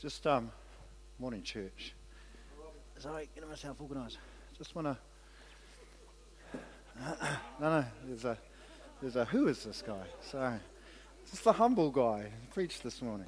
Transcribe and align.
Just 0.00 0.24
um, 0.28 0.52
morning 1.18 1.42
church. 1.42 1.92
Sorry, 2.98 3.28
getting 3.34 3.50
myself 3.50 3.80
organised. 3.80 4.18
Just 4.56 4.72
want 4.76 4.86
to. 4.86 4.96
no, 7.60 7.80
no. 7.80 7.84
There's 8.06 8.24
a, 8.24 8.38
there's 9.02 9.16
a. 9.16 9.24
Who 9.24 9.48
is 9.48 9.64
this 9.64 9.82
guy? 9.84 10.04
Sorry, 10.20 10.60
just 11.28 11.42
the 11.42 11.52
humble 11.52 11.90
guy 11.90 12.20
who 12.20 12.54
preached 12.54 12.84
this 12.84 13.02
morning. 13.02 13.26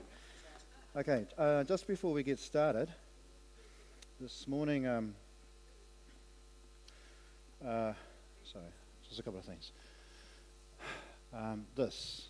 Okay, 0.95 1.27
uh, 1.37 1.65
just 1.65 1.89
before 1.89 2.13
we 2.13 2.23
get 2.23 2.39
started, 2.39 2.89
this 4.21 4.47
morning. 4.47 4.87
Um, 4.87 5.15
uh, 7.67 7.95
sorry, 8.45 8.65
just 9.09 9.19
a 9.19 9.25
couple 9.25 9.41
of 9.41 9.45
things. 9.45 9.73
Um, 11.35 11.67
this, 11.75 12.29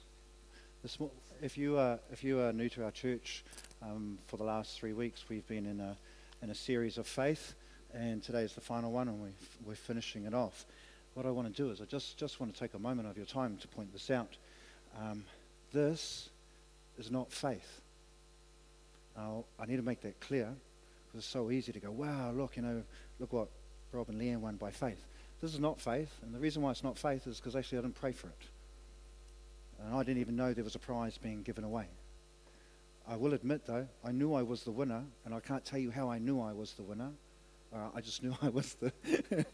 this, 0.83 0.97
if 1.43 1.59
you 1.59 1.77
are 1.77 1.99
if 2.11 2.25
you 2.25 2.41
are 2.41 2.55
new 2.55 2.71
to 2.71 2.85
our 2.85 2.91
church, 2.91 3.45
um, 3.83 4.19
for 4.27 4.37
the 4.37 4.45
last 4.45 4.79
three 4.79 4.93
weeks 4.93 5.25
we've 5.29 5.47
been 5.47 5.67
in 5.67 5.81
a 5.81 5.97
in 6.43 6.51
a 6.51 6.55
series 6.55 6.99
of 6.99 7.07
faith, 7.07 7.55
and 7.93 8.23
today 8.23 8.43
is 8.43 8.55
the 8.55 8.61
final 8.61 8.93
one, 8.93 9.09
and 9.09 9.23
we 9.23 9.31
we're 9.65 9.75
finishing 9.75 10.25
it 10.25 10.35
off. 10.35 10.67
What 11.15 11.27
I 11.27 11.31
want 11.31 11.55
to 11.55 11.63
do 11.63 11.71
is 11.71 11.81
I 11.81 11.85
just 11.85 12.17
just 12.17 12.41
want 12.41 12.53
to 12.53 12.59
take 12.59 12.75
a 12.75 12.79
moment 12.79 13.09
of 13.09 13.17
your 13.17 13.27
time 13.27 13.57
to 13.59 13.69
point 13.69 13.93
this 13.93 14.11
out. 14.11 14.37
Um, 14.99 15.25
this 15.73 16.29
is 16.99 17.11
not 17.11 17.33
faith. 17.33 17.81
Now 19.17 19.45
I 19.59 19.67
need 19.67 19.77
to 19.77 19.83
make 19.83 20.03
that 20.03 20.21
clear 20.21 20.49
because 21.07 21.25
it's 21.25 21.27
so 21.27 21.51
easy 21.51 21.73
to 21.73 21.81
go, 21.81 21.91
wow, 21.91 22.31
look, 22.33 22.57
you 22.57 22.63
know, 22.63 22.83
look 23.19 23.33
what 23.33 23.49
Rob 23.93 24.09
and 24.09 24.21
Leanne 24.21 24.41
won 24.41 24.57
by 24.57 24.71
faith. 24.71 25.05
This 25.41 25.55
is 25.55 25.61
not 25.61 25.81
faith, 25.81 26.13
and 26.23 26.35
the 26.35 26.39
reason 26.39 26.63
why 26.63 26.71
it's 26.71 26.85
not 26.85 26.99
faith 26.99 27.27
is 27.27 27.39
because 27.39 27.57
actually 27.57 27.79
I 27.79 27.81
didn't 27.83 27.95
pray 27.95 28.13
for 28.13 28.29
it. 28.29 28.45
And 29.83 29.95
I 29.95 30.03
didn't 30.03 30.21
even 30.21 30.37
know 30.37 30.53
there 30.53 30.63
was 30.63 30.75
a 30.75 30.81
prize 30.81 31.17
being 31.17 31.43
given 31.43 31.65
away. 31.65 31.87
I 33.09 33.17
will 33.17 33.35
admit, 33.35 33.67
though, 33.67 33.89
I 34.05 34.13
knew 34.13 34.35
I 34.35 34.43
was 34.43 34.63
the 34.63 34.71
winner, 34.71 35.05
and 35.25 35.35
I 35.35 35.41
can't 35.41 35.65
tell 35.65 35.79
you 35.79 35.91
how 35.91 36.11
I 36.11 36.19
knew 36.19 36.41
I 36.41 36.53
was 36.53 36.73
the 36.75 36.83
winner. 36.83 37.11
Uh, 37.75 37.89
I 37.95 38.01
just 38.01 38.23
knew 38.23 38.35
I 38.43 38.49
was 38.49 38.75
the. 38.75 38.93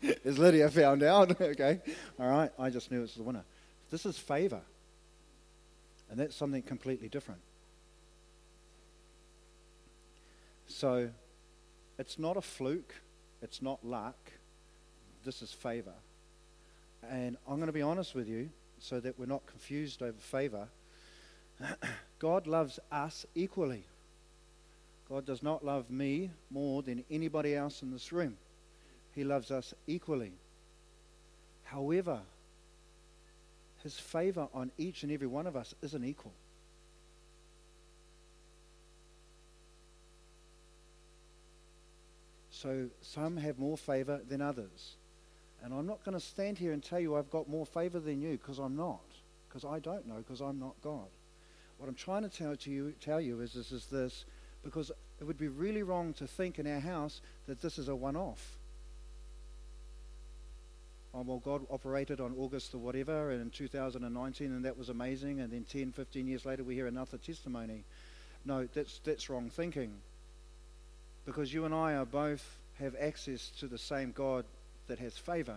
as 0.24 0.38
Lydia 0.38 0.68
found 0.70 1.02
out, 1.02 1.40
okay? 1.40 1.80
All 2.18 2.28
right, 2.28 2.50
I 2.58 2.70
just 2.70 2.90
knew 2.90 2.98
it 2.98 3.02
was 3.02 3.14
the 3.14 3.22
winner. 3.22 3.44
This 3.90 4.04
is 4.04 4.18
favor, 4.18 4.60
and 6.10 6.18
that's 6.18 6.34
something 6.34 6.62
completely 6.62 7.08
different. 7.08 7.40
So, 10.66 11.10
it's 11.98 12.18
not 12.18 12.36
a 12.36 12.42
fluke, 12.42 12.94
it's 13.40 13.62
not 13.62 13.84
luck. 13.84 14.32
This 15.24 15.42
is 15.42 15.52
favor. 15.52 15.94
And 17.10 17.36
I'm 17.48 17.56
going 17.56 17.66
to 17.66 17.72
be 17.72 17.82
honest 17.82 18.14
with 18.14 18.28
you 18.28 18.50
so 18.78 19.00
that 19.00 19.18
we're 19.18 19.26
not 19.26 19.46
confused 19.46 20.02
over 20.02 20.18
favor. 20.18 20.68
God 22.18 22.46
loves 22.46 22.78
us 22.90 23.26
equally. 23.34 23.84
God 25.08 25.24
does 25.24 25.42
not 25.42 25.64
love 25.64 25.90
me 25.90 26.30
more 26.50 26.82
than 26.82 27.04
anybody 27.10 27.54
else 27.54 27.82
in 27.82 27.92
this 27.92 28.12
room. 28.12 28.36
He 29.14 29.24
loves 29.24 29.50
us 29.50 29.74
equally. 29.86 30.32
However, 31.64 32.20
his 33.82 33.98
favor 33.98 34.48
on 34.52 34.72
each 34.78 35.02
and 35.02 35.12
every 35.12 35.26
one 35.26 35.46
of 35.46 35.56
us 35.56 35.74
isn't 35.82 36.04
equal. 36.04 36.32
So 42.50 42.86
some 43.02 43.36
have 43.36 43.58
more 43.58 43.76
favor 43.76 44.20
than 44.26 44.40
others. 44.40 44.96
And 45.62 45.74
I'm 45.74 45.86
not 45.86 46.04
going 46.04 46.18
to 46.18 46.24
stand 46.24 46.58
here 46.58 46.72
and 46.72 46.82
tell 46.82 46.98
you 46.98 47.16
I've 47.16 47.30
got 47.30 47.48
more 47.48 47.66
favor 47.66 48.00
than 48.00 48.20
you 48.20 48.32
because 48.38 48.58
I'm 48.58 48.76
not. 48.76 49.04
Because 49.48 49.64
I 49.64 49.78
don't 49.78 50.06
know 50.06 50.16
because 50.16 50.40
I'm 50.40 50.58
not 50.58 50.74
God. 50.82 51.08
What 51.78 51.88
I'm 51.88 51.94
trying 51.94 52.22
to 52.22 52.28
tell 52.28 52.56
to 52.56 52.70
you, 52.70 52.92
tell 53.00 53.20
you 53.20 53.40
is, 53.40 53.54
is, 53.54 53.72
is 53.72 53.86
this 53.86 54.24
because 54.64 54.90
it 55.20 55.24
would 55.24 55.38
be 55.38 55.48
really 55.48 55.82
wrong 55.82 56.12
to 56.14 56.26
think 56.26 56.58
in 56.58 56.66
our 56.66 56.80
house 56.80 57.20
that 57.46 57.60
this 57.60 57.78
is 57.78 57.88
a 57.88 57.94
one 57.94 58.16
off. 58.16 58.56
Oh, 61.14 61.22
well, 61.22 61.38
God 61.38 61.66
operated 61.70 62.20
on 62.20 62.34
August 62.38 62.74
or 62.74 62.78
whatever 62.78 63.30
and 63.30 63.40
in 63.40 63.50
2019, 63.50 64.52
and 64.52 64.64
that 64.64 64.76
was 64.76 64.90
amazing. 64.90 65.40
And 65.40 65.50
then 65.50 65.64
10, 65.64 65.92
15 65.92 66.26
years 66.26 66.44
later, 66.44 66.62
we 66.62 66.74
hear 66.74 66.86
another 66.86 67.16
testimony. 67.16 67.84
No, 68.44 68.68
that's, 68.74 68.98
that's 68.98 69.30
wrong 69.30 69.48
thinking. 69.48 69.92
Because 71.24 71.54
you 71.54 71.64
and 71.64 71.74
I 71.74 71.94
are 71.94 72.04
both 72.04 72.58
have 72.78 72.94
access 73.00 73.48
to 73.60 73.66
the 73.66 73.78
same 73.78 74.12
God 74.12 74.44
that 74.88 74.98
has 74.98 75.16
favor. 75.16 75.56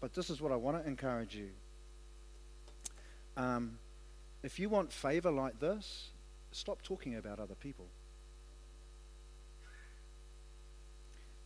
But 0.00 0.14
this 0.14 0.30
is 0.30 0.40
what 0.40 0.50
I 0.50 0.56
want 0.56 0.82
to 0.82 0.88
encourage 0.88 1.36
you. 1.36 1.50
Um, 3.36 3.78
if 4.42 4.58
you 4.58 4.68
want 4.68 4.92
favor 4.92 5.30
like 5.30 5.60
this, 5.60 6.08
stop 6.50 6.82
talking 6.82 7.16
about 7.16 7.38
other 7.38 7.54
people. 7.54 7.86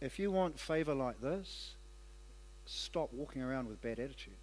If 0.00 0.18
you 0.18 0.30
want 0.30 0.58
favor 0.58 0.94
like 0.94 1.20
this, 1.20 1.74
stop 2.66 3.12
walking 3.12 3.42
around 3.42 3.68
with 3.68 3.80
bad 3.80 3.98
attitude. 3.98 4.34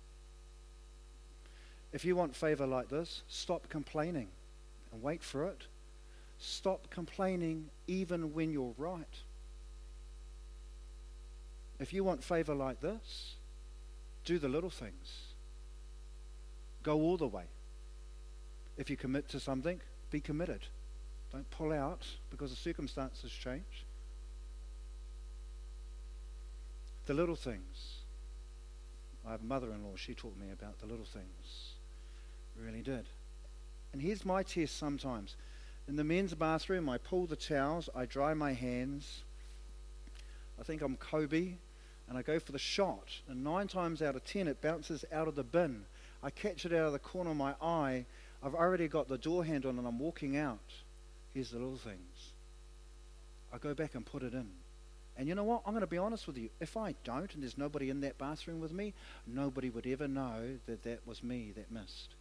If 1.92 2.06
you 2.06 2.16
want 2.16 2.36
favor 2.36 2.66
like 2.66 2.90
this, 2.90 3.22
stop 3.28 3.70
complaining 3.70 4.30
and 4.92 5.04
wait 5.04 5.24
for 5.24 5.46
it. 5.48 5.64
Stop 6.40 6.90
complaining 6.90 7.70
even 7.88 8.34
when 8.34 8.52
you're 8.52 8.74
right. 8.78 9.22
If 11.80 11.94
you 11.94 12.04
want 12.04 12.24
favor 12.24 12.56
like 12.56 12.82
this, 12.82 13.36
do 14.26 14.40
the 14.40 14.50
little 14.50 14.70
things. 14.70 15.34
Go 16.82 17.00
all 17.02 17.18
the 17.18 17.28
way. 17.28 17.46
If 18.78 18.90
you 18.90 18.98
commit 18.98 19.30
to 19.30 19.40
something, 19.40 19.80
be 20.12 20.20
committed. 20.20 20.62
Don't 21.32 21.50
pull 21.52 21.72
out 21.72 22.06
because 22.30 22.52
the 22.52 22.56
circumstances 22.56 23.32
change. 23.32 23.86
The 27.06 27.14
little 27.14 27.36
things. 27.36 27.98
I 29.28 29.32
have 29.32 29.42
a 29.42 29.46
mother 29.46 29.72
in 29.72 29.84
law, 29.84 29.96
she 29.96 30.14
taught 30.14 30.38
me 30.38 30.52
about 30.52 30.80
the 30.80 30.86
little 30.86 31.06
things. 31.06 31.74
Really 32.62 32.82
did. 32.82 33.06
And 33.94 34.02
here's 34.02 34.26
my 34.26 34.44
test 34.44 34.78
sometimes. 34.78 35.36
In 35.88 35.96
the 35.96 36.04
men's 36.04 36.34
bathroom, 36.34 36.90
I 36.90 36.98
pull 36.98 37.26
the 37.26 37.36
towels, 37.36 37.90
I 37.96 38.06
dry 38.06 38.34
my 38.34 38.54
hands. 38.54 39.24
I 40.60 40.64
think 40.64 40.82
I'm 40.82 40.96
Kobe, 40.96 41.54
and 42.08 42.18
I 42.18 42.22
go 42.22 42.40
for 42.40 42.52
the 42.52 42.60
shot. 42.60 43.08
And 43.28 43.44
nine 43.44 43.68
times 43.68 44.02
out 44.02 44.16
of 44.16 44.24
ten, 44.24 44.48
it 44.48 44.62
bounces 44.62 45.04
out 45.12 45.28
of 45.28 45.36
the 45.36 45.44
bin. 45.44 45.86
I 46.22 46.30
catch 46.30 46.66
it 46.66 46.74
out 46.74 46.88
of 46.88 46.94
the 46.94 47.00
corner 47.00 47.32
of 47.32 47.38
my 47.38 47.56
eye, 47.62 48.06
I've 48.44 48.56
already 48.56 48.88
got 48.88 49.08
the 49.08 49.18
door 49.18 49.46
handle 49.46 49.70
and 49.70 49.88
I'm 49.88 50.00
walking 50.00 50.36
out. 50.38 50.60
Here's 51.34 51.52
the 51.52 51.58
little 51.58 51.78
things. 51.78 52.34
I 53.54 53.58
go 53.58 53.74
back 53.74 53.96
and 53.96 54.06
put 54.06 54.24
it 54.24 54.34
in. 54.34 54.50
And 55.16 55.28
you 55.28 55.36
know 55.36 55.44
what? 55.44 55.62
I'm 55.66 55.74
going 55.74 55.82
to 55.82 55.88
be 55.88 55.98
honest 55.98 56.28
with 56.28 56.38
you. 56.38 56.50
If 56.60 56.76
I 56.76 56.96
don't 57.04 57.34
and 57.34 57.44
there's 57.44 57.58
nobody 57.58 57.90
in 57.90 58.02
that 58.02 58.18
bathroom 58.18 58.60
with 58.60 58.74
me, 58.74 58.94
nobody 59.28 59.70
would 59.70 59.86
ever 59.86 60.08
know 60.08 60.58
that 60.66 60.84
that 60.84 61.06
was 61.06 61.24
me 61.24 61.54
that 61.56 61.72
missed. 61.72 62.16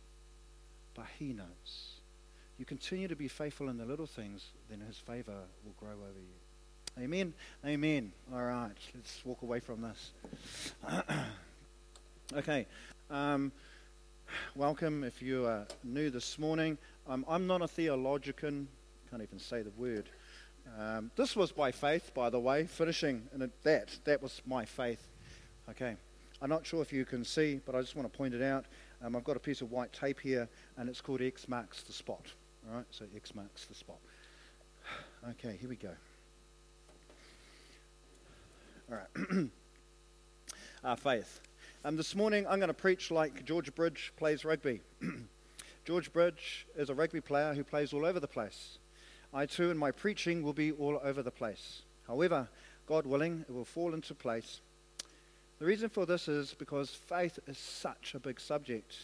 But 0.95 1.07
He 1.19 1.33
knows. 1.33 1.97
You 2.59 2.67
continue 2.67 3.09
to 3.09 3.17
be 3.17 3.29
faithful 3.29 3.69
in 3.71 3.79
the 3.79 3.87
little 3.87 4.07
things, 4.07 4.45
then 4.69 4.81
His 4.87 4.99
favor 4.99 5.41
will 5.65 5.75
grow 5.81 5.95
over 5.95 6.21
you. 6.21 7.03
Amen. 7.03 7.33
Amen. 7.65 8.13
All 8.33 8.43
right. 8.43 8.71
Let's 8.95 9.25
walk 9.25 9.41
away 9.41 9.61
from 9.61 9.81
this. 9.81 10.13
okay. 12.35 12.67
Um, 13.11 13.51
welcome 14.55 15.05
if 15.05 15.23
you 15.23 15.47
are 15.47 15.67
new 15.85 16.11
this 16.11 16.39
morning. 16.39 16.79
Um, 17.09 17.25
I'm 17.29 17.47
not 17.47 17.63
a 17.63 17.69
theologian, 17.69 18.69
can't 19.11 19.23
even 19.23 19.39
say 19.39 19.63
the 19.63 19.71
word. 19.71 20.09
Um, 20.79 21.11
this 21.17 21.37
was 21.37 21.53
by 21.53 21.73
faith, 21.73 22.13
by 22.15 22.31
the 22.31 22.41
way, 22.41 22.67
finishing 22.67 23.29
and 23.33 23.51
that. 23.63 23.99
That 24.05 24.23
was 24.23 24.43
my 24.47 24.65
faith. 24.65 25.09
Okay. 25.71 25.97
I'm 26.41 26.49
not 26.49 26.67
sure 26.67 26.83
if 26.83 26.93
you 26.93 27.05
can 27.05 27.25
see, 27.25 27.61
but 27.65 27.75
I 27.75 27.81
just 27.81 27.95
want 27.95 28.13
to 28.13 28.17
point 28.17 28.35
it 28.35 28.43
out. 28.43 28.65
Um, 29.03 29.15
I've 29.15 29.25
got 29.25 29.37
a 29.37 29.41
piece 29.41 29.61
of 29.61 29.71
white 29.71 29.93
tape 29.93 30.19
here, 30.19 30.49
and 30.77 30.89
it's 30.89 31.01
called 31.01 31.23
X 31.23 31.49
marks 31.49 31.83
the 31.83 31.93
spot. 31.93 32.27
All 32.69 32.77
right, 32.77 32.87
so 32.91 33.05
X 33.15 33.35
marks 33.35 33.67
the 33.67 33.75
spot. 33.75 33.99
Okay, 35.31 35.57
here 35.61 35.69
we 35.69 35.77
go. 35.77 35.91
All 38.91 38.99
right. 38.99 39.49
Our 40.85 40.97
faith. 40.97 41.41
Um, 41.85 41.97
this 41.97 42.15
morning 42.15 42.47
I'm 42.47 42.61
going 42.61 42.69
to 42.69 42.75
preach 42.75 43.11
like 43.11 43.45
George 43.45 43.75
Bridge 43.75 44.13
plays 44.17 44.45
rugby. 44.45 44.83
George 45.85 46.13
Bridge 46.13 46.65
is 46.77 46.91
a 46.91 46.95
rugby 46.95 47.21
player 47.21 47.55
who 47.55 47.65
plays 47.65 47.93
all 47.93 48.05
over 48.05 48.21
the 48.21 48.29
place. 48.29 48.79
I 49.35 49.47
too, 49.47 49.69
in 49.69 49.77
my 49.77 49.91
preaching, 49.91 50.45
will 50.45 50.53
be 50.53 50.71
all 50.71 51.01
over 51.03 51.25
the 51.25 51.33
place. 51.33 51.83
However, 52.07 52.49
God 52.87 53.05
willing, 53.05 53.45
it 53.49 53.53
will 53.53 53.65
fall 53.65 53.95
into 53.95 54.15
place. 54.15 54.61
The 55.59 55.65
reason 55.65 55.89
for 55.89 56.07
this 56.07 56.29
is 56.29 56.55
because 56.57 56.91
faith 56.91 57.41
is 57.49 57.59
such 57.59 58.15
a 58.15 58.21
big 58.21 58.39
subject. 58.39 58.95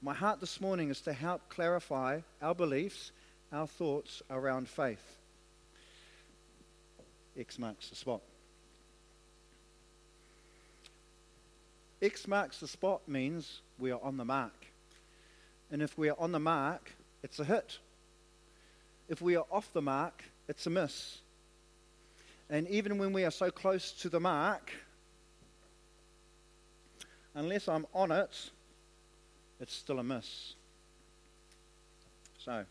My 0.00 0.14
heart 0.14 0.40
this 0.40 0.62
morning 0.62 0.88
is 0.88 1.02
to 1.02 1.12
help 1.12 1.42
clarify 1.50 2.20
our 2.40 2.54
beliefs, 2.54 3.12
our 3.52 3.66
thoughts 3.66 4.22
around 4.30 4.66
faith. 4.66 5.18
X 7.36 7.58
marks 7.58 7.90
the 7.90 7.96
spot. 7.96 8.22
X 12.00 12.28
marks 12.28 12.60
the 12.60 12.68
spot 12.68 13.08
means 13.08 13.60
we 13.78 13.90
are 13.90 14.00
on 14.02 14.16
the 14.16 14.24
mark. 14.24 14.66
And 15.70 15.82
if 15.82 15.98
we 15.98 16.08
are 16.08 16.16
on 16.18 16.32
the 16.32 16.38
mark, 16.38 16.92
it's 17.22 17.38
a 17.38 17.44
hit. 17.44 17.78
if 19.08 19.22
we 19.22 19.36
are 19.36 19.46
off 19.50 19.72
the 19.72 19.82
mark, 19.82 20.22
it's 20.48 20.66
a 20.66 20.70
miss. 20.70 21.18
And 22.50 22.68
even 22.68 22.98
when 22.98 23.12
we 23.12 23.24
are 23.24 23.30
so 23.30 23.50
close 23.50 23.92
to 23.92 24.08
the 24.08 24.20
mark, 24.20 24.70
unless 27.34 27.68
I'm 27.68 27.86
on 27.94 28.12
it, 28.12 28.50
it's 29.60 29.74
still 29.74 29.98
a 29.98 30.04
miss. 30.04 30.54
So, 32.38 32.64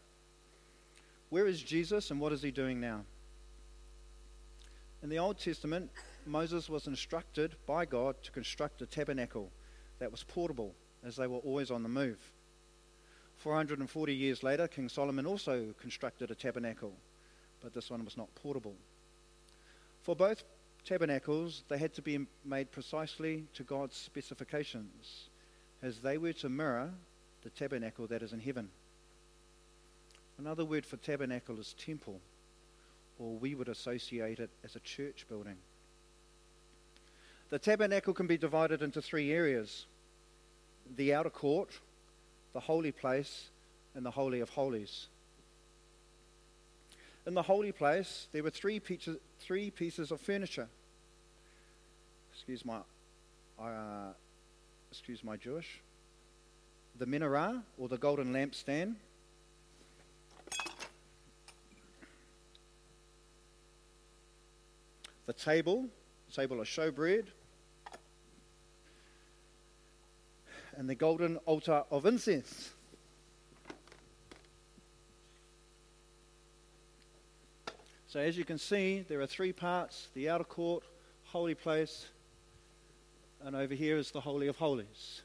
where 1.30 1.48
is 1.48 1.62
Jesus 1.62 2.12
and 2.12 2.20
what 2.20 2.32
is 2.32 2.42
he 2.42 2.52
doing 2.52 2.80
now? 2.80 3.04
In 5.04 5.10
the 5.10 5.20
Old 5.20 5.38
Testament, 5.38 5.92
Moses 6.28 6.70
was 6.70 6.88
instructed 6.88 7.56
by 7.66 7.86
God 7.86 8.16
to 8.24 8.32
construct 8.32 8.82
a 8.82 8.86
tabernacle 8.86 9.50
that 10.00 10.12
was 10.12 10.24
portable 10.24 10.74
as 11.04 11.16
they 11.16 11.28
were 11.28 11.38
always 11.38 11.72
on 11.72 11.84
the 11.84 11.90
move. 11.90 12.20
440 13.38 14.14
years 14.14 14.44
later, 14.44 14.68
King 14.68 14.90
Solomon 14.90 15.26
also 15.26 15.74
constructed 15.80 16.32
a 16.32 16.36
tabernacle, 16.36 16.94
but 17.62 17.74
this 17.74 17.90
one 17.90 18.04
was 18.04 18.18
not 18.18 18.34
portable. 18.36 18.76
For 20.02 20.16
both 20.16 20.44
tabernacles, 20.84 21.64
they 21.68 21.78
had 21.78 21.94
to 21.96 22.02
be 22.02 22.26
made 22.46 22.72
precisely 22.72 23.46
to 23.54 23.64
God's 23.64 23.96
specifications, 23.96 25.30
as 25.82 26.00
they 26.00 26.18
were 26.18 26.34
to 26.34 26.50
mirror 26.50 26.92
the 27.44 27.50
tabernacle 27.52 28.08
that 28.08 28.24
is 28.24 28.34
in 28.34 28.40
heaven. 28.40 28.70
Another 30.38 30.66
word 30.66 30.86
for 30.86 30.98
tabernacle 30.98 31.60
is 31.60 31.74
temple, 31.74 32.20
or 33.20 33.36
we 33.36 33.56
would 33.56 33.70
associate 33.70 34.40
it 34.40 34.50
as 34.64 34.76
a 34.76 34.82
church 34.82 35.26
building. 35.30 35.58
The 37.50 37.60
tabernacle 37.60 38.14
can 38.14 38.28
be 38.28 38.38
divided 38.38 38.82
into 38.82 39.02
three 39.02 39.32
areas 39.32 39.86
the 40.96 41.14
outer 41.14 41.30
court, 41.30 41.80
the 42.54 42.60
holy 42.60 42.92
place, 42.92 43.50
and 43.94 44.06
the 44.06 44.12
Holy 44.12 44.40
of 44.40 44.50
Holies. 44.50 45.08
In 47.26 47.34
the 47.34 47.42
holy 47.42 47.74
place, 47.74 48.28
there 48.32 48.42
were 48.42 48.50
three 48.50 48.80
pieces, 48.80 49.18
three 49.40 49.70
pieces 49.70 50.12
of 50.12 50.22
furniture. 50.22 50.68
Excuse 52.34 52.64
my, 52.64 52.80
uh, 53.60 54.14
excuse 54.92 55.24
my 55.24 55.36
Jewish. 55.36 55.82
The 56.98 57.06
menorah, 57.06 57.62
or 57.78 57.90
the 57.90 57.98
golden 57.98 58.32
lampstand. 58.34 58.96
The 65.26 65.34
table, 65.34 65.88
table 66.34 66.62
of 66.62 66.68
showbread. 66.68 67.26
And 70.78 70.90
the 70.90 70.96
golden 70.96 71.36
altar 71.46 71.84
of 71.92 72.06
incense. 72.06 72.72
So, 78.08 78.22
as 78.22 78.38
you 78.38 78.46
can 78.46 78.58
see, 78.58 79.04
there 79.10 79.20
are 79.20 79.28
three 79.28 79.52
parts 79.52 80.08
the 80.14 80.30
outer 80.30 80.46
court, 80.46 80.84
holy 81.26 81.56
place, 81.56 82.08
and 83.44 83.56
over 83.56 83.74
here 83.74 83.98
is 83.98 84.12
the 84.12 84.22
Holy 84.22 84.48
of 84.48 84.56
Holies. 84.56 85.24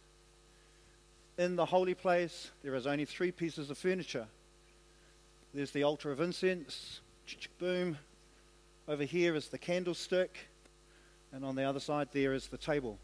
In 1.39 1.55
the 1.55 1.67
holy 1.67 1.95
place, 1.95 2.51
there 2.63 2.75
is 2.75 2.87
only 2.87 3.05
three 3.05 3.31
pieces 3.31 3.71
of 3.71 3.79
furniture 3.79 4.27
there's 5.55 5.71
the 5.71 5.83
altar 5.83 6.11
of 6.11 6.21
incense, 6.21 7.01
boom. 7.59 7.99
Over 8.89 9.05
here 9.05 9.35
is 9.35 9.49
the 9.49 9.59
candlestick, 9.59 10.49
and 11.31 11.45
on 11.45 11.57
the 11.57 11.63
other 11.63 11.81
side, 11.81 12.09
there 12.13 12.33
is 12.33 12.49
the 12.49 12.57
table 12.57 12.99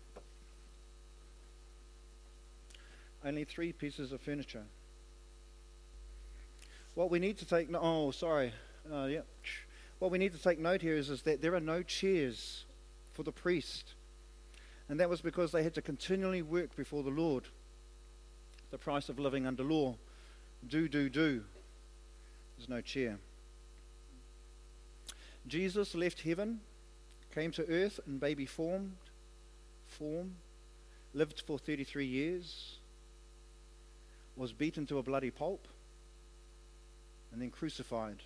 only 3.25 3.45
three 3.45 3.73
pieces 3.73 4.13
of 4.13 4.21
furniture. 4.21 4.65
What 6.95 7.11
we 7.11 7.19
need 7.19 7.39
to 7.39 7.47
take 7.47 7.71
no- 7.71 7.81
oh 7.81 8.11
sorry, 8.11 8.53
uh, 8.93 9.05
yeah. 9.05 9.21
What 9.99 10.11
we 10.11 10.19
need 10.19 10.33
to 10.33 10.43
take 10.43 10.59
note 10.59 10.81
here 10.81 10.97
is, 10.97 11.11
is 11.11 11.23
that 11.23 11.43
there 11.43 11.55
are 11.55 11.61
no 11.61 11.83
chairs 11.83 12.65
for 13.13 13.23
the 13.23 13.33
priest, 13.33 13.95
and 14.89 14.99
that 15.01 15.11
was 15.11 15.21
because 15.21 15.51
they 15.53 15.63
had 15.63 15.75
to 15.75 15.83
continually 15.83 16.43
work 16.43 16.77
before 16.77 17.03
the 17.03 17.11
Lord. 17.11 17.45
The 18.71 18.79
price 18.79 19.09
of 19.09 19.19
living 19.19 19.47
under 19.47 19.63
law, 19.63 19.97
do 20.67 20.89
do 20.89 21.09
do. 21.09 21.45
There's 22.57 22.69
no 22.69 22.81
chair. 22.81 23.19
Jesus 25.47 25.95
left 25.95 26.21
heaven, 26.23 26.61
came 27.35 27.51
to 27.53 27.67
earth 27.69 28.01
in 28.07 28.19
baby 28.19 28.45
form, 28.45 28.97
form, 29.87 30.35
lived 31.15 31.43
for 31.47 31.59
33 31.59 32.07
years, 32.07 32.78
was 34.39 34.53
beaten 34.53 34.87
to 34.87 34.99
a 34.99 35.03
bloody 35.03 35.31
pulp 35.31 35.67
and 37.33 37.43
then 37.43 37.51
crucified. 37.51 38.23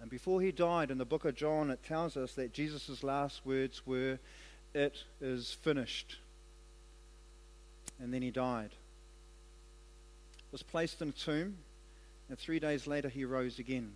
And 0.00 0.10
before 0.10 0.40
he 0.40 0.52
died, 0.52 0.90
in 0.90 0.98
the 0.98 1.04
book 1.04 1.24
of 1.24 1.34
John, 1.34 1.70
it 1.70 1.84
tells 1.84 2.16
us 2.16 2.34
that 2.34 2.52
Jesus' 2.52 3.02
last 3.02 3.44
words 3.46 3.86
were, 3.86 4.18
It 4.74 5.04
is 5.20 5.56
finished. 5.62 6.18
And 8.00 8.12
then 8.12 8.22
he 8.22 8.30
died. 8.30 8.70
Was 10.50 10.62
placed 10.62 11.00
in 11.00 11.10
a 11.10 11.12
tomb, 11.12 11.56
and 12.28 12.38
three 12.38 12.58
days 12.58 12.86
later 12.86 13.08
he 13.08 13.24
rose 13.24 13.58
again. 13.58 13.92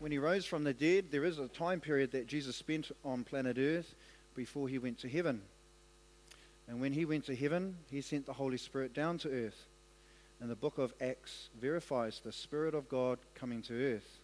When 0.00 0.12
he 0.12 0.18
rose 0.18 0.44
from 0.44 0.64
the 0.64 0.74
dead, 0.74 1.06
there 1.10 1.24
is 1.24 1.38
a 1.38 1.48
time 1.48 1.80
period 1.80 2.12
that 2.12 2.26
Jesus 2.26 2.56
spent 2.56 2.90
on 3.04 3.24
planet 3.24 3.56
Earth 3.58 3.94
before 4.34 4.68
he 4.68 4.78
went 4.78 4.98
to 4.98 5.08
heaven. 5.08 5.42
And 6.68 6.80
when 6.80 6.92
he 6.92 7.04
went 7.04 7.26
to 7.26 7.36
heaven, 7.36 7.76
he 7.90 8.00
sent 8.00 8.26
the 8.26 8.32
Holy 8.32 8.56
Spirit 8.56 8.94
down 8.94 9.18
to 9.18 9.28
earth. 9.28 9.66
And 10.40 10.50
the 10.50 10.56
book 10.56 10.78
of 10.78 10.94
Acts 11.00 11.48
verifies 11.60 12.20
the 12.24 12.32
Spirit 12.32 12.74
of 12.74 12.88
God 12.88 13.18
coming 13.34 13.62
to 13.62 13.94
earth. 13.94 14.18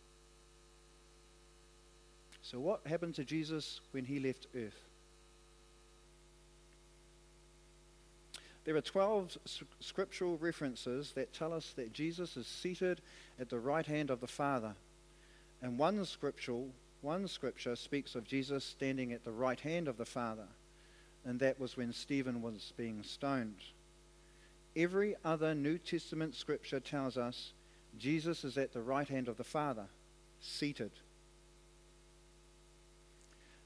So, 2.43 2.59
what 2.59 2.87
happened 2.87 3.15
to 3.17 3.25
Jesus 3.25 3.81
when 3.93 4.05
he 4.05 4.19
left 4.19 4.47
earth? 4.57 4.87
There 8.65 8.77
are 8.77 8.81
12 8.81 9.39
scriptural 9.81 10.37
references 10.39 11.13
that 11.13 11.33
tell 11.33 11.53
us 11.53 11.73
that 11.77 11.93
Jesus 11.93 12.37
is 12.37 12.47
seated 12.47 13.01
at 13.39 13.49
the 13.49 13.59
right 13.59 13.87
hand 13.87 14.11
of 14.11 14.21
the 14.21 14.27
Father. 14.27 14.75
And 15.63 15.79
one 15.79 16.05
scriptural, 16.05 16.69
one 17.01 17.27
scripture 17.29 17.77
speaks 17.77 18.15
of 18.15 18.25
Jesus 18.25 18.65
standing 18.65 19.13
at 19.13 19.25
the 19.25 19.33
right 19.33 19.61
hand 19.61 19.89
of 19.89 19.97
the 19.97 20.05
Father 20.05 20.47
and 21.25 21.39
that 21.41 21.61
was 21.61 21.77
when 21.77 21.93
Stephen 21.93 22.43
was 22.43 22.73
being 22.77 23.03
stoned. 23.03 23.61
Every 24.77 25.17
other 25.25 25.55
New 25.55 25.79
Testament 25.79 26.35
scripture 26.35 26.81
tells 26.81 27.17
us 27.17 27.53
Jesus 27.99 28.45
is 28.45 28.57
at 28.57 28.73
the 28.73 28.83
right 28.83 29.09
hand 29.09 29.29
of 29.29 29.37
the 29.37 29.45
Father, 29.45 29.87
seated. 30.41 30.93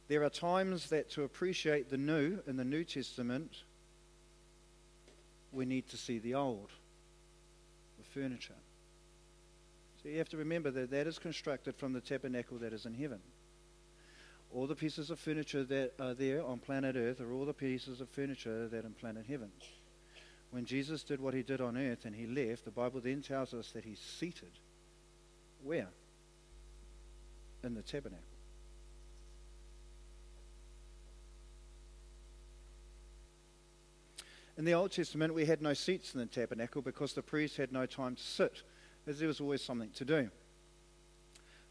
There 0.08 0.25
are 0.25 0.30
times 0.30 0.88
that 0.90 1.11
to 1.11 1.23
appreciate 1.23 1.90
the 1.90 1.96
new 1.96 2.40
in 2.46 2.56
the 2.56 2.64
New 2.64 2.84
Testament, 2.84 3.62
we 5.52 5.64
need 5.64 5.88
to 5.88 5.96
see 5.96 6.18
the 6.18 6.34
old, 6.34 6.70
the 7.99 8.04
furniture. 8.04 8.54
So 10.02 10.08
you 10.08 10.18
have 10.18 10.28
to 10.30 10.37
remember 10.37 10.70
that 10.70 10.90
that 10.90 11.06
is 11.06 11.18
constructed 11.18 11.76
from 11.76 11.92
the 11.92 12.00
tabernacle 12.00 12.58
that 12.58 12.73
is 12.73 12.84
in 12.84 12.94
heaven 12.94 13.20
all 14.52 14.66
the 14.66 14.74
pieces 14.74 15.10
of 15.10 15.18
furniture 15.18 15.64
that 15.64 15.94
are 16.00 16.14
there 16.14 16.44
on 16.44 16.58
planet 16.58 16.96
Earth 16.96 17.20
are 17.20 17.32
all 17.32 17.44
the 17.44 17.52
pieces 17.52 18.00
of 18.00 18.08
furniture 18.08 18.68
that 18.68 18.84
are 18.84 18.86
in 18.86 18.94
planet 18.94 19.26
heaven. 19.28 19.50
When 20.54 20.64
Jesus 20.64 21.02
did 21.02 21.20
what 21.20 21.34
he 21.34 21.42
did 21.42 21.60
on 21.60 21.76
earth 21.76 22.04
and 22.04 22.14
he 22.14 22.28
left, 22.28 22.64
the 22.64 22.70
Bible 22.70 23.00
then 23.00 23.22
tells 23.22 23.52
us 23.52 23.72
that 23.72 23.84
he's 23.84 23.98
seated. 23.98 24.52
Where? 25.64 25.88
In 27.64 27.74
the 27.74 27.82
tabernacle. 27.82 28.24
In 34.56 34.64
the 34.64 34.74
Old 34.74 34.92
Testament, 34.92 35.34
we 35.34 35.44
had 35.44 35.60
no 35.60 35.74
seats 35.74 36.14
in 36.14 36.20
the 36.20 36.26
tabernacle 36.26 36.82
because 36.82 37.14
the 37.14 37.22
priest 37.22 37.56
had 37.56 37.72
no 37.72 37.84
time 37.86 38.14
to 38.14 38.22
sit, 38.22 38.62
as 39.08 39.18
there 39.18 39.26
was 39.26 39.40
always 39.40 39.60
something 39.60 39.90
to 39.90 40.04
do. 40.04 40.30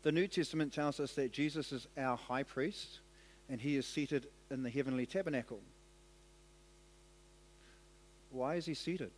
The 0.03 0.11
New 0.11 0.27
Testament 0.27 0.73
tells 0.73 0.99
us 0.99 1.13
that 1.13 1.31
Jesus 1.31 1.71
is 1.71 1.87
our 1.97 2.17
high 2.17 2.43
priest 2.43 2.99
and 3.49 3.59
he 3.59 3.77
is 3.77 3.85
seated 3.85 4.27
in 4.51 4.61
the 4.61 4.69
heavenly 4.69 5.05
tabernacle. 5.05 5.61
Why 8.29 8.55
is 8.55 8.65
he 8.65 8.73
seated? 8.73 9.11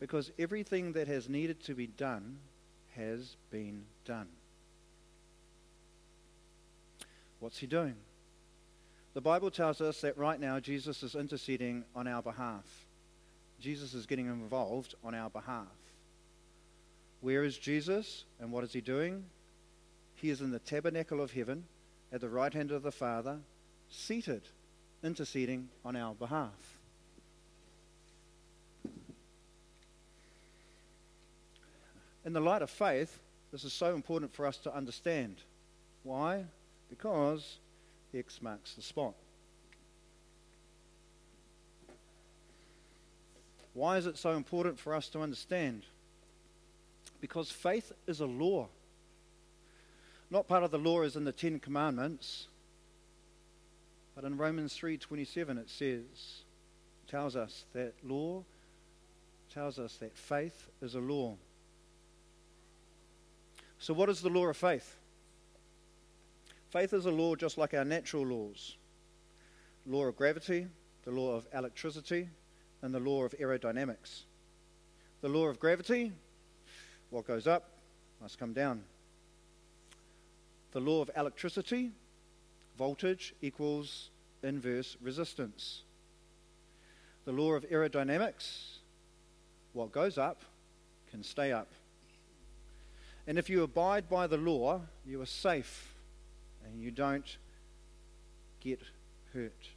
Because 0.00 0.32
everything 0.38 0.94
that 0.94 1.06
has 1.06 1.28
needed 1.28 1.62
to 1.64 1.74
be 1.74 1.86
done 1.86 2.38
has 2.96 3.36
been 3.50 3.84
done. 4.04 4.28
What's 7.40 7.58
he 7.58 7.66
doing? 7.66 7.96
The 9.14 9.20
Bible 9.20 9.50
tells 9.50 9.80
us 9.80 10.00
that 10.00 10.16
right 10.16 10.40
now 10.40 10.60
Jesus 10.60 11.02
is 11.02 11.14
interceding 11.14 11.84
on 11.94 12.06
our 12.06 12.22
behalf. 12.22 12.64
Jesus 13.60 13.94
is 13.94 14.06
getting 14.06 14.26
involved 14.26 14.94
on 15.04 15.14
our 15.14 15.28
behalf. 15.28 15.66
Where 17.22 17.44
is 17.44 17.56
Jesus 17.56 18.24
and 18.40 18.50
what 18.50 18.64
is 18.64 18.72
he 18.72 18.80
doing? 18.80 19.24
He 20.16 20.28
is 20.28 20.40
in 20.40 20.50
the 20.50 20.58
tabernacle 20.58 21.20
of 21.20 21.32
heaven 21.32 21.64
at 22.12 22.20
the 22.20 22.28
right 22.28 22.52
hand 22.52 22.72
of 22.72 22.82
the 22.82 22.90
Father, 22.90 23.38
seated, 23.88 24.42
interceding 25.04 25.68
on 25.84 25.94
our 25.94 26.14
behalf. 26.14 26.78
In 32.24 32.32
the 32.32 32.40
light 32.40 32.62
of 32.62 32.70
faith, 32.70 33.20
this 33.52 33.62
is 33.62 33.72
so 33.72 33.94
important 33.94 34.34
for 34.34 34.44
us 34.44 34.56
to 34.58 34.74
understand. 34.74 35.36
Why? 36.02 36.44
Because 36.90 37.58
X 38.12 38.42
marks 38.42 38.74
the 38.74 38.82
spot. 38.82 39.14
Why 43.74 43.96
is 43.96 44.06
it 44.06 44.18
so 44.18 44.32
important 44.32 44.80
for 44.80 44.92
us 44.92 45.08
to 45.10 45.20
understand? 45.20 45.84
Because 47.22 47.52
faith 47.52 47.92
is 48.08 48.18
a 48.18 48.26
law. 48.26 48.68
Not 50.28 50.48
part 50.48 50.64
of 50.64 50.72
the 50.72 50.78
law 50.78 51.02
is 51.02 51.14
in 51.14 51.24
the 51.24 51.32
Ten 51.32 51.60
Commandments, 51.60 52.48
but 54.16 54.24
in 54.24 54.36
Romans 54.36 54.76
3:27 54.76 55.56
it 55.56 55.70
says, 55.70 56.42
tells 57.06 57.36
us 57.36 57.64
that 57.74 57.94
law 58.02 58.42
tells 59.52 59.78
us 59.78 59.98
that 59.98 60.16
faith 60.16 60.68
is 60.80 60.96
a 60.96 61.00
law. 61.00 61.36
So 63.78 63.94
what 63.94 64.08
is 64.08 64.20
the 64.20 64.30
law 64.30 64.46
of 64.46 64.56
faith? 64.56 64.96
Faith 66.70 66.92
is 66.92 67.06
a 67.06 67.10
law 67.10 67.36
just 67.36 67.56
like 67.56 67.72
our 67.72 67.84
natural 67.84 68.26
laws. 68.26 68.76
Law 69.86 70.06
of 70.06 70.16
gravity, 70.16 70.66
the 71.04 71.10
law 71.12 71.36
of 71.36 71.46
electricity, 71.54 72.28
and 72.80 72.92
the 72.92 73.00
law 73.00 73.22
of 73.22 73.32
aerodynamics. 73.38 74.22
The 75.20 75.28
law 75.28 75.46
of 75.46 75.60
gravity, 75.60 76.12
what 77.12 77.26
goes 77.26 77.46
up 77.46 77.68
must 78.20 78.38
come 78.38 78.54
down. 78.54 78.82
The 80.72 80.80
law 80.80 81.02
of 81.02 81.10
electricity, 81.14 81.92
voltage 82.78 83.34
equals 83.42 84.08
inverse 84.42 84.96
resistance. 85.00 85.82
The 87.26 87.32
law 87.32 87.52
of 87.52 87.68
aerodynamics, 87.68 88.78
what 89.74 89.92
goes 89.92 90.16
up 90.16 90.40
can 91.10 91.22
stay 91.22 91.52
up. 91.52 91.68
And 93.26 93.38
if 93.38 93.50
you 93.50 93.62
abide 93.62 94.08
by 94.08 94.26
the 94.26 94.38
law, 94.38 94.80
you 95.06 95.20
are 95.20 95.26
safe 95.26 95.94
and 96.64 96.80
you 96.80 96.90
don't 96.90 97.36
get 98.60 98.80
hurt. 99.34 99.68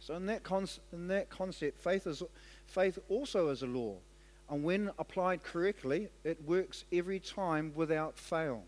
So 0.00 0.16
in 0.16 0.26
that, 0.26 0.42
con- 0.42 0.66
in 0.92 1.06
that 1.08 1.30
concept, 1.30 1.78
faith, 1.78 2.08
is, 2.08 2.24
faith 2.66 2.98
also 3.08 3.48
is 3.48 3.62
a 3.62 3.66
law. 3.66 3.94
And 4.48 4.64
when 4.64 4.90
applied 4.98 5.42
correctly, 5.42 6.08
it 6.24 6.44
works 6.44 6.84
every 6.92 7.20
time 7.20 7.72
without 7.74 8.18
fail. 8.18 8.64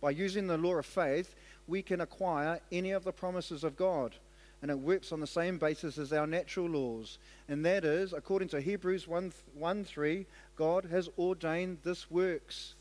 By 0.00 0.10
using 0.10 0.46
the 0.46 0.58
law 0.58 0.74
of 0.74 0.86
faith, 0.86 1.34
we 1.66 1.82
can 1.82 2.00
acquire 2.00 2.60
any 2.70 2.90
of 2.90 3.04
the 3.04 3.12
promises 3.12 3.64
of 3.64 3.76
God. 3.76 4.16
And 4.60 4.70
it 4.70 4.78
works 4.78 5.12
on 5.12 5.20
the 5.20 5.26
same 5.26 5.58
basis 5.58 5.98
as 5.98 6.12
our 6.12 6.26
natural 6.26 6.66
laws. 6.66 7.18
And 7.48 7.64
that 7.66 7.84
is, 7.84 8.12
according 8.12 8.48
to 8.48 8.60
Hebrews 8.60 9.06
1, 9.06 9.32
1 9.54 9.84
3, 9.84 10.26
God 10.56 10.86
has 10.86 11.08
ordained 11.18 11.78
this 11.82 12.10
works. 12.10 12.74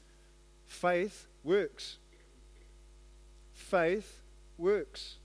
Faith 0.66 1.28
works. 1.44 1.98
Faith 3.54 4.22
works. 4.58 5.18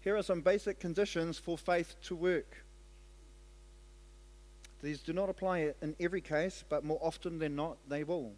Here 0.00 0.16
are 0.16 0.22
some 0.22 0.40
basic 0.40 0.78
conditions 0.78 1.38
for 1.38 1.58
faith 1.58 1.96
to 2.02 2.14
work. 2.14 2.64
These 4.82 5.00
do 5.00 5.12
not 5.12 5.28
apply 5.28 5.72
in 5.82 5.96
every 5.98 6.20
case, 6.20 6.64
but 6.68 6.84
more 6.84 7.00
often 7.02 7.38
than 7.38 7.56
not, 7.56 7.78
they 7.88 8.04
will. 8.04 8.32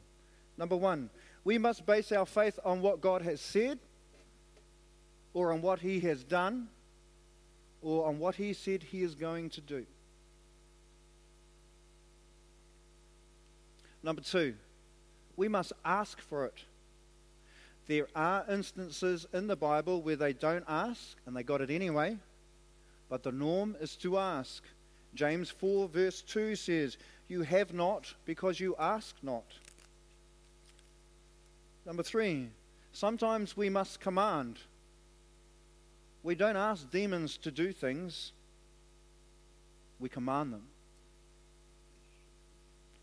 Number 0.57 0.76
one, 0.76 1.11
we 1.45 1.59
must 1.59 1.87
base 1.87 2.12
our 2.12 2.26
faith 2.26 2.59
on 2.64 2.81
what 2.81 3.00
God 3.00 3.23
has 3.23 3.40
said, 3.40 3.79
or 5.35 5.52
on 5.52 5.61
what 5.61 5.81
He 5.81 6.00
has 6.00 6.25
done, 6.25 6.69
or 7.83 8.07
on 8.07 8.19
what 8.19 8.37
He 8.37 8.52
said 8.52 8.83
He 8.83 9.02
is 9.02 9.14
going 9.14 9.50
to 9.50 9.61
do. 9.61 9.87
Number 14.02 14.23
two, 14.23 14.55
we 15.37 15.47
must 15.49 15.75
ask 15.85 16.21
for 16.21 16.47
it. 16.47 16.64
There 17.90 18.06
are 18.14 18.44
instances 18.49 19.26
in 19.32 19.49
the 19.49 19.56
Bible 19.56 20.00
where 20.00 20.14
they 20.14 20.32
don't 20.32 20.64
ask 20.68 21.16
and 21.26 21.37
they 21.37 21.42
got 21.42 21.61
it 21.61 21.70
anyway, 21.70 22.18
but 23.09 23.25
the 23.25 23.32
norm 23.32 23.76
is 23.80 23.97
to 23.97 24.16
ask. 24.16 24.62
James 25.12 25.50
4, 25.50 25.88
verse 25.88 26.23
2 26.23 26.54
says, 26.54 26.99
You 27.26 27.42
have 27.42 27.75
not 27.75 28.14
because 28.26 28.61
you 28.61 28.76
ask 28.78 29.16
not. 29.25 29.42
Number 31.85 32.04
three, 32.04 32.50
sometimes 32.92 33.56
we 33.56 33.68
must 33.68 33.99
command. 33.99 34.61
We 36.23 36.37
don't 36.37 36.56
ask 36.56 36.88
demons 36.92 37.38
to 37.38 37.50
do 37.50 37.73
things, 37.73 38.30
we 39.99 40.09
command 40.09 40.52
them. 40.52 40.62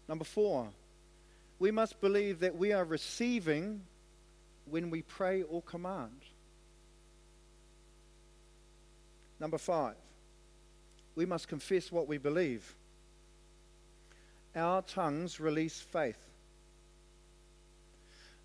Number 0.07 0.23
four, 0.23 0.69
we 1.59 1.71
must 1.71 1.99
believe 1.99 2.39
that 2.39 2.55
we 2.55 2.71
are 2.71 2.85
receiving 2.85 3.81
when 4.69 4.89
we 4.89 5.01
pray 5.01 5.43
or 5.43 5.61
command. 5.61 6.21
Number 9.39 9.57
five, 9.57 9.95
we 11.15 11.25
must 11.25 11.47
confess 11.47 11.91
what 11.91 12.07
we 12.07 12.17
believe. 12.17 12.75
Our 14.55 14.81
tongues 14.81 15.39
release 15.39 15.79
faith. 15.79 16.17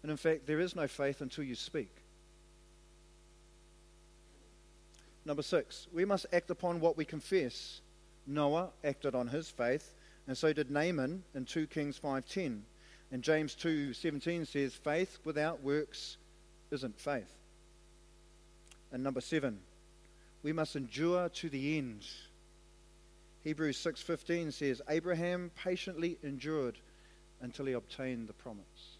And 0.02 0.11
in 0.11 0.17
fact, 0.17 0.47
there 0.47 0.61
is 0.61 0.76
no 0.76 0.88
faith 0.88 1.21
until 1.21 1.45
you 1.45 1.55
speak. 1.55 1.91
Number 5.25 5.43
six, 5.43 5.87
we 5.93 6.05
must 6.05 6.26
act 6.33 6.50
upon 6.50 6.81
what 6.81 6.97
we 6.97 7.05
confess. 7.05 7.81
Noah 8.26 8.71
acted 8.85 9.14
on 9.14 9.29
his 9.29 9.49
faith, 9.49 9.95
and 10.26 10.37
so 10.37 10.52
did 10.52 10.71
Naaman 10.71 11.23
in 11.35 11.45
2 11.45 11.67
Kings 11.69 11.99
5:10. 11.99 12.64
And 13.12 13.23
James 13.23 13.54
2:17 13.54 14.47
says, 14.47 14.75
"Faith 14.75 15.19
without 15.23 15.61
works 15.61 16.16
isn't 16.71 16.99
faith." 16.99 17.33
And 18.90 19.02
number 19.02 19.21
7, 19.21 19.62
we 20.42 20.52
must 20.52 20.75
endure 20.75 21.28
to 21.28 21.49
the 21.50 21.76
end. 21.76 22.07
Hebrews 23.45 23.76
6:15 23.76 24.50
says, 24.50 24.81
"Abraham 24.88 25.50
patiently 25.50 26.19
endured 26.23 26.78
until 27.40 27.66
he 27.66 27.75
obtained 27.75 28.28
the 28.28 28.35
promise." 28.35 28.97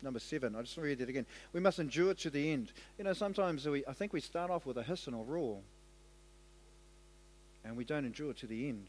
number 0.00 0.20
seven. 0.20 0.54
I 0.54 0.62
just 0.62 0.76
want 0.76 0.84
to 0.84 0.88
read 0.90 0.98
that 0.98 1.08
again. 1.08 1.26
We 1.52 1.60
must 1.60 1.78
endure 1.78 2.14
to 2.14 2.30
the 2.30 2.52
end. 2.52 2.72
You 2.98 3.04
know, 3.04 3.12
sometimes 3.12 3.66
we, 3.66 3.84
I 3.84 3.92
think 3.92 4.12
we 4.12 4.20
start 4.20 4.50
off 4.50 4.64
with 4.64 4.76
a 4.76 4.82
hiss 4.82 5.06
and 5.06 5.16
a 5.16 5.18
roar, 5.18 5.60
and 7.64 7.76
we 7.76 7.84
don't 7.84 8.04
endure 8.04 8.32
to 8.34 8.46
the 8.46 8.68
end. 8.68 8.88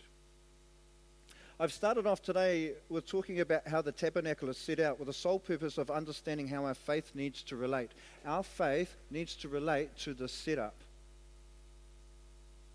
I've 1.62 1.74
started 1.74 2.08
off 2.08 2.22
today 2.22 2.72
with 2.88 3.06
talking 3.06 3.42
about 3.42 3.68
how 3.68 3.82
the 3.82 3.92
tabernacle 3.92 4.48
is 4.48 4.58
set 4.58 4.80
out 4.80 4.98
with 4.98 5.08
the 5.08 5.14
sole 5.14 5.40
purpose 5.40 5.78
of 5.78 5.92
understanding 5.92 6.48
how 6.48 6.64
our 6.64 6.74
faith 6.74 7.12
needs 7.14 7.44
to 7.44 7.58
relate. 7.58 7.92
Our 8.26 8.44
faith 8.44 8.96
needs 9.12 9.36
to 9.38 9.50
relate 9.50 9.98
to 9.98 10.14
the 10.14 10.30
setup 10.30 10.76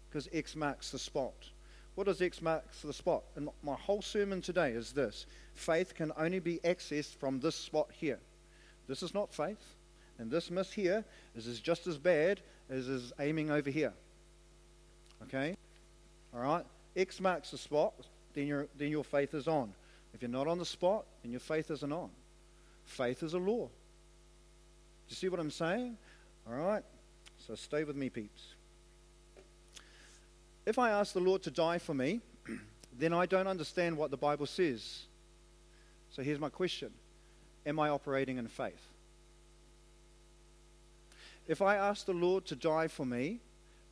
because 0.07 0.29
X 0.35 0.55
marks 0.55 0.91
the 0.91 0.99
spot. 0.99 1.33
What 1.95 2.09
does 2.09 2.21
X 2.21 2.43
marks 2.43 2.83
the 2.83 2.93
spot? 2.93 3.23
And 3.37 3.49
my 3.63 3.75
whole 3.75 4.03
sermon 4.03 4.43
today 4.43 4.73
is 4.73 4.93
this 4.93 5.25
faith 5.55 5.95
can 5.95 6.13
only 6.19 6.41
be 6.41 6.59
accessed 6.59 7.15
from 7.15 7.41
this 7.41 7.57
spot 7.57 7.89
here. 7.91 8.19
This 8.87 9.03
is 9.03 9.15
not 9.15 9.33
faith, 9.33 9.77
and 10.19 10.31
this 10.31 10.51
miss 10.51 10.71
here 10.71 11.07
is, 11.35 11.47
is 11.47 11.61
just 11.61 11.87
as 11.87 11.97
bad 11.97 12.43
as 12.69 12.87
is 12.89 13.15
aiming 13.19 13.51
over 13.51 13.71
here. 13.71 13.95
Okay? 15.23 15.57
All 16.35 16.41
right? 16.41 16.67
X 16.95 17.19
marks 17.19 17.51
the 17.51 17.57
spot, 17.59 17.95
then, 18.35 18.47
your 18.47 18.69
then 18.77 18.91
your 18.91 19.05
faith 19.05 19.35
is 19.35 19.49
on. 19.49 19.73
If 20.13 20.23
you're 20.23 20.31
not 20.31 20.47
on 20.47 20.59
the 20.59 20.65
spot, 20.65 21.07
then 21.23 21.33
your 21.33 21.41
faith 21.41 21.71
isn't 21.71 21.93
on. 21.93 22.11
Faith 22.85 23.23
is 23.23 23.35
a 23.35 23.39
law. 23.39 23.67
Do 23.67 23.71
you 25.09 25.17
see 25.17 25.29
what 25.29 25.41
I'm 25.41 25.51
saying? 25.51 25.97
All 26.47 26.55
right? 26.55 26.83
So 27.47 27.55
stay 27.55 27.85
with 27.85 27.97
me, 27.97 28.11
peeps. 28.11 28.55
If 30.67 30.79
I 30.79 30.91
ask 30.91 31.13
the 31.13 31.21
Lord 31.21 31.43
to 31.43 31.51
die 31.51 31.79
for 31.79 31.95
me, 31.95 32.21
then 32.99 33.13
I 33.13 33.27
don't 33.27 33.47
understand 33.47 33.97
what 33.97 34.11
the 34.11 34.17
Bible 34.17 34.47
says. 34.47 35.03
So 36.11 36.23
here's 36.23 36.39
my 36.39 36.49
question 36.49 36.91
Am 37.67 37.79
I 37.81 37.89
operating 37.89 38.39
in 38.39 38.47
faith? 38.47 38.89
If 41.47 41.61
I 41.61 41.77
ask 41.77 42.07
the 42.07 42.15
Lord 42.15 42.47
to 42.47 42.57
die 42.57 42.89
for 42.89 43.05
me, 43.05 43.41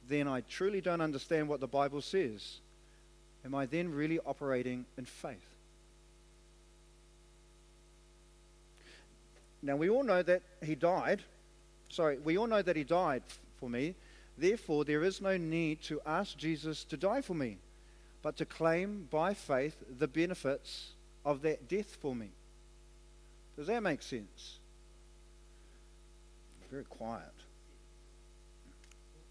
then 0.08 0.26
I 0.26 0.40
truly 0.42 0.80
don't 0.80 1.02
understand 1.02 1.48
what 1.48 1.60
the 1.60 1.66
Bible 1.66 2.00
says. 2.00 2.60
Am 3.44 3.54
I 3.54 3.66
then 3.66 3.92
really 3.92 4.18
operating 4.20 4.84
in 4.96 5.04
faith? 5.04 5.44
Now, 9.62 9.76
we 9.76 9.88
all 9.88 10.02
know 10.02 10.22
that 10.22 10.42
he 10.64 10.74
died. 10.74 11.22
Sorry, 11.88 12.18
we 12.18 12.36
all 12.36 12.46
know 12.46 12.62
that 12.62 12.76
he 12.76 12.84
died 12.84 13.22
for 13.58 13.68
me. 13.70 13.94
Therefore, 14.36 14.84
there 14.84 15.04
is 15.04 15.20
no 15.20 15.36
need 15.36 15.82
to 15.82 16.00
ask 16.06 16.36
Jesus 16.36 16.84
to 16.84 16.96
die 16.96 17.20
for 17.20 17.34
me, 17.34 17.58
but 18.22 18.36
to 18.38 18.44
claim 18.44 19.06
by 19.10 19.34
faith 19.34 19.76
the 19.98 20.08
benefits 20.08 20.92
of 21.24 21.42
that 21.42 21.68
death 21.68 21.96
for 22.00 22.14
me. 22.14 22.30
Does 23.56 23.66
that 23.66 23.82
make 23.82 24.02
sense? 24.02 24.58
Very 26.70 26.84
quiet. 26.84 27.22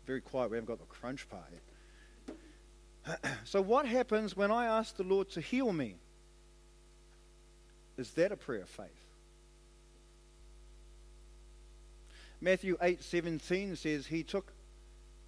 very 0.06 0.22
quiet. 0.22 0.52
We 0.52 0.58
haven't 0.58 0.68
got 0.68 0.80
the 0.80 0.86
crunch 0.86 1.28
part 1.30 1.46
yet. 1.52 1.62
so, 3.44 3.62
what 3.62 3.86
happens 3.86 4.36
when 4.36 4.52
I 4.52 4.66
ask 4.66 4.96
the 4.96 5.04
Lord 5.04 5.30
to 5.32 5.42
heal 5.42 5.72
me? 5.72 5.96
Is 7.98 8.12
that 8.12 8.32
a 8.32 8.38
prayer 8.38 8.62
of 8.62 8.70
faith? 8.70 9.06
Matthew 12.40 12.78
8:17 12.82 13.78
says 13.78 14.08
he 14.08 14.24
took 14.24 14.54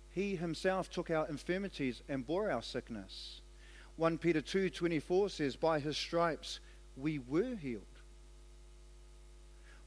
he 0.10 0.36
himself 0.36 0.90
took 0.90 1.10
our 1.10 1.28
infirmities 1.28 2.02
and 2.08 2.26
bore 2.26 2.52
our 2.52 2.62
sickness. 2.62 3.42
1 3.96 4.18
Peter 4.18 4.42
2:24 4.42 5.30
says 5.30 5.56
by 5.56 5.80
his 5.80 5.98
stripes 5.98 6.60
we 6.96 7.20
were 7.20 7.56
healed. 7.56 7.86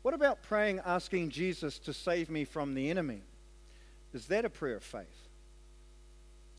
What 0.02 0.14
about 0.14 0.42
praying 0.42 0.80
asking 0.84 1.30
Jesus 1.30 1.80
to 1.80 1.92
save 1.92 2.30
me 2.30 2.44
from 2.44 2.74
the 2.74 2.90
enemy? 2.90 3.22
Is 4.12 4.26
that 4.28 4.44
a 4.44 4.50
prayer 4.50 4.76
of 4.76 4.84
faith? 4.84 5.25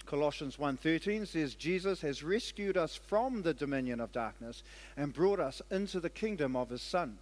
Colossians 0.07 0.57
1:13 0.57 1.27
says 1.27 1.53
Jesus 1.53 2.01
has 2.01 2.23
rescued 2.23 2.77
us 2.77 2.95
from 2.95 3.41
the 3.41 3.53
dominion 3.53 3.99
of 3.99 4.11
darkness 4.13 4.63
and 4.95 5.13
brought 5.13 5.39
us 5.39 5.61
into 5.69 5.99
the 5.99 6.09
kingdom 6.09 6.55
of 6.55 6.69
his 6.69 6.81
son. 6.81 7.19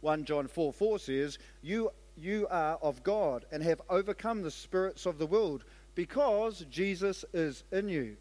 1 0.00 0.24
John 0.24 0.48
4 0.48 0.72
4 0.72 0.98
says, 0.98 1.38
You 1.62 1.92
you 2.16 2.46
are 2.50 2.76
of 2.76 3.02
God 3.02 3.44
and 3.52 3.62
have 3.62 3.80
overcome 3.88 4.42
the 4.42 4.50
spirits 4.50 5.06
of 5.06 5.18
the 5.18 5.26
world 5.26 5.64
because 5.94 6.64
Jesus 6.70 7.24
is 7.32 7.62
in 7.70 7.88
you. 7.88 8.16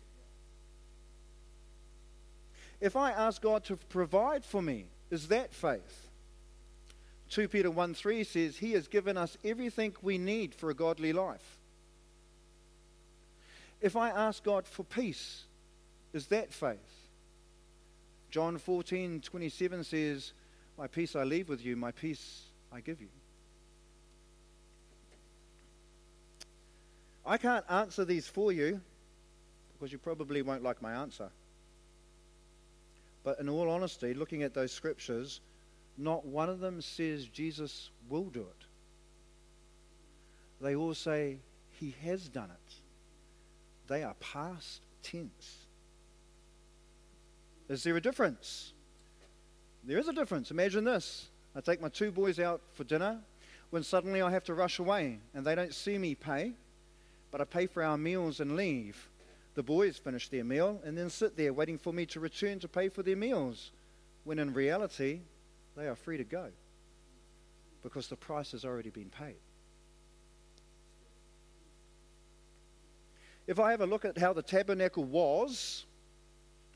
If 2.81 2.95
I 2.95 3.11
ask 3.11 3.41
God 3.41 3.63
to 3.65 3.77
provide 3.77 4.45
for 4.45 4.61
me, 4.61 4.85
is 5.09 5.29
that 5.29 5.53
faith? 5.53 6.09
2 7.29 7.47
Peter 7.47 7.71
1 7.71 7.93
3 7.93 8.23
says, 8.23 8.57
He 8.57 8.73
has 8.73 8.87
given 8.87 9.17
us 9.17 9.37
everything 9.45 9.93
we 10.01 10.17
need 10.17 10.53
for 10.53 10.69
a 10.69 10.75
godly 10.75 11.13
life. 11.13 11.58
If 13.81 13.95
I 13.95 14.09
ask 14.09 14.43
God 14.43 14.67
for 14.67 14.83
peace, 14.83 15.45
is 16.13 16.27
that 16.27 16.53
faith? 16.53 16.77
John 18.29 18.57
14 18.57 19.21
27 19.21 19.83
says, 19.83 20.33
My 20.77 20.87
peace 20.87 21.15
I 21.15 21.23
leave 21.23 21.49
with 21.49 21.65
you, 21.65 21.75
my 21.75 21.91
peace 21.91 22.43
I 22.71 22.81
give 22.81 23.01
you. 23.01 23.07
I 27.25 27.37
can't 27.37 27.65
answer 27.69 28.05
these 28.05 28.27
for 28.27 28.51
you 28.51 28.81
because 29.73 29.91
you 29.91 29.97
probably 29.97 30.41
won't 30.41 30.63
like 30.63 30.81
my 30.81 30.93
answer. 30.93 31.29
But 33.23 33.39
in 33.39 33.49
all 33.49 33.69
honesty, 33.69 34.13
looking 34.13 34.43
at 34.43 34.53
those 34.53 34.71
scriptures, 34.71 35.41
not 35.97 36.25
one 36.25 36.49
of 36.49 36.59
them 36.59 36.81
says 36.81 37.27
Jesus 37.27 37.91
will 38.09 38.25
do 38.25 38.41
it. 38.41 38.65
They 40.61 40.75
all 40.75 40.93
say 40.93 41.37
he 41.79 41.95
has 42.03 42.27
done 42.27 42.49
it. 42.49 42.73
They 43.89 44.03
are 44.03 44.13
past 44.21 44.81
tense. 45.03 45.65
Is 47.67 47.83
there 47.83 47.97
a 47.97 48.01
difference? 48.01 48.71
There 49.83 49.97
is 49.97 50.07
a 50.07 50.13
difference. 50.13 50.51
Imagine 50.51 50.85
this. 50.85 51.27
I 51.55 51.61
take 51.61 51.81
my 51.81 51.89
two 51.89 52.11
boys 52.11 52.39
out 52.39 52.61
for 52.73 52.85
dinner 52.85 53.19
when 53.69 53.83
suddenly 53.83 54.21
I 54.21 54.31
have 54.31 54.43
to 54.45 54.53
rush 54.53 54.79
away 54.79 55.19
and 55.33 55.45
they 55.45 55.55
don't 55.55 55.73
see 55.73 55.97
me 55.97 56.15
pay 56.15 56.53
but 57.31 57.41
I 57.41 57.43
pay 57.43 57.67
for 57.67 57.83
our 57.83 57.97
meals 57.97 58.39
and 58.39 58.55
leave. 58.55 59.09
The 59.55 59.63
boys 59.63 59.97
finish 59.97 60.29
their 60.29 60.43
meal 60.43 60.81
and 60.83 60.97
then 60.97 61.09
sit 61.09 61.35
there 61.37 61.53
waiting 61.53 61.77
for 61.77 61.93
me 61.93 62.05
to 62.07 62.19
return 62.19 62.59
to 62.59 62.67
pay 62.67 62.89
for 62.89 63.03
their 63.03 63.15
meals, 63.15 63.71
when 64.23 64.39
in 64.39 64.53
reality, 64.53 65.21
they 65.75 65.87
are 65.87 65.95
free 65.95 66.17
to 66.17 66.23
go 66.23 66.47
because 67.83 68.07
the 68.07 68.15
price 68.15 68.51
has 68.51 68.65
already 68.65 68.89
been 68.89 69.09
paid. 69.09 69.37
If 73.49 73.59
I 73.59 73.71
have 73.71 73.81
a 73.81 73.87
look 73.87 74.05
at 74.05 74.15
how 74.15 74.31
the 74.31 74.43
tabernacle 74.43 75.03
was, 75.03 75.87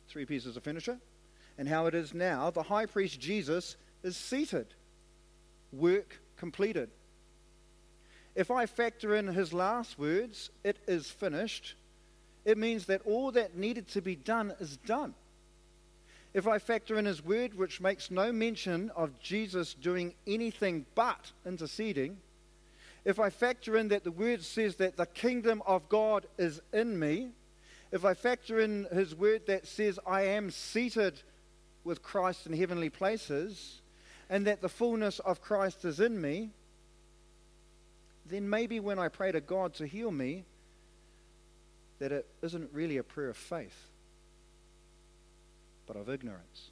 three 0.09 0.25
pieces 0.25 0.57
of 0.57 0.63
furniture, 0.63 0.97
and 1.59 1.67
how 1.67 1.85
it 1.85 1.93
is 1.93 2.15
now, 2.15 2.49
the 2.49 2.63
high 2.63 2.87
priest 2.87 3.19
Jesus 3.19 3.77
is 4.01 4.17
seated, 4.17 4.65
work 5.71 6.19
completed. 6.35 6.89
If 8.33 8.49
I 8.49 8.65
factor 8.65 9.15
in 9.15 9.27
his 9.27 9.53
last 9.53 9.99
words, 9.99 10.49
it 10.63 10.77
is 10.87 11.11
finished, 11.11 11.75
it 12.43 12.57
means 12.57 12.87
that 12.87 13.03
all 13.05 13.31
that 13.33 13.55
needed 13.55 13.87
to 13.89 14.01
be 14.01 14.15
done 14.15 14.55
is 14.59 14.77
done. 14.77 15.13
If 16.33 16.47
I 16.47 16.57
factor 16.57 16.97
in 16.97 17.05
his 17.05 17.23
word, 17.23 17.53
which 17.53 17.81
makes 17.81 18.09
no 18.09 18.31
mention 18.31 18.89
of 18.95 19.19
Jesus 19.19 19.75
doing 19.75 20.15
anything 20.25 20.87
but 20.95 21.33
interceding, 21.45 22.17
if 23.05 23.19
I 23.19 23.29
factor 23.29 23.77
in 23.77 23.89
that 23.89 24.03
the 24.03 24.11
word 24.11 24.43
says 24.43 24.77
that 24.77 24.97
the 24.97 25.05
kingdom 25.05 25.61
of 25.65 25.89
God 25.89 26.25
is 26.37 26.61
in 26.71 26.97
me, 26.97 27.31
if 27.91 28.05
I 28.05 28.13
factor 28.13 28.59
in 28.59 28.87
his 28.93 29.13
word 29.13 29.45
that 29.47 29.67
says 29.67 29.99
I 30.07 30.23
am 30.23 30.49
seated 30.51 31.21
with 31.83 32.01
Christ 32.01 32.47
in 32.47 32.53
heavenly 32.53 32.89
places, 32.89 33.81
and 34.29 34.47
that 34.47 34.61
the 34.61 34.69
fullness 34.69 35.19
of 35.19 35.41
Christ 35.41 35.85
is 35.85 35.99
in 35.99 36.19
me, 36.19 36.51
then 38.25 38.49
maybe 38.49 38.79
when 38.79 38.99
I 38.99 39.09
pray 39.09 39.31
to 39.31 39.41
God 39.41 39.73
to 39.75 39.85
heal 39.85 40.11
me, 40.11 40.45
that 41.99 42.11
it 42.11 42.25
isn't 42.41 42.69
really 42.73 42.97
a 42.97 43.03
prayer 43.03 43.29
of 43.29 43.37
faith, 43.37 43.89
but 45.85 45.95
of 45.97 46.09
ignorance. 46.09 46.71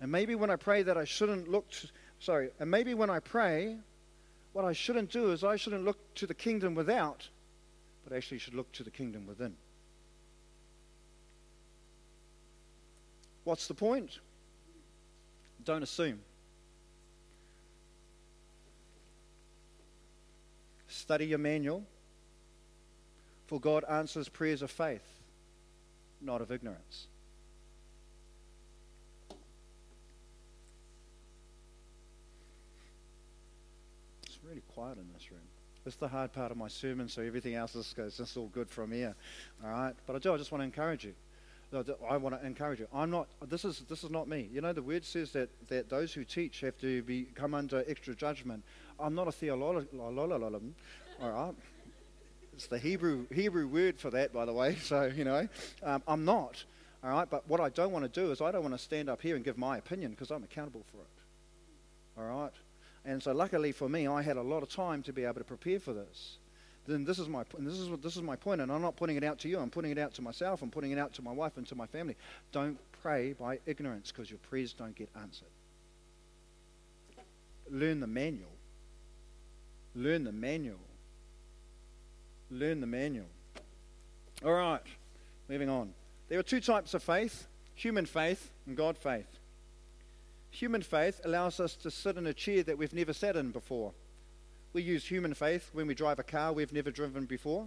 And 0.00 0.12
maybe 0.12 0.34
when 0.34 0.50
I 0.50 0.56
pray 0.56 0.82
that 0.82 0.96
I 0.96 1.04
shouldn't 1.04 1.48
look, 1.48 1.70
to, 1.70 1.88
sorry, 2.20 2.50
and 2.60 2.70
maybe 2.70 2.94
when 2.94 3.10
I 3.10 3.18
pray, 3.18 3.76
what 4.52 4.64
I 4.64 4.72
shouldn't 4.72 5.10
do 5.10 5.32
is 5.32 5.42
I 5.42 5.56
shouldn't 5.56 5.84
look 5.84 5.98
to 6.16 6.26
the 6.26 6.34
kingdom 6.34 6.74
without, 6.74 7.28
but 8.04 8.16
actually 8.16 8.38
should 8.38 8.54
look 8.54 8.70
to 8.72 8.84
the 8.84 8.90
kingdom 8.90 9.26
within. 9.26 9.56
What's 13.44 13.66
the 13.66 13.74
point? 13.74 14.20
Don't 15.64 15.82
assume. 15.82 16.20
Study 20.88 21.26
your 21.26 21.38
manual. 21.38 21.84
For 23.46 23.58
God 23.58 23.84
answers 23.90 24.28
prayers 24.28 24.62
of 24.62 24.70
faith, 24.70 25.02
not 26.20 26.40
of 26.40 26.52
ignorance. 26.52 27.08
It's 34.22 34.38
really 34.50 34.62
quiet 34.74 34.98
in 34.98 35.06
this 35.14 35.30
room. 35.30 35.40
Is 35.86 35.96
the 35.96 36.08
hard 36.08 36.32
part 36.32 36.50
of 36.50 36.58
my 36.58 36.68
sermon, 36.68 37.08
so 37.08 37.22
everything 37.22 37.54
else 37.54 37.74
is 37.74 37.94
just 37.96 38.36
all 38.36 38.48
good 38.48 38.68
from 38.68 38.92
here. 38.92 39.14
All 39.64 39.70
right? 39.70 39.94
But 40.06 40.16
I 40.16 40.18
do, 40.18 40.34
I 40.34 40.36
just 40.36 40.52
want 40.52 40.60
to 40.60 40.66
encourage 40.66 41.04
you. 41.04 41.14
I 42.10 42.16
want 42.16 42.38
to 42.38 42.44
encourage 42.44 42.80
you. 42.80 42.88
I'm 42.92 43.10
not. 43.12 43.28
This 43.48 43.64
is 43.64 43.84
this 43.88 44.02
is 44.02 44.10
not 44.10 44.26
me. 44.26 44.48
You 44.52 44.60
know, 44.60 44.72
the 44.72 44.82
word 44.82 45.04
says 45.04 45.30
that, 45.32 45.48
that 45.68 45.88
those 45.88 46.12
who 46.12 46.24
teach 46.24 46.60
have 46.62 46.76
to 46.80 47.00
be 47.02 47.28
come 47.36 47.54
under 47.54 47.84
extra 47.86 48.12
judgment. 48.12 48.64
I'm 48.98 49.14
not 49.14 49.28
a 49.28 49.32
theologian. 49.32 49.86
All 51.22 51.30
right. 51.30 51.54
It's 52.52 52.66
the 52.66 52.78
Hebrew 52.78 53.26
Hebrew 53.32 53.68
word 53.68 54.00
for 54.00 54.10
that, 54.10 54.32
by 54.32 54.44
the 54.46 54.52
way. 54.52 54.76
So 54.82 55.04
you 55.04 55.22
know, 55.24 55.48
um, 55.84 56.02
I'm 56.08 56.24
not. 56.24 56.64
All 57.04 57.10
right. 57.10 57.30
But 57.30 57.48
what 57.48 57.60
I 57.60 57.68
don't 57.68 57.92
want 57.92 58.04
to 58.12 58.20
do 58.20 58.32
is 58.32 58.40
I 58.40 58.50
don't 58.50 58.62
want 58.62 58.74
to 58.74 58.82
stand 58.82 59.08
up 59.08 59.22
here 59.22 59.36
and 59.36 59.44
give 59.44 59.56
my 59.56 59.78
opinion 59.78 60.10
because 60.10 60.32
I'm 60.32 60.42
accountable 60.42 60.84
for 60.90 60.98
it. 60.98 62.20
All 62.20 62.42
right. 62.42 62.52
And 63.04 63.22
so 63.22 63.32
luckily 63.32 63.72
for 63.72 63.88
me, 63.88 64.06
I 64.06 64.22
had 64.22 64.36
a 64.36 64.42
lot 64.42 64.62
of 64.62 64.68
time 64.68 65.02
to 65.04 65.12
be 65.12 65.24
able 65.24 65.34
to 65.34 65.44
prepare 65.44 65.80
for 65.80 65.92
this. 65.92 66.38
Then 66.86 67.04
this 67.04 67.18
is 67.18 67.28
my 67.28 67.44
this 67.58 67.78
is 67.78 67.88
what 67.88 68.02
this 68.02 68.16
is 68.16 68.22
my 68.22 68.36
point, 68.36 68.60
and 68.60 68.72
I'm 68.72 68.82
not 68.82 68.96
putting 68.96 69.16
it 69.16 69.24
out 69.24 69.38
to 69.40 69.48
you. 69.48 69.58
I'm 69.58 69.70
putting 69.70 69.90
it 69.90 69.98
out 69.98 70.14
to 70.14 70.22
myself. 70.22 70.62
I'm 70.62 70.70
putting 70.70 70.90
it 70.90 70.98
out 70.98 71.12
to 71.14 71.22
my 71.22 71.32
wife 71.32 71.56
and 71.56 71.66
to 71.68 71.74
my 71.74 71.86
family. 71.86 72.16
Don't 72.52 72.78
pray 73.02 73.34
by 73.34 73.58
ignorance 73.66 74.10
because 74.10 74.30
your 74.30 74.38
prayers 74.38 74.72
don't 74.72 74.94
get 74.94 75.08
answered. 75.14 75.48
Learn 77.70 78.00
the 78.00 78.06
manual 78.06 78.50
Learn 79.94 80.24
the 80.24 80.32
manual. 80.32 80.78
Learn 82.50 82.80
the 82.80 82.86
manual. 82.86 83.26
All 84.44 84.52
right, 84.52 84.82
moving 85.48 85.68
on. 85.68 85.92
There 86.28 86.38
are 86.38 86.44
two 86.44 86.60
types 86.60 86.94
of 86.94 87.02
faith 87.02 87.46
human 87.74 88.04
faith 88.04 88.50
and 88.66 88.76
God 88.76 88.98
faith. 88.98 89.39
Human 90.50 90.82
faith 90.82 91.20
allows 91.24 91.60
us 91.60 91.76
to 91.76 91.90
sit 91.90 92.16
in 92.16 92.26
a 92.26 92.34
chair 92.34 92.62
that 92.64 92.76
we've 92.76 92.92
never 92.92 93.12
sat 93.12 93.36
in 93.36 93.50
before. 93.50 93.92
We 94.72 94.82
use 94.82 95.04
human 95.04 95.34
faith 95.34 95.70
when 95.72 95.86
we 95.86 95.94
drive 95.94 96.18
a 96.18 96.24
car 96.24 96.52
we've 96.52 96.72
never 96.72 96.90
driven 96.90 97.26
before. 97.26 97.66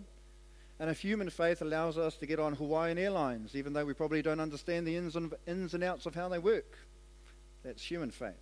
And 0.80 0.90
if 0.90 1.00
human 1.00 1.30
faith 1.30 1.62
allows 1.62 1.98
us 1.98 2.16
to 2.16 2.26
get 2.26 2.40
on 2.40 2.56
Hawaiian 2.56 2.98
Airlines, 2.98 3.56
even 3.56 3.74
though 3.74 3.86
we 3.86 3.94
probably 3.94 4.22
don't 4.22 4.40
understand 4.40 4.88
the 4.88 4.98
ins 4.98 5.16
and, 5.16 5.34
ins 5.48 5.74
and 5.74 5.84
outs 5.84 6.06
of 6.06 6.16
how 6.16 6.30
they 6.30 6.40
work. 6.40 6.78
That's 7.64 7.84
human 7.84 8.12
faith. 8.12 8.34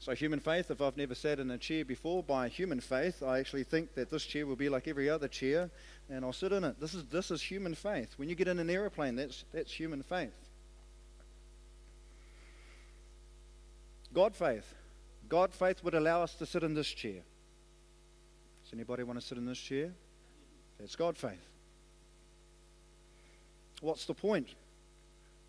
So, 0.00 0.14
human 0.14 0.40
faith, 0.40 0.70
if 0.70 0.82
I've 0.82 0.96
never 0.96 1.14
sat 1.14 1.38
in 1.38 1.50
a 1.50 1.56
chair 1.56 1.84
before, 1.84 2.22
by 2.22 2.48
human 2.48 2.80
faith, 2.80 3.22
I 3.22 3.38
actually 3.38 3.64
think 3.64 3.94
that 3.94 4.10
this 4.10 4.24
chair 4.24 4.46
will 4.46 4.56
be 4.56 4.68
like 4.68 4.86
every 4.86 5.08
other 5.08 5.28
chair 5.28 5.70
and 6.10 6.24
I'll 6.24 6.32
sit 6.32 6.52
in 6.52 6.64
it. 6.64 6.78
This 6.78 6.94
is, 6.94 7.04
this 7.06 7.30
is 7.30 7.40
human 7.40 7.74
faith. 7.74 8.14
When 8.16 8.28
you 8.28 8.34
get 8.34 8.48
in 8.48 8.58
an 8.58 8.68
aeroplane, 8.68 9.16
that's, 9.16 9.44
that's 9.52 9.72
human 9.72 10.02
faith. 10.02 10.43
God 14.14 14.34
faith. 14.34 14.72
God 15.28 15.52
faith 15.52 15.82
would 15.82 15.94
allow 15.94 16.22
us 16.22 16.34
to 16.36 16.46
sit 16.46 16.62
in 16.62 16.74
this 16.74 16.86
chair. 16.86 17.22
Does 18.62 18.72
anybody 18.72 19.02
want 19.02 19.20
to 19.20 19.26
sit 19.26 19.36
in 19.36 19.44
this 19.44 19.58
chair? 19.58 19.90
That's 20.78 20.96
God 20.96 21.18
faith. 21.18 21.44
What's 23.80 24.04
the 24.06 24.14
point? 24.14 24.48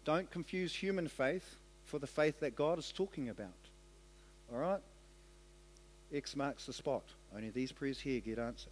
Don't 0.03 0.29
confuse 0.29 0.73
human 0.73 1.07
faith 1.07 1.55
for 1.85 1.99
the 1.99 2.07
faith 2.07 2.39
that 2.39 2.55
God 2.55 2.79
is 2.79 2.91
talking 2.91 3.29
about. 3.29 3.53
All 4.51 4.59
right? 4.59 4.81
X 6.13 6.35
marks 6.35 6.65
the 6.65 6.73
spot. 6.73 7.03
Only 7.35 7.51
these 7.51 7.71
prayers 7.71 7.99
here 7.99 8.19
get 8.19 8.39
answered. 8.39 8.71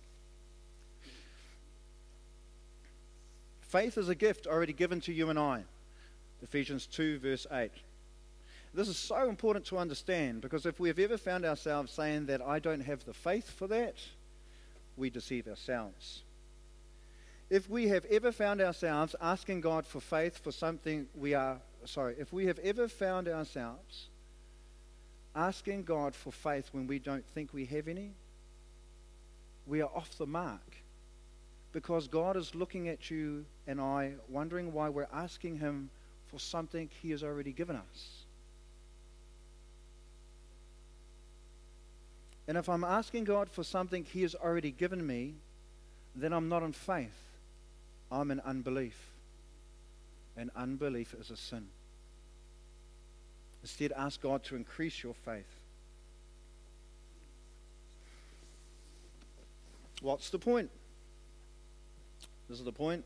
Faith 3.62 3.98
is 3.98 4.10
a 4.10 4.16
gift 4.16 4.48
already 4.48 4.74
given 4.74 5.02
to 5.02 5.14
you 5.14 5.30
and 5.30 5.40
I. 5.40 5.64
Ephesians 6.44 6.86
2, 6.88 7.20
verse 7.20 7.48
8. 7.52 7.72
This 8.74 8.88
is 8.88 8.98
so 8.98 9.30
important 9.30 9.66
to 9.66 9.78
understand 9.78 10.42
because 10.42 10.66
if 10.66 10.80
we've 10.80 10.98
ever 10.98 11.18
found 11.18 11.46
ourselves 11.46 11.92
saying 11.92 12.26
that 12.26 12.42
I 12.42 12.58
don't 12.60 12.82
have 12.82 13.06
the 13.06 13.14
faith 13.14 13.50
for 13.50 13.68
that, 13.68 13.96
we 14.98 15.10
deceive 15.10 15.48
ourselves. 15.48 16.24
If 17.50 17.70
we 17.70 17.90
have 17.90 18.06
ever 18.06 18.32
found 18.32 18.62
ourselves 18.62 19.16
asking 19.22 19.62
God 19.62 19.86
for 19.86 20.00
faith 20.00 20.40
for 20.40 20.52
something 20.52 21.08
we 21.14 21.36
are, 21.36 21.60
sorry, 21.86 22.16
if 22.18 22.34
we 22.34 22.48
have 22.48 22.58
ever 22.60 22.88
found 22.88 23.28
ourselves 23.28 24.08
asking 25.36 25.84
God 25.84 26.16
for 26.16 26.32
faith 26.32 26.70
when 26.72 26.88
we 26.88 26.98
don't 26.98 27.26
think 27.34 27.54
we 27.54 27.66
have 27.66 27.88
any, 27.88 28.14
we 29.68 29.82
are 29.82 29.90
off 29.94 30.18
the 30.18 30.26
mark. 30.26 30.78
Because 31.72 32.08
God 32.08 32.38
is 32.38 32.54
looking 32.56 32.88
at 32.88 33.10
you 33.10 33.46
and 33.68 33.80
I, 33.82 34.14
wondering 34.30 34.74
why 34.74 34.90
we're 34.90 35.08
asking 35.12 35.58
Him 35.58 35.90
for 36.28 36.40
something 36.40 36.90
He 37.02 37.12
has 37.12 37.24
already 37.24 37.52
given 37.52 37.76
us. 37.76 38.23
And 42.48 42.58
if 42.58 42.68
I'm 42.68 42.84
asking 42.84 43.24
God 43.24 43.50
for 43.50 43.64
something 43.64 44.04
He 44.04 44.22
has 44.24 44.36
already 44.36 44.72
given 44.72 45.06
me, 45.06 45.36
then 46.16 46.34
I'm 46.34 46.50
not 46.50 46.64
in 46.64 46.74
faith. 46.74 47.18
I'm 48.12 48.32
in 48.32 48.40
unbelief. 48.42 49.12
And 50.36 50.52
unbelief 50.56 51.14
is 51.20 51.32
a 51.32 51.38
sin. 51.38 51.68
Instead, 53.62 53.94
ask 53.94 54.22
God 54.22 54.44
to 54.46 54.56
increase 54.56 55.04
your 55.04 55.14
faith. 55.14 55.48
What's 60.02 60.30
the 60.30 60.40
point? 60.40 60.70
This 62.50 62.60
is 62.60 62.66
the 62.66 62.74
point. 62.74 63.06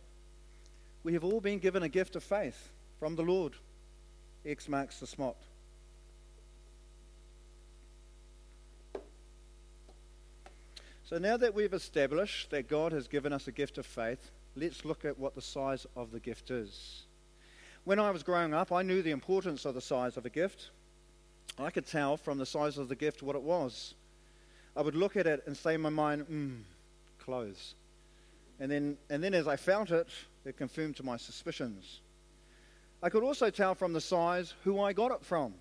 We 1.04 1.13
have 1.13 1.23
all 1.23 1.39
been 1.39 1.60
given 1.60 1.84
a 1.84 1.89
gift 1.89 2.15
of 2.15 2.23
faith 2.23 2.69
from 3.00 3.15
the 3.15 3.21
Lord. 3.21 3.54
X 4.43 4.67
marks 4.67 5.00
the 5.00 5.06
spot. 5.06 5.36
So 11.10 11.17
now 11.17 11.38
that 11.38 11.56
we've 11.56 11.74
established 11.74 12.50
that 12.50 12.67
God 12.67 12.91
has 12.91 13.08
given 13.08 13.32
us 13.32 13.48
a 13.48 13.54
gift 13.54 13.78
of 13.78 13.86
faith, 13.86 14.30
let's 14.58 14.84
look 14.84 15.06
at 15.06 15.17
what 15.17 15.36
the 15.36 15.41
size 15.41 15.88
of 15.96 16.12
the 16.12 16.20
gift 16.20 16.52
is. 16.52 17.04
When 17.86 17.98
I 17.98 18.12
was 18.12 18.24
growing 18.24 18.54
up, 18.54 18.74
I 18.74 18.82
knew 18.82 19.02
the 19.02 19.12
importance 19.12 19.63
of 19.63 19.74
the 19.74 19.80
size 19.80 20.17
of 20.17 20.26
a 20.26 20.30
gift. 20.30 20.70
I 21.58 21.70
could 21.70 21.86
tell 21.86 22.17
from 22.17 22.39
the 22.39 22.46
size 22.46 22.78
of 22.78 22.89
the 22.89 22.96
gift 22.98 23.24
what 23.24 23.38
it 23.38 23.41
was. 23.41 23.93
I 24.76 24.82
would 24.82 24.98
look 24.98 25.15
at 25.15 25.28
it 25.28 25.43
and 25.48 25.56
say 25.56 25.76
in 25.76 25.82
my 25.82 25.88
mind, 25.88 26.24
hmm, 26.24 26.56
clothes. 27.20 27.76
And 28.60 28.70
then, 28.70 28.98
and 29.10 29.24
then 29.24 29.34
as 29.34 29.48
I 29.48 29.56
felt 29.56 29.91
it, 29.91 30.10
it 30.43 30.58
confirmed 30.58 30.98
to 30.98 31.04
my 31.04 31.15
suspicions. 31.15 32.02
I 33.02 33.08
could 33.08 33.24
also 33.24 33.50
tell 33.50 33.76
from 33.76 33.93
the 33.93 34.02
size 34.02 34.56
who 34.65 34.82
I 34.82 34.91
got 34.91 35.12
it 35.12 35.24
from. 35.24 35.54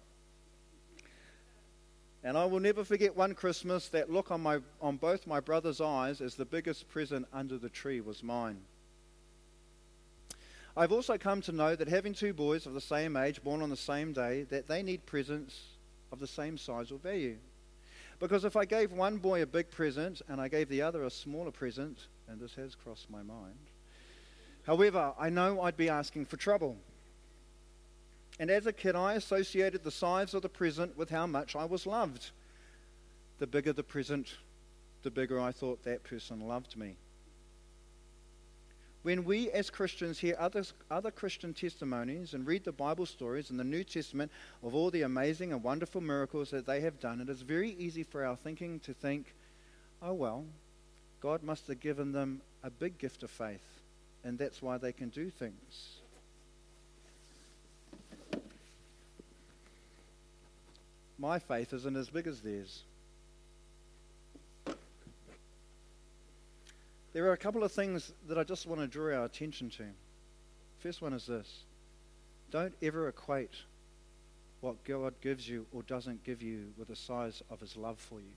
And 2.27 2.37
I 2.37 2.45
will 2.45 2.59
never 2.59 2.83
forget 2.83 3.17
one 3.17 3.35
Christmas 3.35 3.87
that 3.91 4.11
look 4.11 4.33
on, 4.33 4.41
my, 4.41 4.59
on 4.83 4.97
both 4.97 5.29
my 5.29 5.39
brother's 5.39 5.81
eyes 5.81 6.21
as 6.21 6.35
the 6.35 6.45
biggest 6.45 6.89
present 6.89 7.25
under 7.33 7.57
the 7.57 7.69
tree 7.69 8.01
was 8.01 8.21
mine. 8.25 8.63
I've 10.77 10.91
also 10.91 11.19
come 11.19 11.41
to 11.43 11.53
know 11.53 11.77
that 11.77 11.87
having 11.87 12.15
two 12.15 12.33
boys 12.33 12.67
of 12.67 12.75
the 12.75 12.81
same 12.81 13.17
age 13.17 13.45
born 13.45 13.63
on 13.63 13.71
the 13.71 13.77
same 13.77 14.13
day, 14.13 14.43
that 14.51 14.67
they 14.67 14.83
need 14.83 15.07
presents 15.07 15.57
of 16.11 16.19
the 16.19 16.27
same 16.27 16.59
size 16.59 16.91
or 16.91 16.99
value. 16.99 17.37
Because 18.19 18.45
if 18.45 18.57
I 18.57 18.65
gave 18.65 18.91
one 18.91 19.19
boy 19.19 19.43
a 19.43 19.47
big 19.47 19.71
present 19.71 20.21
and 20.29 20.41
I 20.41 20.49
gave 20.49 20.69
the 20.69 20.83
other 20.83 21.05
a 21.05 21.11
smaller 21.11 21.53
present, 21.53 22.09
and 22.27 22.41
this 22.41 22.57
has 22.57 22.75
crossed 22.75 23.09
my 23.09 23.23
mind, 23.23 23.71
however, 24.65 25.13
I 25.17 25.31
know 25.31 25.61
I'd 25.61 25.77
be 25.77 25.89
asking 25.89 26.25
for 26.25 26.39
trouble. 26.39 26.77
And 28.39 28.51
as 28.51 28.67
a 28.67 28.73
kid, 28.73 28.95
I 28.95 29.15
associated 29.15 29.83
the 29.83 29.91
size 29.91 30.35
of 30.35 30.43
the 30.43 30.49
present 30.49 30.97
with 30.97 31.11
how 31.11 31.27
much 31.27 31.57
I 31.57 31.65
was 31.65 31.87
loved. 31.87 32.31
The 33.39 33.47
bigger 33.47 33.73
the 33.73 33.83
present, 33.83 34.37
the 35.03 35.11
bigger 35.11 35.41
I 35.41 35.53
thought 35.53 35.83
that 35.85 36.05
person 36.05 36.41
loved 36.41 36.77
me. 36.77 36.97
When 39.03 39.25
we 39.25 39.51
as 39.53 39.71
Christians 39.71 40.19
hear 40.19 40.35
other, 40.37 40.65
other 40.91 41.13
Christian 41.13 41.55
testimonies 41.55 42.35
and 42.35 42.45
read 42.45 42.65
the 42.65 42.73
Bible 42.73 43.07
stories 43.07 43.51
in 43.51 43.57
the 43.57 43.63
New 43.63 43.85
Testament 43.85 44.33
of 44.65 44.75
all 44.75 44.91
the 44.91 45.03
amazing 45.03 45.53
and 45.53 45.63
wonderful 45.63 46.01
miracles 46.01 46.51
that 46.51 46.67
they 46.67 46.81
have 46.81 46.99
done, 46.99 47.21
it 47.21 47.29
is 47.29 47.43
very 47.43 47.71
easy 47.79 48.03
for 48.03 48.25
our 48.25 48.35
thinking 48.35 48.81
to 48.81 48.93
think, 48.93 49.33
oh, 50.03 50.13
well, 50.13 50.45
God 51.21 51.45
must 51.45 51.69
have 51.69 51.79
given 51.79 52.11
them 52.11 52.41
a 52.65 52.71
big 52.71 52.99
gift 52.99 53.23
of 53.23 53.31
faith, 53.31 53.81
and 54.25 54.37
that's 54.39 54.61
why 54.61 54.77
they 54.77 54.93
can 54.93 55.09
do 55.11 55.31
things. 55.31 56.01
My 61.19 61.39
faith 61.39 61.73
isn't 61.73 61.97
as 61.97 62.11
big 62.11 62.27
as 62.27 62.41
theirs. 62.41 62.85
There 67.13 67.25
are 67.27 67.33
a 67.33 67.39
couple 67.39 67.65
of 67.65 67.73
things 67.73 68.13
that 68.29 68.37
I 68.37 68.45
just 68.45 68.67
want 68.67 68.83
to 68.83 68.87
draw 68.87 69.15
our 69.17 69.25
attention 69.25 69.71
to. 69.71 69.85
First 70.81 71.01
one 71.01 71.15
is 71.15 71.27
this 71.27 71.65
don't 72.51 72.75
ever 72.83 73.09
equate 73.09 73.55
what 74.61 74.85
God 74.85 75.15
gives 75.23 75.49
you 75.49 75.67
or 75.73 75.83
doesn't 75.83 76.25
give 76.25 76.43
you 76.43 76.73
with 76.77 76.89
the 76.89 76.97
size 76.97 77.43
of 77.51 77.61
his 77.61 77.77
love 77.77 77.99
for 77.99 78.21
you. 78.21 78.35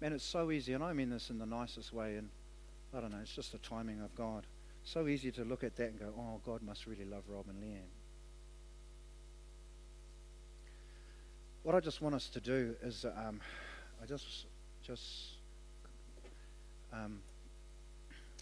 Man, 0.00 0.12
it's 0.12 0.24
so 0.24 0.50
easy, 0.50 0.72
and 0.72 0.82
I 0.82 0.92
mean 0.92 1.10
this 1.10 1.30
in 1.30 1.38
the 1.38 1.46
nicest 1.46 1.92
way, 1.92 2.16
and 2.16 2.30
I 2.96 3.00
don't 3.00 3.10
know, 3.10 3.18
it's 3.20 3.34
just 3.34 3.52
the 3.52 3.58
timing 3.58 4.00
of 4.00 4.14
God. 4.14 4.46
So 4.82 5.08
easy 5.08 5.30
to 5.32 5.44
look 5.44 5.62
at 5.62 5.76
that 5.76 5.90
and 5.90 5.98
go, 5.98 6.12
oh, 6.16 6.40
God 6.46 6.62
must 6.62 6.86
really 6.86 7.04
love 7.04 7.24
Rob 7.28 7.46
and 7.48 7.62
Leanne. 7.62 7.99
What 11.62 11.74
I 11.74 11.80
just 11.80 12.00
want 12.00 12.14
us 12.14 12.28
to 12.30 12.40
do 12.40 12.74
is, 12.82 13.04
um, 13.04 13.40
I 14.02 14.06
just, 14.06 14.46
just, 14.82 15.36
um, 16.92 17.18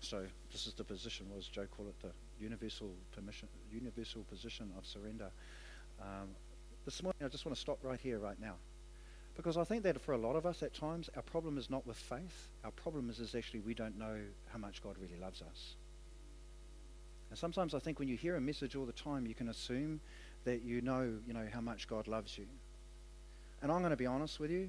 so 0.00 0.22
this 0.52 0.66
is 0.66 0.74
the 0.74 0.84
position. 0.84 1.26
Was 1.34 1.46
Joe 1.46 1.66
call 1.76 1.88
it? 1.88 2.00
The 2.00 2.10
universal 2.40 2.90
permission, 3.12 3.48
universal 3.72 4.22
position 4.22 4.70
of 4.78 4.86
surrender. 4.86 5.30
Um, 6.00 6.28
this 6.84 7.02
morning, 7.02 7.20
I 7.24 7.28
just 7.28 7.44
want 7.44 7.56
to 7.56 7.60
stop 7.60 7.78
right 7.82 8.00
here, 8.00 8.18
right 8.18 8.40
now, 8.40 8.54
because 9.36 9.56
I 9.56 9.64
think 9.64 9.82
that 9.82 10.00
for 10.00 10.12
a 10.12 10.18
lot 10.18 10.36
of 10.36 10.46
us, 10.46 10.62
at 10.62 10.72
times, 10.72 11.10
our 11.16 11.22
problem 11.22 11.58
is 11.58 11.68
not 11.68 11.86
with 11.86 11.96
faith. 11.96 12.52
Our 12.64 12.70
problem 12.70 13.10
is, 13.10 13.18
is 13.18 13.34
actually 13.34 13.60
we 13.60 13.74
don't 13.74 13.98
know 13.98 14.18
how 14.52 14.58
much 14.58 14.80
God 14.80 14.94
really 15.00 15.20
loves 15.20 15.42
us. 15.42 15.74
And 17.30 17.38
sometimes 17.38 17.74
I 17.74 17.80
think 17.80 17.98
when 17.98 18.08
you 18.08 18.16
hear 18.16 18.36
a 18.36 18.40
message 18.40 18.76
all 18.76 18.86
the 18.86 18.92
time, 18.92 19.26
you 19.26 19.34
can 19.34 19.48
assume 19.48 20.00
that 20.44 20.62
you 20.62 20.80
know, 20.80 21.12
you 21.26 21.34
know 21.34 21.46
how 21.52 21.60
much 21.60 21.88
God 21.88 22.06
loves 22.06 22.38
you. 22.38 22.46
And 23.62 23.72
I'm 23.72 23.80
going 23.80 23.90
to 23.90 23.96
be 23.96 24.06
honest 24.06 24.38
with 24.40 24.50
you. 24.50 24.68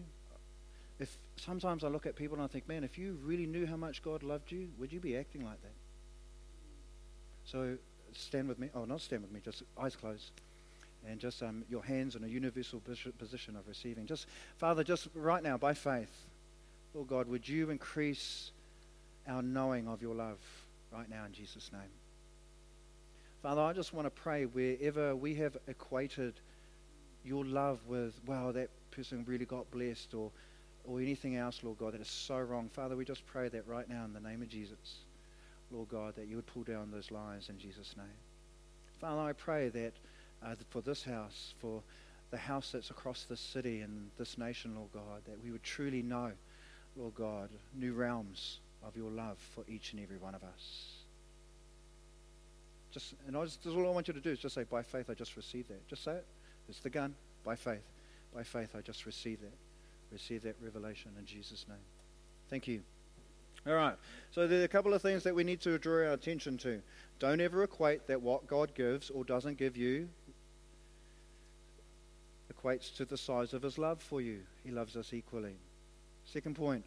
If 0.99 1.17
sometimes 1.37 1.83
I 1.83 1.87
look 1.87 2.05
at 2.05 2.15
people 2.15 2.35
and 2.35 2.43
I 2.43 2.47
think, 2.47 2.67
man, 2.67 2.83
if 2.83 2.97
you 2.97 3.17
really 3.23 3.45
knew 3.45 3.65
how 3.65 3.77
much 3.77 4.01
God 4.01 4.23
loved 4.23 4.51
you, 4.51 4.69
would 4.77 4.91
you 4.91 4.99
be 4.99 5.15
acting 5.15 5.45
like 5.45 5.61
that? 5.61 5.73
So 7.45 7.77
stand 8.13 8.49
with 8.49 8.59
me. 8.59 8.69
Oh, 8.75 8.85
not 8.85 9.01
stand 9.01 9.21
with 9.21 9.31
me. 9.31 9.39
Just 9.43 9.63
eyes 9.81 9.95
closed, 9.95 10.31
and 11.07 11.19
just 11.19 11.41
um, 11.41 11.63
your 11.69 11.83
hands 11.83 12.15
in 12.15 12.23
a 12.23 12.27
universal 12.27 12.81
position 12.81 13.55
of 13.55 13.67
receiving. 13.67 14.05
Just 14.05 14.27
Father, 14.57 14.83
just 14.83 15.07
right 15.13 15.41
now 15.41 15.57
by 15.57 15.73
faith, 15.73 16.11
Lord 16.93 17.07
God, 17.07 17.27
would 17.27 17.47
you 17.47 17.69
increase 17.69 18.51
our 19.29 19.41
knowing 19.41 19.87
of 19.87 20.01
your 20.01 20.15
love 20.15 20.39
right 20.91 21.09
now 21.09 21.25
in 21.25 21.31
Jesus' 21.33 21.71
name. 21.71 21.81
Father, 23.41 23.61
I 23.61 23.73
just 23.73 23.93
want 23.93 24.05
to 24.05 24.09
pray 24.09 24.45
wherever 24.45 25.15
we 25.15 25.35
have 25.35 25.55
equated 25.67 26.33
your 27.23 27.45
love 27.45 27.79
with, 27.87 28.19
wow, 28.25 28.51
that 28.51 28.69
person 28.91 29.23
really 29.27 29.45
got 29.45 29.69
blessed 29.71 30.13
or, 30.13 30.31
or 30.85 30.99
anything 30.99 31.35
else, 31.35 31.59
Lord 31.63 31.77
God, 31.77 31.93
that 31.93 32.01
is 32.01 32.07
so 32.07 32.39
wrong. 32.39 32.69
Father, 32.69 32.95
we 32.95 33.05
just 33.05 33.25
pray 33.25 33.49
that 33.49 33.67
right 33.67 33.89
now 33.89 34.05
in 34.05 34.13
the 34.13 34.19
name 34.19 34.41
of 34.41 34.49
Jesus, 34.49 34.99
Lord 35.71 35.89
God, 35.89 36.15
that 36.15 36.27
you 36.27 36.35
would 36.35 36.47
pull 36.47 36.63
down 36.63 36.91
those 36.91 37.11
lies 37.11 37.49
in 37.49 37.57
Jesus' 37.57 37.95
name. 37.97 38.07
Father, 38.99 39.21
I 39.21 39.33
pray 39.33 39.69
that 39.69 39.93
uh, 40.43 40.55
for 40.69 40.81
this 40.81 41.03
house, 41.03 41.53
for 41.59 41.81
the 42.31 42.37
house 42.37 42.71
that's 42.71 42.89
across 42.89 43.23
this 43.23 43.39
city 43.39 43.81
and 43.81 44.09
this 44.17 44.37
nation, 44.37 44.75
Lord 44.75 44.91
God, 44.93 45.21
that 45.25 45.43
we 45.43 45.51
would 45.51 45.63
truly 45.63 46.01
know, 46.01 46.31
Lord 46.95 47.15
God, 47.15 47.49
new 47.75 47.93
realms 47.93 48.59
of 48.83 48.95
your 48.95 49.09
love 49.11 49.37
for 49.55 49.63
each 49.67 49.93
and 49.93 50.01
every 50.01 50.17
one 50.17 50.35
of 50.35 50.43
us. 50.43 50.87
Just 52.91 53.13
and 53.27 53.37
I 53.37 53.43
just, 53.45 53.65
all 53.67 53.87
I 53.87 53.91
want 53.91 54.07
you 54.07 54.13
to 54.13 54.19
do 54.19 54.31
is 54.31 54.39
just 54.39 54.55
say, 54.55 54.63
by 54.63 54.81
faith, 54.81 55.09
I 55.09 55.13
just 55.13 55.35
received 55.35 55.69
that. 55.69 55.87
Just 55.87 56.03
say 56.03 56.13
it. 56.13 56.25
It's 56.67 56.79
the 56.79 56.89
gun. 56.89 57.15
by 57.43 57.55
faith. 57.55 57.81
By 58.33 58.43
faith, 58.43 58.75
I 58.75 58.81
just 58.81 59.05
receive 59.05 59.41
that. 59.41 59.57
Receive 60.11 60.43
that 60.43 60.55
revelation 60.61 61.11
in 61.19 61.25
Jesus' 61.25 61.65
name. 61.67 61.77
Thank 62.49 62.67
you. 62.67 62.81
All 63.67 63.73
right. 63.73 63.95
So 64.31 64.47
there 64.47 64.61
are 64.61 64.65
a 64.65 64.69
couple 64.69 64.93
of 64.93 65.01
things 65.01 65.23
that 65.23 65.35
we 65.35 65.43
need 65.43 65.61
to 65.61 65.77
draw 65.77 66.07
our 66.07 66.13
attention 66.13 66.57
to. 66.59 66.81
Don't 67.19 67.41
ever 67.41 67.63
equate 67.63 68.07
that 68.07 68.21
what 68.21 68.47
God 68.47 68.73
gives 68.73 69.09
or 69.09 69.23
doesn't 69.23 69.57
give 69.57 69.75
you 69.75 70.09
equates 72.53 72.95
to 72.97 73.05
the 73.05 73.17
size 73.17 73.53
of 73.53 73.61
his 73.61 73.77
love 73.77 74.01
for 74.01 74.21
you. 74.21 74.39
He 74.63 74.71
loves 74.71 74.95
us 74.95 75.13
equally. 75.13 75.55
Second 76.25 76.55
point. 76.55 76.85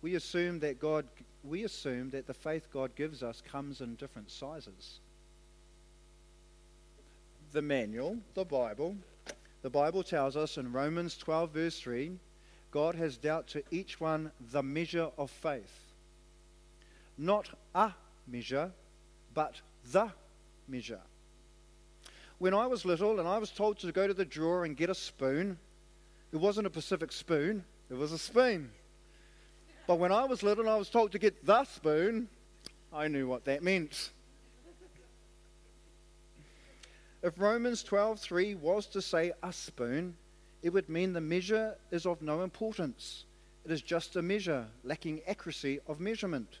We 0.00 0.14
assume 0.16 0.58
that 0.60 0.80
God 0.80 1.06
we 1.44 1.64
assume 1.64 2.10
that 2.10 2.26
the 2.26 2.34
faith 2.34 2.68
God 2.72 2.94
gives 2.94 3.22
us 3.22 3.40
comes 3.40 3.80
in 3.80 3.96
different 3.96 4.30
sizes. 4.30 5.00
The 7.52 7.62
manual, 7.62 8.18
the 8.34 8.44
Bible, 8.44 8.96
the 9.62 9.70
Bible 9.70 10.02
tells 10.02 10.36
us 10.36 10.58
in 10.58 10.72
Romans 10.72 11.16
12 11.16 11.50
verse 11.50 11.80
3, 11.80 12.18
God 12.70 12.94
has 12.94 13.16
dealt 13.16 13.46
to 13.48 13.62
each 13.70 14.00
one 14.00 14.32
the 14.50 14.62
measure 14.62 15.10
of 15.16 15.30
faith 15.30 15.92
not 17.18 17.50
a 17.74 17.92
measure, 18.26 18.72
but 19.34 19.60
the 19.90 20.10
measure. 20.68 21.00
When 22.38 22.54
I 22.54 22.66
was 22.66 22.84
little 22.84 23.20
and 23.20 23.28
I 23.28 23.38
was 23.38 23.50
told 23.50 23.78
to 23.78 23.92
go 23.92 24.06
to 24.06 24.14
the 24.14 24.24
drawer 24.24 24.64
and 24.64 24.76
get 24.76 24.90
a 24.90 24.94
spoon, 24.94 25.58
it 26.32 26.36
wasn't 26.36 26.66
a 26.66 26.70
Pacific 26.70 27.12
spoon, 27.12 27.64
it 27.90 27.94
was 27.94 28.12
a 28.12 28.18
spoon. 28.18 28.70
But 29.86 29.98
when 29.98 30.12
I 30.12 30.24
was 30.24 30.42
little 30.42 30.64
and 30.64 30.70
I 30.70 30.76
was 30.76 30.90
told 30.90 31.12
to 31.12 31.18
get 31.18 31.44
the 31.44 31.64
spoon, 31.64 32.28
I 32.92 33.08
knew 33.08 33.28
what 33.28 33.44
that 33.44 33.62
meant. 33.62 34.10
If 37.22 37.38
Romans 37.38 37.84
12:3 37.84 38.54
was 38.56 38.86
to 38.86 39.02
say 39.02 39.32
a 39.42 39.52
spoon, 39.52 40.16
it 40.62 40.70
would 40.70 40.88
mean 40.88 41.12
the 41.12 41.20
measure 41.20 41.76
is 41.90 42.06
of 42.06 42.22
no 42.22 42.42
importance. 42.42 43.24
It 43.64 43.70
is 43.70 43.82
just 43.82 44.16
a 44.16 44.22
measure, 44.22 44.68
lacking 44.82 45.22
accuracy 45.26 45.80
of 45.86 46.00
measurement 46.00 46.58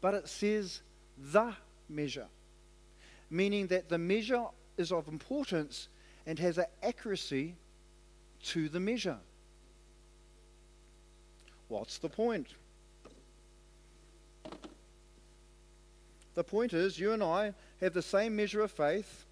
but 0.00 0.14
it 0.14 0.28
says 0.28 0.82
the 1.18 1.52
measure, 1.88 2.28
meaning 3.28 3.66
that 3.66 3.88
the 3.88 3.98
measure 3.98 4.46
is 4.76 4.92
of 4.92 5.08
importance 5.08 5.88
and 6.26 6.38
has 6.38 6.58
an 6.58 6.66
accuracy 6.80 7.56
to 8.44 8.68
the 8.68 8.78
measure. 8.78 9.18
What's 11.66 11.98
the 11.98 12.08
point? 12.08 12.46
The 16.34 16.44
point 16.44 16.72
is, 16.72 17.00
you 17.00 17.10
and 17.10 17.22
I 17.22 17.52
have 17.80 17.94
the 17.94 18.00
same 18.00 18.36
measure 18.36 18.60
of 18.60 18.70
faith, 18.70 19.24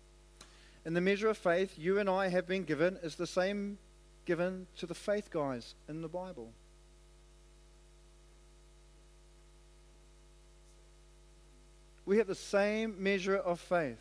and 0.84 0.94
the 0.94 1.00
measure 1.00 1.28
of 1.28 1.38
faith 1.38 1.74
you 1.78 1.98
and 1.98 2.08
I 2.08 2.28
have 2.28 2.46
been 2.46 2.64
given 2.64 2.98
is 3.02 3.16
the 3.16 3.26
same 3.26 3.78
given 4.24 4.66
to 4.78 4.86
the 4.86 4.94
faith 4.94 5.30
guys 5.30 5.74
in 5.88 6.02
the 6.02 6.08
Bible. 6.08 6.52
We 12.06 12.18
have 12.18 12.26
the 12.26 12.34
same 12.34 13.02
measure 13.02 13.36
of 13.36 13.60
faith. 13.60 14.00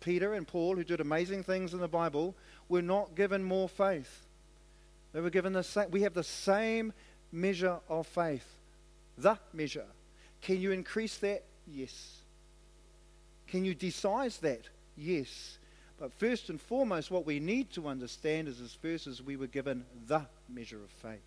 Peter 0.00 0.34
and 0.34 0.46
Paul, 0.46 0.76
who 0.76 0.84
did 0.84 1.00
amazing 1.00 1.42
things 1.42 1.72
in 1.72 1.80
the 1.80 1.88
Bible, 1.88 2.34
were 2.68 2.82
not 2.82 3.14
given 3.14 3.42
more 3.42 3.68
faith. 3.68 4.26
They 5.14 5.20
were 5.20 5.30
given 5.30 5.54
the 5.54 5.62
same. 5.62 5.90
We 5.90 6.02
have 6.02 6.12
the 6.12 6.22
same 6.22 6.92
measure 7.32 7.78
of 7.88 8.06
faith. 8.06 8.46
The 9.16 9.38
measure. 9.54 9.86
Can 10.42 10.60
you 10.60 10.72
increase 10.72 11.16
that? 11.18 11.44
Yes. 11.66 12.18
Can 13.46 13.64
you 13.64 13.74
decise 13.74 14.36
that? 14.38 14.68
Yes. 14.96 15.58
But 15.98 16.12
first 16.12 16.50
and 16.50 16.60
foremost, 16.60 17.10
what 17.10 17.24
we 17.24 17.40
need 17.40 17.70
to 17.72 17.86
understand 17.86 18.48
is 18.48 18.58
this 18.58 18.74
verse 18.74 19.06
is 19.06 19.22
we 19.22 19.36
were 19.36 19.46
given 19.46 19.84
the 20.06 20.26
measure 20.48 20.82
of 20.82 20.90
faith. 20.90 21.20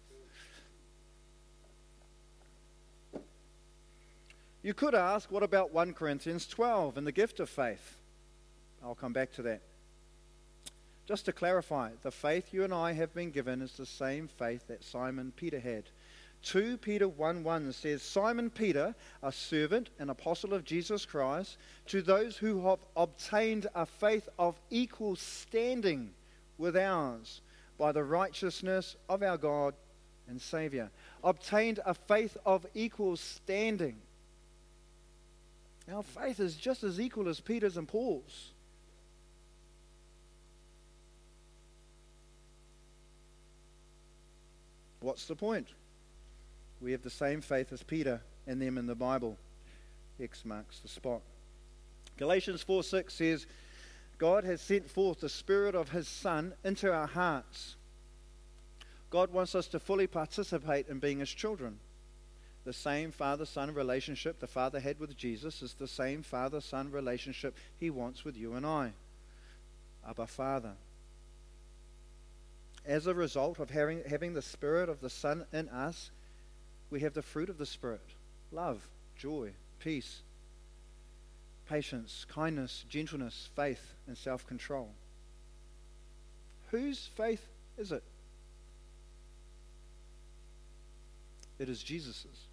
You 4.62 4.73
could 4.73 4.95
ask, 4.95 5.32
what 5.32 5.43
about 5.43 5.71
1 5.71 5.93
Corinthians 5.93 6.45
12 6.45 6.97
and 6.97 7.08
the 7.08 7.12
gift 7.12 7.39
of 7.39 7.49
faith? 7.49 7.95
I'll 8.84 8.95
come 8.95 9.13
back 9.13 9.32
to 9.34 9.41
that. 9.43 9.62
Just 11.08 11.23
to 11.25 11.32
clarify, 11.32 11.91
the 12.03 12.12
faith 12.12 12.53
you 12.53 12.65
and 12.65 12.73
I 12.73 12.91
have 12.91 13.13
been 13.13 13.32
given 13.32 13.62
is 13.62 13.77
the 13.77 13.86
same 13.86 14.27
faith 14.27 14.67
that 14.67 14.84
Simon 14.84 15.32
Peter 15.36 15.60
had. 15.60 15.86
2 16.43 16.78
Peter 16.78 17.08
1 17.08 17.43
1 17.43 17.73
says, 17.73 18.02
Simon 18.02 18.50
Peter, 18.50 18.95
a 19.21 19.32
servant 19.32 19.89
and 20.00 20.10
apostle 20.10 20.54
of 20.54 20.63
Jesus 20.63 21.06
Christ, 21.06 21.58
to 21.88 22.02
those 22.02 22.38
who 22.38 22.65
have 22.67 22.80
obtained 22.95 23.67
a 23.76 23.86
faith 23.86 24.30
of 24.39 24.60
equal 24.69 25.15
standing 25.15 26.12
with 26.58 26.78
ours 26.78 27.41
by 27.78 27.91
the 27.91 28.04
righteousness 28.04 28.95
of 29.10 29.23
our 29.23 29.38
God 29.38 29.73
and 30.28 30.41
Savior. 30.41 30.89
Obtained 31.23 31.80
a 31.86 31.93
faith 31.93 32.38
of 32.45 32.65
equal 32.73 33.17
standing. 33.17 33.97
Our 35.91 36.04
faith 36.04 36.39
is 36.39 36.56
just 36.56 36.84
as 36.84 37.00
equal 37.00 37.30
as 37.30 37.39
Peter's 37.39 37.78
and 37.78 37.88
Paul's. 37.88 38.52
What's 45.00 45.26
the 45.26 45.36
point? 45.36 45.67
We 46.81 46.91
have 46.91 47.01
the 47.01 47.09
same 47.09 47.41
faith 47.41 47.71
as 47.73 47.83
Peter 47.83 48.21
and 48.45 48.61
them 48.61 48.77
in 48.77 48.85
the 48.85 48.95
Bible. 48.95 49.37
X 50.19 50.45
marks 50.45 50.79
the 50.79 50.87
spot. 50.87 51.21
Galatians 52.17 52.61
4 52.61 52.83
6 52.83 53.13
says, 53.13 53.45
God 54.17 54.43
has 54.43 54.61
sent 54.61 54.89
forth 54.89 55.19
the 55.19 55.29
Spirit 55.29 55.75
of 55.75 55.89
His 55.89 56.07
Son 56.07 56.53
into 56.63 56.91
our 56.91 57.07
hearts. 57.07 57.75
God 59.09 59.31
wants 59.31 59.53
us 59.55 59.67
to 59.67 59.79
fully 59.79 60.07
participate 60.07 60.87
in 60.87 60.99
being 60.99 61.19
His 61.19 61.29
children 61.29 61.79
the 62.67 62.73
same 62.73 63.13
father 63.13 63.45
son 63.45 63.73
relationship 63.73 64.39
the 64.39 64.45
Father 64.45 64.81
had 64.81 64.99
with 64.99 65.15
Jesus 65.15 65.61
is 65.61 65.75
the 65.75 65.87
same 65.87 66.21
father 66.21 66.59
son 66.59 66.91
relationship 66.91 67.55
he 67.77 67.89
wants 67.89 68.25
with 68.25 68.35
you 68.35 68.55
and 68.55 68.65
I. 68.65 68.91
Abba 70.05 70.27
Father. 70.27 70.73
As 72.85 73.07
a 73.07 73.13
result 73.13 73.59
of 73.59 73.69
having, 73.69 74.01
having 74.05 74.33
the 74.33 74.41
Spirit 74.41 74.89
of 74.89 74.99
the 74.99 75.09
Son 75.09 75.45
in 75.53 75.69
us, 75.69 76.11
we 76.89 77.02
have 77.02 77.13
the 77.13 77.21
fruit 77.21 77.50
of 77.50 77.58
the 77.58 77.65
Spirit 77.65 78.02
love, 78.52 78.88
joy, 79.17 79.52
peace, 79.80 80.21
patience, 81.67 82.26
kindness, 82.30 82.86
gentleness, 82.89 83.50
faith, 83.56 83.93
and 84.08 84.17
self 84.17 84.45
control. 84.47 84.89
Whose 86.71 87.10
faith 87.15 87.45
is 87.78 87.91
it? 87.91 88.04
It 91.60 91.69
is 91.69 91.82
Jesus's. 91.82 92.47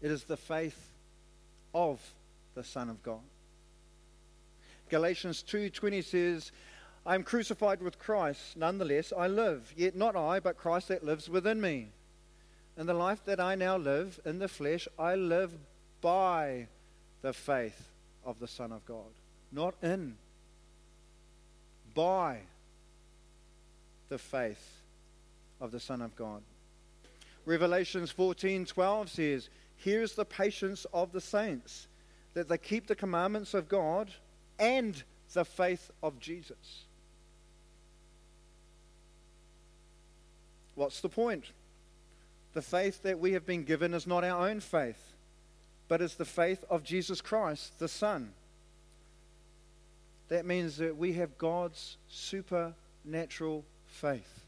It 0.00 0.10
is 0.10 0.24
the 0.24 0.36
faith 0.36 0.92
of 1.74 2.00
the 2.54 2.62
Son 2.64 2.88
of 2.88 3.02
God. 3.02 3.22
Galatians 4.88 5.42
2:20 5.42 6.04
says, 6.04 6.52
I 7.04 7.14
am 7.14 7.22
crucified 7.22 7.82
with 7.82 7.98
Christ, 7.98 8.56
nonetheless 8.56 9.12
I 9.16 9.28
live, 9.28 9.72
yet 9.76 9.94
not 9.94 10.16
I, 10.16 10.40
but 10.40 10.56
Christ 10.56 10.88
that 10.88 11.04
lives 11.04 11.28
within 11.28 11.60
me. 11.60 11.88
In 12.76 12.86
the 12.86 12.94
life 12.94 13.24
that 13.24 13.40
I 13.40 13.54
now 13.54 13.76
live 13.76 14.20
in 14.24 14.38
the 14.38 14.48
flesh, 14.48 14.86
I 14.98 15.14
live 15.14 15.52
by 16.00 16.68
the 17.22 17.32
faith 17.32 17.88
of 18.24 18.38
the 18.38 18.48
Son 18.48 18.70
of 18.70 18.84
God. 18.84 19.12
Not 19.50 19.74
in, 19.82 20.16
by 21.94 22.40
the 24.08 24.18
faith 24.18 24.82
of 25.60 25.72
the 25.72 25.80
Son 25.80 26.02
of 26.02 26.14
God. 26.16 26.42
Revelations 27.46 28.12
14:12 28.12 29.08
says, 29.08 29.48
Here's 29.76 30.14
the 30.14 30.24
patience 30.24 30.84
of 30.92 31.12
the 31.12 31.20
saints 31.20 31.88
that 32.34 32.48
they 32.48 32.58
keep 32.58 32.86
the 32.86 32.94
commandments 32.94 33.54
of 33.54 33.68
God 33.68 34.10
and 34.58 35.02
the 35.32 35.44
faith 35.44 35.90
of 36.02 36.18
Jesus. 36.18 36.84
What's 40.74 41.00
the 41.00 41.08
point? 41.08 41.44
The 42.56 42.62
faith 42.62 43.02
that 43.02 43.18
we 43.18 43.34
have 43.34 43.44
been 43.44 43.64
given 43.64 43.92
is 43.92 44.06
not 44.06 44.24
our 44.24 44.48
own 44.48 44.60
faith, 44.60 45.12
but 45.88 46.00
is 46.00 46.14
the 46.14 46.24
faith 46.24 46.64
of 46.70 46.82
Jesus 46.82 47.20
Christ, 47.20 47.78
the 47.78 47.86
Son. 47.86 48.32
That 50.28 50.46
means 50.46 50.78
that 50.78 50.96
we 50.96 51.12
have 51.12 51.36
God's 51.36 51.98
supernatural 52.08 53.62
faith. 53.84 54.46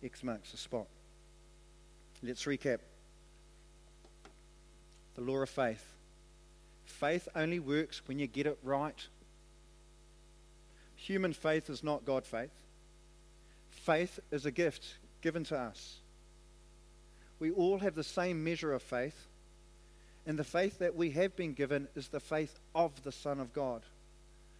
X 0.00 0.22
marks 0.22 0.52
the 0.52 0.58
spot. 0.58 0.86
Let's 2.22 2.44
recap. 2.44 2.78
The 5.16 5.22
law 5.22 5.38
of 5.38 5.50
faith. 5.50 5.84
Faith 6.84 7.26
only 7.34 7.58
works 7.58 8.00
when 8.06 8.20
you 8.20 8.28
get 8.28 8.46
it 8.46 8.60
right. 8.62 9.08
Human 10.94 11.32
faith 11.32 11.68
is 11.68 11.82
not 11.82 12.04
God 12.04 12.24
faith. 12.24 12.63
Faith 13.84 14.18
is 14.30 14.46
a 14.46 14.50
gift 14.50 14.96
given 15.20 15.44
to 15.44 15.58
us. 15.58 15.96
We 17.38 17.50
all 17.50 17.80
have 17.80 17.94
the 17.94 18.02
same 18.02 18.42
measure 18.42 18.72
of 18.72 18.82
faith, 18.82 19.26
and 20.26 20.38
the 20.38 20.44
faith 20.44 20.78
that 20.78 20.94
we 20.94 21.10
have 21.10 21.36
been 21.36 21.52
given 21.52 21.88
is 21.94 22.08
the 22.08 22.18
faith 22.18 22.58
of 22.74 23.02
the 23.04 23.12
Son 23.12 23.40
of 23.40 23.52
God. 23.52 23.82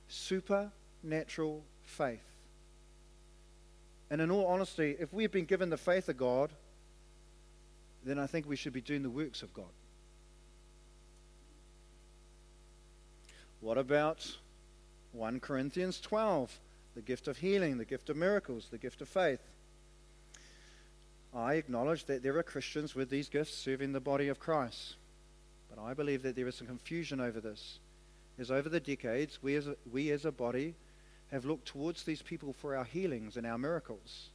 supernatural 0.08 1.64
faith. 1.82 2.20
And 4.10 4.20
in 4.20 4.30
all 4.30 4.46
honesty, 4.46 4.94
if 5.00 5.12
we've 5.12 5.32
been 5.32 5.46
given 5.46 5.70
the 5.70 5.78
faith 5.78 6.10
of 6.10 6.18
God, 6.18 6.50
then 8.04 8.18
I 8.18 8.26
think 8.26 8.46
we 8.46 8.56
should 8.56 8.74
be 8.74 8.82
doing 8.82 9.02
the 9.02 9.10
works 9.10 9.42
of 9.42 9.54
God. 9.54 9.72
What 13.60 13.78
about 13.78 14.37
1 15.12 15.40
Corinthians 15.40 15.98
12? 16.00 16.60
The 16.94 17.02
gift 17.02 17.28
of 17.28 17.38
healing, 17.38 17.78
the 17.78 17.85
gift 17.85 18.11
of 18.11 18.16
miracles, 18.16 18.68
the 18.70 18.78
gift 18.78 19.00
of 19.00 19.09
faith. 19.09 19.40
I 21.35 21.54
acknowledge 21.54 22.04
that 22.04 22.22
there 22.22 22.37
are 22.38 22.42
Christians 22.44 22.94
with 22.94 23.11
these 23.11 23.28
gifts 23.28 23.57
serving 23.57 23.92
the 23.92 24.00
body 24.00 24.28
of 24.28 24.38
Christ. 24.38 24.94
But 25.68 25.83
I 25.83 25.94
believe 25.94 26.22
that 26.22 26.37
there 26.37 26.46
is 26.46 26.54
some 26.54 26.68
confusion 26.68 27.20
over 27.20 27.40
this. 27.40 27.80
As 28.38 28.50
over 28.50 28.68
the 28.68 28.80
decades, 28.80 29.40
we 29.42 29.57
as 29.57 29.66
a, 29.66 29.76
we 29.90 30.11
as 30.11 30.24
a 30.24 30.33
body 30.33 30.74
have 31.33 31.44
looked 31.44 31.66
towards 31.66 32.04
these 32.04 32.22
people 32.22 32.52
for 32.52 32.76
our 32.76 32.85
healings 32.85 33.37
and 33.37 33.46
our 33.46 33.59
miracles. 33.59 34.30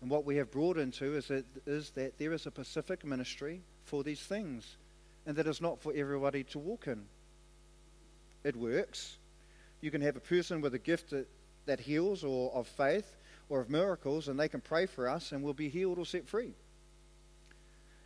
And 0.00 0.10
what 0.10 0.24
we 0.24 0.36
have 0.36 0.50
brought 0.50 0.78
into 0.78 1.16
is 1.16 1.28
that, 1.28 1.44
is 1.66 1.90
that 1.90 2.18
there 2.18 2.32
is 2.32 2.46
a 2.46 2.50
specific 2.50 3.04
ministry 3.04 3.62
for 3.84 4.02
these 4.02 4.20
things, 4.20 4.76
and 5.26 5.36
that 5.36 5.46
is 5.46 5.60
not 5.60 5.80
for 5.80 5.92
everybody 5.94 6.44
to 6.44 6.58
walk 6.58 6.86
in. 6.86 7.04
It 8.44 8.56
works. 8.56 9.16
You 9.80 9.90
can 9.90 10.00
have 10.00 10.16
a 10.16 10.20
person 10.20 10.60
with 10.60 10.74
a 10.74 10.78
gift 10.78 11.10
that, 11.10 11.26
that 11.66 11.80
heals 11.80 12.24
or 12.24 12.52
of 12.52 12.66
faith 12.66 13.16
or 13.48 13.60
of 13.60 13.70
miracles, 13.70 14.28
and 14.28 14.38
they 14.38 14.48
can 14.48 14.60
pray 14.60 14.86
for 14.86 15.08
us 15.08 15.32
and 15.32 15.42
we'll 15.42 15.54
be 15.54 15.68
healed 15.68 15.98
or 15.98 16.06
set 16.06 16.28
free. 16.28 16.54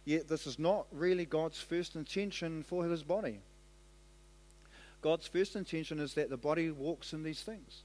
Yet, 0.05 0.29
this 0.29 0.47
is 0.47 0.59
not 0.59 0.87
really 0.93 1.25
God's 1.25 1.61
first 1.61 1.97
intention 1.97 2.63
for 2.63 2.85
his 2.85 3.03
body. 3.03 3.41
God's 5.01 5.27
first 5.27 5.57
intention 5.57 5.99
is 5.99 6.15
that 6.15 6.31
the 6.31 6.37
body 6.37 6.71
walks 6.71 7.13
in 7.13 7.23
these 7.23 7.43
things. 7.43 7.83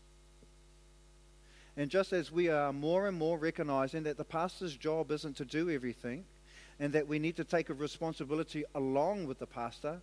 And 1.77 1.89
just 1.89 2.11
as 2.11 2.31
we 2.31 2.49
are 2.49 2.73
more 2.73 3.07
and 3.07 3.17
more 3.17 3.37
recognizing 3.37 4.03
that 4.03 4.17
the 4.17 4.25
pastor's 4.25 4.75
job 4.75 5.11
isn't 5.11 5.37
to 5.37 5.45
do 5.45 5.69
everything, 5.69 6.25
and 6.79 6.93
that 6.93 7.07
we 7.07 7.19
need 7.19 7.35
to 7.35 7.43
take 7.43 7.69
a 7.69 7.73
responsibility 7.73 8.63
along 8.75 9.27
with 9.27 9.39
the 9.39 9.45
pastor, 9.45 10.01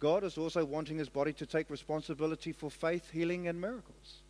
God 0.00 0.24
is 0.24 0.36
also 0.36 0.64
wanting 0.64 0.98
his 0.98 1.08
body 1.08 1.32
to 1.34 1.46
take 1.46 1.70
responsibility 1.70 2.52
for 2.52 2.70
faith, 2.70 3.10
healing, 3.10 3.46
and 3.46 3.60
miracles. 3.60 4.22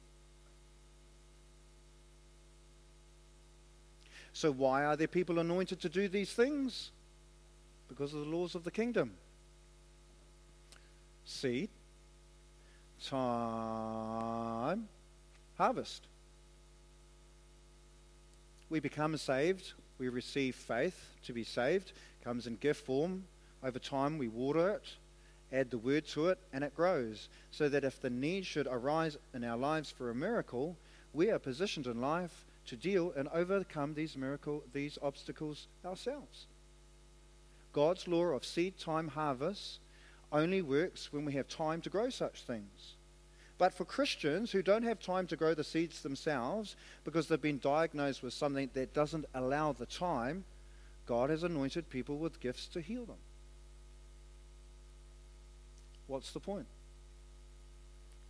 So, 4.35 4.51
why 4.51 4.85
are 4.85 4.97
there 4.97 5.07
people 5.07 5.39
anointed 5.39 5.81
to 5.81 5.89
do 5.89 6.09
these 6.09 6.33
things? 6.33 6.91
Because 7.89 8.13
of 8.13 8.21
the 8.21 8.27
laws 8.27 8.57
of 8.57 8.65
the 8.65 8.71
kingdom. 8.73 9.13
Seed, 11.25 11.71
time, 13.07 14.89
harvest. 15.57 16.09
We 18.71 18.81
become 18.81 19.17
saved, 19.17 19.73
we 19.99 20.09
receive 20.09 20.57
faith 20.57 21.11
to 21.27 21.33
be 21.33 21.45
saved, 21.45 21.93
comes 22.25 22.49
in 22.49 22.57
gift 22.57 22.85
form. 22.85 23.25
Over 23.63 23.79
time, 23.79 24.19
we 24.19 24.27
water 24.27 24.71
it, 24.71 24.97
add 25.53 25.71
the 25.71 25.79
word 25.79 26.09
to 26.09 26.31
it, 26.31 26.39
and 26.53 26.65
it 26.65 26.75
grows. 26.75 27.29
So 27.53 27.69
that 27.69 27.85
if 27.85 28.01
the 28.01 28.11
need 28.11 28.45
should 28.47 28.67
arise 28.67 29.17
in 29.33 29.45
our 29.45 29.57
lives 29.57 29.93
for 29.93 30.11
a 30.11 30.15
miracle, 30.15 30.77
we 31.13 31.31
are 31.31 31.39
positioned 31.39 31.87
in 31.87 32.01
life 32.01 32.45
to 32.67 32.77
deal 32.77 33.13
and 33.17 33.29
overcome 33.29 33.95
these 33.95 34.17
miracle 34.17 34.63
these 34.73 34.99
obstacles 35.03 35.69
ourselves. 35.85 36.47
God's 37.73 38.07
law 38.07 38.27
of 38.27 38.45
seed 38.45 38.79
time 38.79 39.09
harvest 39.09 39.81
only 40.33 40.63
works 40.63 41.13
when 41.13 41.25
we 41.25 41.33
have 41.35 41.49
time 41.49 41.81
to 41.83 41.91
grow 41.91 42.09
such 42.09 42.43
things. 42.43 42.95
But 43.57 43.73
for 43.73 43.85
Christians 43.85 44.51
who 44.51 44.63
don't 44.63 44.83
have 44.83 44.99
time 44.99 45.27
to 45.29 45.37
grow 45.37 45.55
the 45.55 45.65
seeds 45.65 46.03
themselves 46.03 46.77
because 47.05 47.29
they've 47.29 47.41
been 47.41 47.59
diagnosed 47.59 48.23
with 48.23 48.33
something 48.33 48.71
that 48.75 48.95
doesn't 48.95 49.27
allow 49.35 49.73
the 49.73 49.87
time, 49.87 50.45
God 51.07 51.31
has 51.31 51.45
anointed 51.45 51.89
people 51.89 52.19
with 52.19 52.41
gifts 52.41 52.67
to 52.69 52.81
heal 52.81 53.05
them. 53.05 53.17
What's 56.07 56.33
the 56.33 56.41
point? 56.41 56.67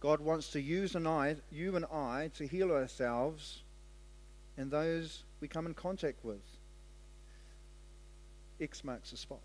God 0.01 0.21
wants 0.21 0.51
to 0.51 0.61
use 0.61 0.95
an 0.95 1.07
I, 1.07 1.37
you 1.51 1.77
and 1.77 1.87
I 1.87 2.31
to 2.37 2.47
heal 2.47 2.71
ourselves 2.71 3.64
and 4.57 4.71
those 4.71 5.25
we 5.41 5.49
come 5.49 5.67
in 5.67 5.75
contact 5.75 6.25
with. 6.25 6.43
X 8.61 8.85
marks 8.85 9.11
the 9.11 9.17
spot. 9.17 9.41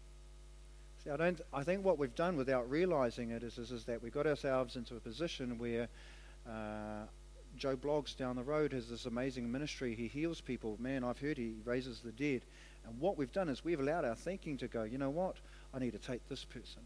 See, 1.04 1.10
I 1.10 1.18
don't. 1.18 1.42
I 1.54 1.64
think 1.64 1.84
what 1.84 1.98
we've 1.98 2.16
done 2.16 2.36
without 2.36 2.70
realizing 2.70 3.32
it 3.32 3.44
is, 3.44 3.58
is, 3.58 3.72
is 3.72 3.86
that 3.86 4.02
we 4.04 4.10
got 4.10 4.28
ourselves 4.28 4.76
into 4.76 4.96
a 4.96 5.00
position 5.00 5.58
where 5.58 5.88
uh, 6.48 7.06
Joe 7.56 7.76
Bloggs 7.76 8.16
down 8.16 8.36
the 8.36 8.44
road 8.44 8.74
has 8.74 8.90
this 8.90 9.06
amazing 9.06 9.52
ministry. 9.52 9.96
He 9.96 10.08
heals 10.08 10.42
people. 10.42 10.78
Man, 10.80 11.04
I've 11.04 11.20
heard 11.20 11.38
he 11.38 11.56
raises 11.66 12.02
the 12.02 12.12
dead. 12.12 12.42
And 12.86 13.00
what 13.00 13.18
we've 13.18 13.32
done 13.32 13.50
is 13.50 13.64
we've 13.64 13.80
allowed 13.80 14.06
our 14.06 14.16
thinking 14.16 14.58
to 14.58 14.68
go. 14.68 14.84
You 14.84 14.98
know 14.98 15.10
what? 15.10 15.38
I 15.74 15.80
need 15.80 15.92
to 15.92 16.00
take 16.00 16.28
this 16.28 16.44
person, 16.44 16.82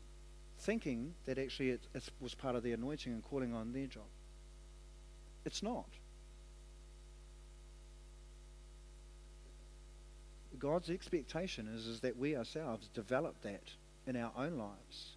thinking 0.60 1.14
that 1.26 1.38
actually 1.38 1.72
it, 1.72 1.82
it 1.94 2.10
was 2.20 2.34
part 2.34 2.56
of 2.56 2.64
the 2.64 2.74
anointing 2.74 3.14
and 3.14 3.24
calling 3.24 3.54
on 3.54 3.72
their 3.74 3.88
job. 3.88 4.04
It's 5.46 5.64
not. 5.64 5.88
God's 10.60 10.90
expectation 10.90 11.68
is, 11.68 11.88
is 11.88 12.00
that 12.02 12.18
we 12.18 12.36
ourselves 12.36 12.90
develop 12.94 13.42
that 13.42 13.64
in 14.08 14.16
our 14.16 14.32
own 14.38 14.58
lives. 14.58 15.16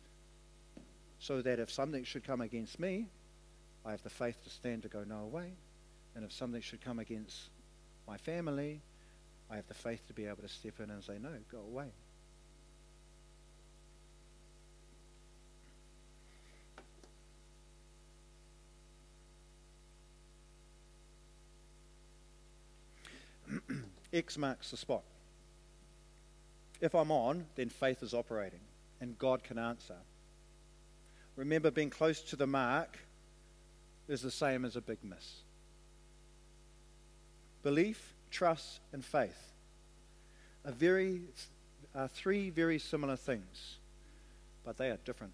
So 1.19 1.43
that 1.43 1.59
if 1.59 1.71
something 1.71 2.05
should 2.05 2.25
come 2.25 2.41
against 2.41 2.79
me, 2.79 3.09
I 3.85 3.91
have 3.93 4.03
the 4.03 4.11
faith 4.11 4.43
to 4.45 4.51
stand 4.51 4.83
to 4.83 4.89
go 4.89 5.05
no 5.05 5.21
away. 5.21 5.53
And 6.15 6.25
if 6.25 6.33
something 6.33 6.61
should 6.61 6.81
come 6.81 6.99
against 6.99 7.51
my 8.07 8.17
family, 8.17 8.81
I 9.51 9.57
have 9.57 9.67
the 9.69 9.75
faith 9.75 10.07
to 10.09 10.13
be 10.13 10.27
able 10.27 10.43
to 10.43 10.49
step 10.49 10.81
in 10.81 10.91
and 10.91 11.03
say, 11.03 11.19
no, 11.21 11.31
go 11.51 11.59
away. 11.59 11.89
X 24.13 24.39
marks 24.39 24.71
the 24.71 24.77
spot. 24.77 25.03
If 26.81 26.95
I'm 26.95 27.11
on, 27.11 27.47
then 27.55 27.69
faith 27.69 28.03
is 28.03 28.15
operating 28.15 28.61
and 29.01 29.19
God 29.19 29.43
can 29.43 29.59
answer. 29.59 29.97
Remember, 31.37 31.71
being 31.71 31.91
close 31.91 32.21
to 32.23 32.37
the 32.37 32.47
mark 32.47 32.99
is 34.09 34.23
the 34.23 34.31
same 34.31 34.65
as 34.65 34.77
a 34.77 34.81
big 34.81 34.99
miss. 35.03 35.41
Belief, 37.63 38.15
trust, 38.31 38.81
and 38.93 39.05
faith 39.05 39.53
are, 40.65 40.73
very, 40.73 41.21
are 41.95 42.09
three 42.09 42.51
very 42.51 42.79
similar 42.79 43.17
things, 43.17 43.77
but 44.65 44.79
they 44.79 44.89
are 44.91 44.99
different. 45.05 45.33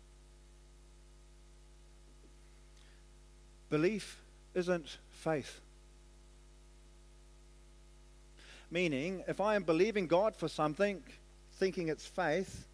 Belief 3.71 4.21
isn't 4.55 4.99
faith. 5.11 5.61
Meaning, 8.71 9.23
if 9.29 9.41
I 9.41 9.55
am 9.55 9.63
believing 9.63 10.07
God 10.07 10.35
for 10.35 10.49
something, 10.49 11.03
thinking 11.63 11.87
it's 11.87 12.05
faith, 12.05 12.67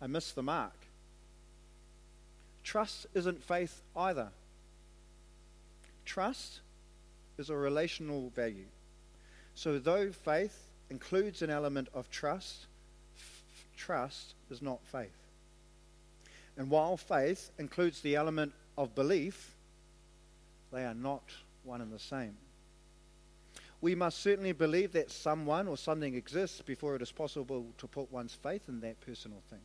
I 0.00 0.06
miss 0.06 0.32
the 0.32 0.42
mark. 0.42 0.72
Trust 2.62 3.06
isn't 3.12 3.42
faith 3.42 3.82
either. 3.94 4.28
Trust 6.06 6.60
is 7.36 7.50
a 7.50 7.54
relational 7.54 8.30
value. 8.30 8.70
So, 9.54 9.78
though 9.78 10.10
faith 10.10 10.58
includes 10.88 11.42
an 11.42 11.50
element 11.50 11.88
of 11.92 12.08
trust, 12.08 12.64
f- 13.14 13.42
trust 13.76 14.32
is 14.50 14.62
not 14.62 14.80
faith. 14.86 15.28
And 16.56 16.70
while 16.70 16.96
faith 16.96 17.50
includes 17.58 18.00
the 18.00 18.16
element 18.16 18.54
of 18.78 18.94
belief, 18.94 19.54
they 20.72 20.86
are 20.86 20.94
not 20.94 21.24
one 21.62 21.82
and 21.82 21.92
the 21.92 21.98
same 21.98 22.38
we 23.84 23.94
must 23.94 24.22
certainly 24.22 24.52
believe 24.52 24.92
that 24.92 25.10
someone 25.10 25.68
or 25.68 25.76
something 25.76 26.14
exists 26.14 26.62
before 26.62 26.96
it 26.96 27.02
is 27.02 27.12
possible 27.12 27.66
to 27.76 27.86
put 27.86 28.10
one's 28.10 28.32
faith 28.32 28.62
in 28.66 28.80
that 28.80 28.98
person 29.02 29.30
or 29.30 29.42
thing. 29.50 29.60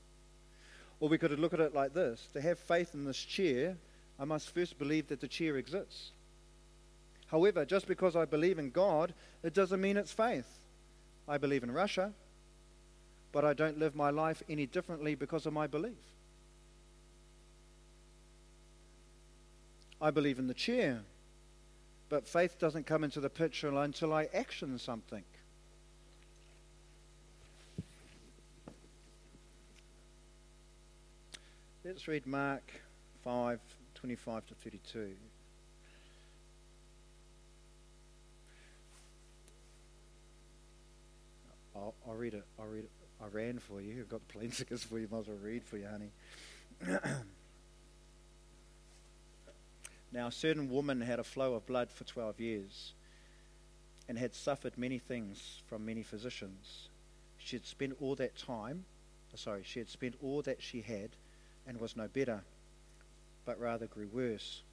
Or 0.99 1.07
we 1.07 1.17
could 1.17 1.39
look 1.39 1.53
at 1.53 1.61
it 1.61 1.73
like 1.73 1.93
this 1.93 2.27
to 2.33 2.41
have 2.41 2.59
faith 2.59 2.93
in 2.93 3.05
this 3.05 3.23
chair, 3.23 3.77
I 4.19 4.25
must 4.25 4.53
first 4.53 4.77
believe 4.77 5.07
that 5.07 5.21
the 5.21 5.27
chair 5.29 5.55
exists. 5.55 6.11
However, 7.27 7.63
just 7.63 7.87
because 7.87 8.17
I 8.17 8.25
believe 8.25 8.59
in 8.59 8.71
God, 8.71 9.13
it 9.41 9.53
doesn't 9.53 9.79
mean 9.79 9.95
it's 9.95 10.11
faith. 10.11 10.59
I 11.25 11.37
believe 11.37 11.63
in 11.63 11.71
Russia, 11.71 12.11
but 13.31 13.45
I 13.45 13.53
don't 13.53 13.79
live 13.79 13.95
my 13.95 14.09
life 14.09 14.43
any 14.49 14.65
differently 14.65 15.15
because 15.15 15.45
of 15.45 15.53
my 15.53 15.65
belief. 15.65 15.93
I 20.01 20.11
believe 20.11 20.39
in 20.39 20.47
the 20.47 20.53
chair, 20.53 21.03
but 22.09 22.27
faith 22.27 22.57
doesn't 22.59 22.87
come 22.87 23.03
into 23.03 23.19
the 23.19 23.29
picture 23.29 23.69
until 23.69 24.13
I 24.13 24.27
action 24.33 24.77
something. 24.79 25.23
Let's 31.85 32.07
read 32.07 32.27
Mark 32.27 32.71
5 33.23 33.59
25 33.95 34.45
to 34.47 34.53
32. 34.55 35.11
I'll, 41.75 41.93
I'll, 42.07 42.13
read 42.13 42.33
it. 42.33 42.43
I'll 42.59 42.67
read 42.67 42.83
it. 42.83 42.91
I 43.21 43.27
ran 43.27 43.59
for 43.59 43.81
you. 43.81 43.99
I've 43.99 44.09
got 44.09 44.27
the 44.27 44.33
plane 44.37 44.51
tickets 44.51 44.83
for 44.83 44.99
you. 44.99 45.07
Might 45.11 45.19
as 45.19 45.27
well 45.27 45.37
read 45.41 45.63
for 45.63 45.77
you, 45.77 45.87
honey. 45.87 46.11
now, 50.11 50.27
a 50.27 50.31
certain 50.31 50.69
woman 50.69 51.01
had 51.01 51.19
a 51.19 51.23
flow 51.23 51.53
of 51.53 51.65
blood 51.67 51.91
for 51.91 52.03
12 52.03 52.39
years 52.39 52.93
and 54.07 54.17
had 54.17 54.33
suffered 54.33 54.77
many 54.77 54.97
things 54.97 55.61
from 55.67 55.85
many 55.85 56.01
physicians. 56.01 56.89
She 57.37 57.55
had 57.55 57.65
spent 57.65 57.95
all 58.01 58.15
that 58.15 58.35
time, 58.35 58.85
sorry, 59.35 59.61
she 59.63 59.79
had 59.79 59.89
spent 59.89 60.15
all 60.21 60.41
that 60.41 60.63
she 60.63 60.81
had 60.81 61.11
and 61.67 61.79
was 61.79 61.95
no 61.95 62.07
better, 62.07 62.41
but 63.45 63.59
rather 63.59 63.85
grew 63.85 64.07
worse. 64.07 64.63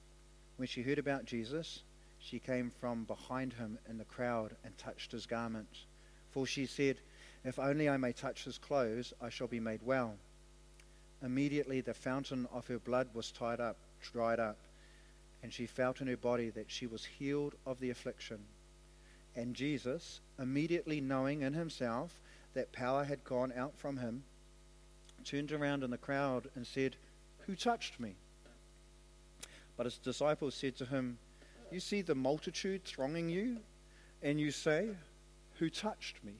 When 0.57 0.67
she 0.67 0.83
heard 0.83 0.99
about 0.99 1.27
Jesus, 1.27 1.83
she 2.19 2.39
came 2.39 2.71
from 2.71 3.05
behind 3.05 3.53
him 3.53 3.79
in 3.89 3.99
the 3.99 4.05
crowd 4.05 4.57
and 4.65 4.77
touched 4.79 5.13
his 5.13 5.27
garment. 5.27 5.85
For 6.31 6.47
she 6.47 6.65
said, 6.65 6.97
If 7.45 7.59
only 7.59 7.91
I 7.91 7.99
may 7.99 8.13
touch 8.13 8.45
his 8.45 8.57
clothes, 8.57 9.13
I 9.21 9.29
shall 9.29 9.47
be 9.47 9.61
made 9.61 9.83
well. 9.83 10.17
Immediately 11.23 11.83
the 11.83 11.95
fountain 11.95 12.49
of 12.53 12.67
her 12.69 12.79
blood 12.79 13.09
was 13.13 13.31
tied 13.31 13.61
up, 13.61 13.77
dried 14.01 14.41
up, 14.41 14.57
and 15.43 15.53
she 15.53 15.67
felt 15.67 16.01
in 16.01 16.07
her 16.07 16.17
body 16.17 16.51
that 16.51 16.71
she 16.71 16.87
was 16.87 17.05
healed 17.05 17.55
of 17.65 17.81
the 17.81 17.91
affliction. 17.91 18.39
And 19.35 19.55
Jesus, 19.55 20.21
immediately 20.39 21.01
knowing 21.01 21.43
in 21.43 21.53
himself 21.53 22.21
that 22.55 22.73
power 22.73 23.05
had 23.05 23.23
gone 23.25 23.53
out 23.55 23.77
from 23.77 23.99
him, 23.99 24.25
turned 25.25 25.53
around 25.53 25.83
in 25.83 25.91
the 25.91 25.99
crowd 25.99 26.49
and 26.55 26.67
said, 26.67 26.97
Who 27.47 27.55
touched 27.55 28.01
me? 28.01 28.15
But 29.77 29.87
his 29.87 29.99
disciples 29.99 30.55
said 30.55 30.77
to 30.77 30.87
him, 30.87 31.19
You 31.71 31.81
see 31.81 32.01
the 32.01 32.15
multitude 32.15 32.85
thronging 32.85 33.29
you, 33.29 33.59
and 34.23 34.41
you 34.41 34.51
say, 34.51 34.91
Who 35.59 35.69
touched 35.69 36.23
me? 36.25 36.33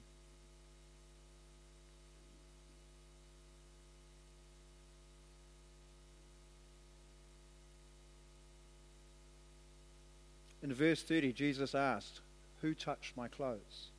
In 10.67 10.73
verse 10.73 11.01
30, 11.01 11.31
Jesus 11.31 11.73
asked, 11.73 12.19
Who 12.59 12.73
touched 12.73 13.15
my 13.15 13.29
clothes? 13.29 13.91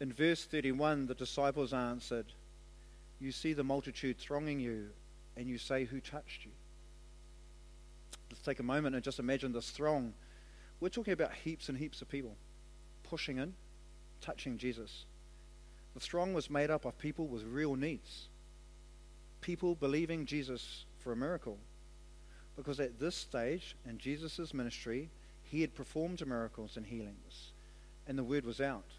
In 0.00 0.12
verse 0.12 0.44
31, 0.44 1.06
the 1.06 1.14
disciples 1.14 1.72
answered, 1.72 2.26
You 3.20 3.30
see 3.30 3.52
the 3.52 3.62
multitude 3.62 4.18
thronging 4.18 4.58
you, 4.58 4.88
and 5.36 5.46
you 5.46 5.56
say, 5.56 5.84
Who 5.84 6.00
touched 6.00 6.44
you? 6.44 6.50
Let's 8.28 8.42
take 8.42 8.58
a 8.58 8.64
moment 8.64 8.96
and 8.96 9.04
just 9.04 9.20
imagine 9.20 9.52
this 9.52 9.70
throng. 9.70 10.14
We're 10.80 10.88
talking 10.88 11.12
about 11.12 11.32
heaps 11.32 11.68
and 11.68 11.78
heaps 11.78 12.02
of 12.02 12.08
people 12.08 12.34
pushing 13.04 13.38
in, 13.38 13.54
touching 14.20 14.58
Jesus. 14.58 15.04
The 15.94 16.00
throng 16.00 16.34
was 16.34 16.50
made 16.50 16.70
up 16.70 16.84
of 16.84 16.98
people 16.98 17.28
with 17.28 17.44
real 17.44 17.76
needs, 17.76 18.26
people 19.42 19.76
believing 19.76 20.26
Jesus 20.26 20.86
for 20.98 21.12
a 21.12 21.16
miracle. 21.16 21.56
Because 22.58 22.80
at 22.80 22.98
this 22.98 23.14
stage 23.14 23.76
in 23.88 23.98
Jesus' 23.98 24.52
ministry, 24.52 25.10
he 25.44 25.60
had 25.60 25.76
performed 25.76 26.26
miracles 26.26 26.76
and 26.76 26.84
healings, 26.84 27.52
and 28.08 28.18
the 28.18 28.24
word 28.24 28.44
was 28.44 28.60
out. 28.60 28.90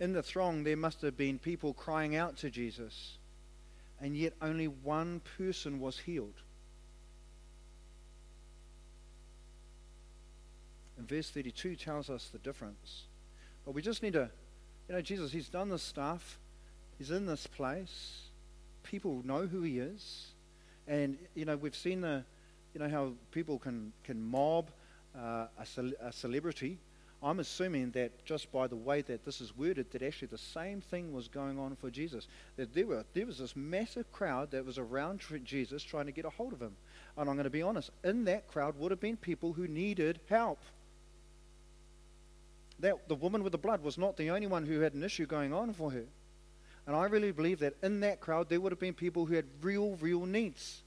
In 0.00 0.12
the 0.12 0.22
throng, 0.22 0.64
there 0.64 0.76
must 0.76 1.00
have 1.02 1.16
been 1.16 1.38
people 1.38 1.72
crying 1.72 2.16
out 2.16 2.36
to 2.38 2.50
Jesus, 2.50 3.18
and 4.00 4.16
yet 4.16 4.32
only 4.42 4.66
one 4.66 5.20
person 5.38 5.78
was 5.78 6.00
healed. 6.00 6.34
And 10.98 11.08
verse 11.08 11.30
32 11.30 11.76
tells 11.76 12.10
us 12.10 12.30
the 12.32 12.38
difference. 12.38 13.04
But 13.64 13.76
we 13.76 13.80
just 13.80 14.02
need 14.02 14.14
to, 14.14 14.28
you 14.88 14.94
know, 14.96 15.02
Jesus, 15.02 15.30
He's 15.30 15.48
done 15.48 15.68
this 15.68 15.84
stuff, 15.84 16.40
He's 16.98 17.12
in 17.12 17.26
this 17.26 17.46
place, 17.46 18.22
people 18.82 19.22
know 19.24 19.46
who 19.46 19.62
He 19.62 19.78
is. 19.78 20.32
And, 20.88 21.18
you 21.34 21.44
know, 21.44 21.56
we've 21.56 21.76
seen 21.76 22.00
the, 22.00 22.24
you 22.74 22.80
know, 22.80 22.88
how 22.88 23.12
people 23.30 23.58
can, 23.58 23.92
can 24.02 24.20
mob 24.20 24.70
uh, 25.16 25.46
a, 25.58 25.66
ce- 25.66 25.94
a 26.00 26.10
celebrity. 26.10 26.78
I'm 27.22 27.40
assuming 27.40 27.90
that 27.92 28.24
just 28.24 28.50
by 28.52 28.68
the 28.68 28.76
way 28.76 29.02
that 29.02 29.24
this 29.24 29.40
is 29.40 29.56
worded, 29.56 29.90
that 29.90 30.02
actually 30.02 30.28
the 30.28 30.38
same 30.38 30.80
thing 30.80 31.12
was 31.12 31.28
going 31.28 31.58
on 31.58 31.76
for 31.76 31.90
Jesus. 31.90 32.28
That 32.56 32.72
there, 32.72 32.86
were, 32.86 33.04
there 33.12 33.26
was 33.26 33.38
this 33.38 33.54
massive 33.54 34.10
crowd 34.12 34.52
that 34.52 34.64
was 34.64 34.78
around 34.78 35.20
Jesus 35.44 35.82
trying 35.82 36.06
to 36.06 36.12
get 36.12 36.24
a 36.24 36.30
hold 36.30 36.52
of 36.52 36.62
him. 36.62 36.76
And 37.16 37.28
I'm 37.28 37.36
going 37.36 37.44
to 37.44 37.50
be 37.50 37.62
honest, 37.62 37.90
in 38.04 38.24
that 38.24 38.48
crowd 38.48 38.78
would 38.78 38.92
have 38.92 39.00
been 39.00 39.16
people 39.16 39.52
who 39.52 39.66
needed 39.66 40.20
help. 40.28 40.60
That 42.78 43.08
the 43.08 43.16
woman 43.16 43.42
with 43.42 43.52
the 43.52 43.58
blood 43.58 43.82
was 43.82 43.98
not 43.98 44.16
the 44.16 44.30
only 44.30 44.46
one 44.46 44.64
who 44.64 44.80
had 44.80 44.94
an 44.94 45.02
issue 45.02 45.26
going 45.26 45.52
on 45.52 45.72
for 45.72 45.90
her. 45.90 46.04
And 46.88 46.96
I 46.96 47.04
really 47.04 47.32
believe 47.32 47.58
that 47.58 47.74
in 47.82 48.00
that 48.00 48.18
crowd, 48.18 48.48
there 48.48 48.62
would 48.62 48.72
have 48.72 48.78
been 48.78 48.94
people 48.94 49.26
who 49.26 49.34
had 49.34 49.44
real, 49.60 49.96
real 49.96 50.24
needs. 50.24 50.80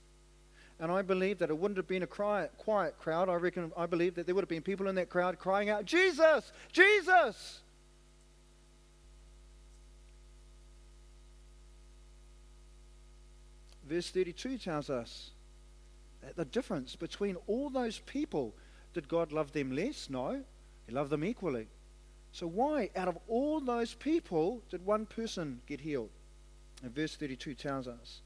And 0.80 0.92
I 0.92 1.04
believe 1.04 1.38
that 1.38 1.52
it 1.52 1.58
wouldn't 1.60 1.78
have 1.78 1.88
been 1.88 2.02
a 2.02 2.08
quiet, 2.08 2.52
quiet 2.58 2.98
crowd. 2.98 3.30
I 3.30 3.36
reckon, 3.36 3.72
I 3.78 3.86
believe 3.86 4.16
that 4.16 4.26
there 4.26 4.34
would 4.34 4.42
have 4.42 4.50
been 4.50 4.64
people 4.64 4.88
in 4.88 4.96
that 4.96 5.12
crowd 5.12 5.38
crying 5.38 5.70
out, 5.70 5.86
Jesus! 5.86 6.52
Jesus! 6.72 7.60
Verse 13.88 14.10
32 14.10 14.58
tells 14.58 14.90
us 14.90 15.30
that 16.24 16.36
the 16.36 16.46
difference 16.46 16.96
between 16.96 17.36
all 17.46 17.70
those 17.70 18.00
people 18.00 18.56
did 18.96 19.08
God 19.08 19.32
love 19.32 19.52
them 19.52 19.72
less? 19.72 20.10
No, 20.10 20.42
He 20.88 20.92
loved 20.92 21.12
them 21.12 21.24
equally. 21.24 21.68
So, 22.34 22.48
why, 22.48 22.90
out 22.96 23.08
of 23.08 23.18
all 23.28 23.60
those 23.60 23.94
people, 23.94 24.62
did 24.70 24.86
one 24.86 25.06
person 25.06 25.62
get 25.68 25.82
healed? 25.82 26.10
And 26.82 26.96
verse 26.96 27.16
32 27.16 27.54
tells 27.56 27.88
us 27.88 28.22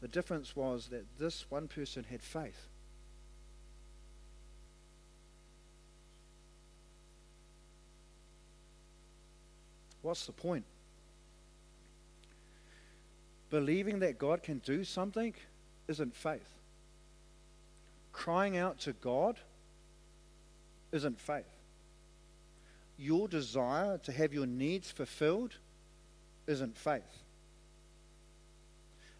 the 0.00 0.08
difference 0.08 0.56
was 0.56 0.88
that 0.88 1.04
this 1.18 1.46
one 1.48 1.68
person 1.68 2.04
had 2.10 2.22
faith. 2.22 2.66
What's 10.02 10.26
the 10.26 10.32
point? 10.32 10.64
Believing 13.50 14.00
that 14.00 14.18
God 14.18 14.42
can 14.42 14.58
do 14.58 14.84
something 14.84 15.34
isn't 15.86 16.14
faith. 16.14 16.48
Crying 18.12 18.56
out 18.56 18.78
to 18.80 18.92
God 18.92 19.38
isn't 20.92 21.20
faith 21.20 21.57
your 22.98 23.28
desire 23.28 23.96
to 23.98 24.12
have 24.12 24.34
your 24.34 24.46
needs 24.46 24.90
fulfilled 24.90 25.54
isn't 26.46 26.76
faith. 26.76 27.22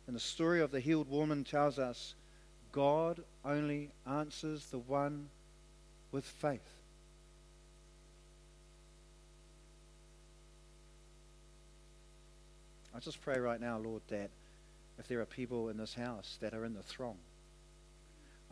And 0.06 0.16
the 0.16 0.20
story 0.20 0.60
of 0.60 0.72
the 0.72 0.80
healed 0.80 1.08
woman 1.08 1.44
tells 1.44 1.78
us 1.78 2.14
God 2.72 3.22
only 3.44 3.90
answers 4.06 4.66
the 4.66 4.78
one 4.78 5.28
with 6.10 6.24
faith. 6.24 6.60
I 12.94 13.00
just 13.00 13.20
pray 13.20 13.38
right 13.38 13.60
now, 13.60 13.78
Lord, 13.78 14.02
that 14.08 14.30
if 14.98 15.06
there 15.06 15.20
are 15.20 15.26
people 15.26 15.68
in 15.68 15.76
this 15.76 15.94
house 15.94 16.36
that 16.40 16.52
are 16.52 16.64
in 16.64 16.74
the 16.74 16.82
throng, 16.82 17.16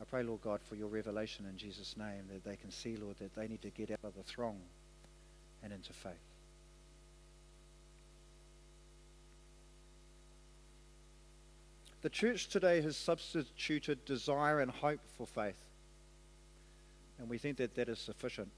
I 0.00 0.04
pray, 0.04 0.22
Lord 0.22 0.42
God, 0.42 0.60
for 0.62 0.76
your 0.76 0.88
revelation 0.88 1.46
in 1.50 1.56
Jesus' 1.56 1.96
name, 1.96 2.28
that 2.32 2.44
they 2.44 2.54
can 2.54 2.70
see, 2.70 2.96
Lord, 2.96 3.16
that 3.18 3.34
they 3.34 3.48
need 3.48 3.62
to 3.62 3.70
get 3.70 3.90
out 3.90 4.04
of 4.04 4.14
the 4.14 4.22
throng 4.22 4.60
and 5.62 5.72
into 5.72 5.92
faith. 5.92 6.14
The 12.02 12.10
church 12.10 12.48
today 12.48 12.80
has 12.82 12.96
substituted 12.96 14.04
desire 14.04 14.60
and 14.60 14.70
hope 14.70 15.00
for 15.16 15.26
faith. 15.26 15.60
And 17.18 17.28
we 17.28 17.38
think 17.38 17.56
that 17.56 17.74
that 17.74 17.88
is 17.88 17.98
sufficient. 17.98 18.48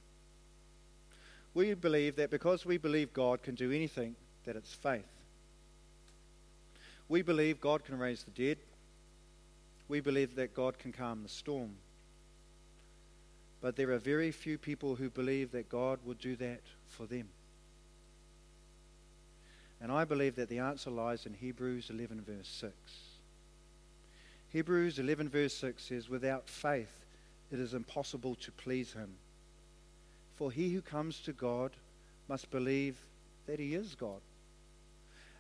We 1.55 1.72
believe 1.74 2.16
that 2.16 2.30
because 2.30 2.66
we 2.66 2.76
believe 2.76 3.12
God 3.12 3.42
can 3.42 3.55
do 3.55 3.72
anything, 3.72 4.16
that 4.44 4.57
it's 4.57 4.74
faith. 4.74 5.09
We 7.09 7.22
believe 7.22 7.61
God 7.61 7.84
can 7.84 7.99
raise 7.99 8.22
the 8.22 8.30
dead. 8.32 8.59
We 9.88 10.01
believe 10.01 10.34
that 10.36 10.55
God 10.55 10.78
can 10.78 10.92
calm 10.92 11.22
the 11.22 11.28
storm. 11.28 11.70
But 13.61 13.76
there 13.76 13.90
are 13.92 13.99
very 13.99 14.30
few 14.30 14.59
people 14.59 14.96
who 14.96 15.09
believe 15.09 15.53
that 15.53 15.70
God 15.70 16.01
would 16.05 16.18
do 16.18 16.36
that 16.36 16.61
for 16.89 17.07
them. 17.07 17.28
And 19.80 19.93
I 19.93 20.05
believe 20.05 20.36
that 20.36 20.49
the 20.49 20.59
answer 20.59 20.91
lies 20.91 21.24
in 21.24 21.34
Hebrews 21.34 21.91
11, 21.91 22.22
verse 22.22 22.49
6. 22.49 22.72
Hebrews 24.51 24.99
11, 24.99 25.28
verse 25.28 25.55
6 25.55 25.82
says, 25.84 26.09
Without 26.09 26.49
faith, 26.49 27.05
it 27.53 27.61
is 27.61 27.74
impossible 27.74 28.34
to 28.36 28.51
please 28.53 28.93
him. 28.93 29.11
For 30.36 30.51
he 30.51 30.70
who 30.70 30.82
comes 30.82 31.20
to 31.20 31.32
God 31.32 31.72
must 32.28 32.51
believe 32.51 32.97
that 33.47 33.59
he 33.59 33.74
is 33.74 33.95
God, 33.95 34.20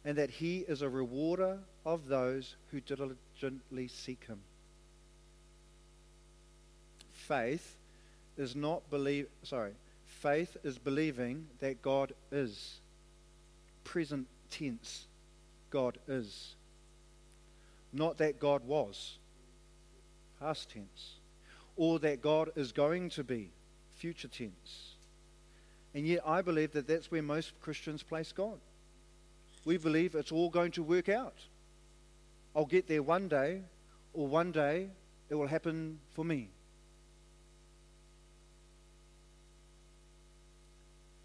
and 0.04 0.16
that 0.16 0.30
he 0.30 0.58
is 0.60 0.82
a 0.82 0.88
rewarder 0.88 1.58
of 1.84 2.08
those 2.08 2.56
who 2.70 2.80
diligently 2.80 3.88
seek 3.88 4.24
him. 4.26 4.40
Faith 7.12 7.76
is 8.36 8.54
not 8.54 8.88
believe 8.90 9.26
sorry, 9.42 9.72
faith 10.20 10.56
is 10.64 10.78
believing 10.78 11.46
that 11.60 11.82
God 11.82 12.12
is. 12.30 12.80
present 13.84 14.26
tense 14.50 15.06
God 15.70 15.98
is. 16.06 16.54
Not 17.92 18.18
that 18.18 18.38
God 18.38 18.64
was, 18.66 19.18
past 20.40 20.70
tense, 20.70 21.20
or 21.76 21.98
that 22.00 22.20
God 22.20 22.50
is 22.54 22.70
going 22.70 23.08
to 23.10 23.24
be, 23.24 23.50
future 23.96 24.28
tense. 24.28 24.96
And 25.94 26.06
yet, 26.06 26.20
I 26.26 26.42
believe 26.42 26.72
that 26.72 26.86
that's 26.86 27.10
where 27.10 27.22
most 27.22 27.58
Christians 27.60 28.02
place 28.02 28.30
God. 28.30 28.58
We 29.64 29.78
believe 29.78 30.14
it's 30.14 30.32
all 30.32 30.50
going 30.50 30.72
to 30.72 30.82
work 30.82 31.08
out. 31.08 31.38
I'll 32.54 32.66
get 32.66 32.88
there 32.88 33.02
one 33.02 33.28
day, 33.28 33.62
or 34.12 34.26
one 34.26 34.52
day 34.52 34.90
it 35.30 35.34
will 35.34 35.46
happen 35.46 35.98
for 36.12 36.24
me. 36.24 36.50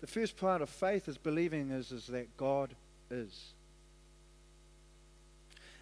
The 0.04 0.08
first 0.08 0.36
part 0.36 0.62
of 0.62 0.68
faith 0.68 1.08
is 1.08 1.18
believing 1.18 1.72
is, 1.72 1.94
is 1.94 2.08
that 2.08 2.36
God 2.36 2.76
is. 3.10 3.54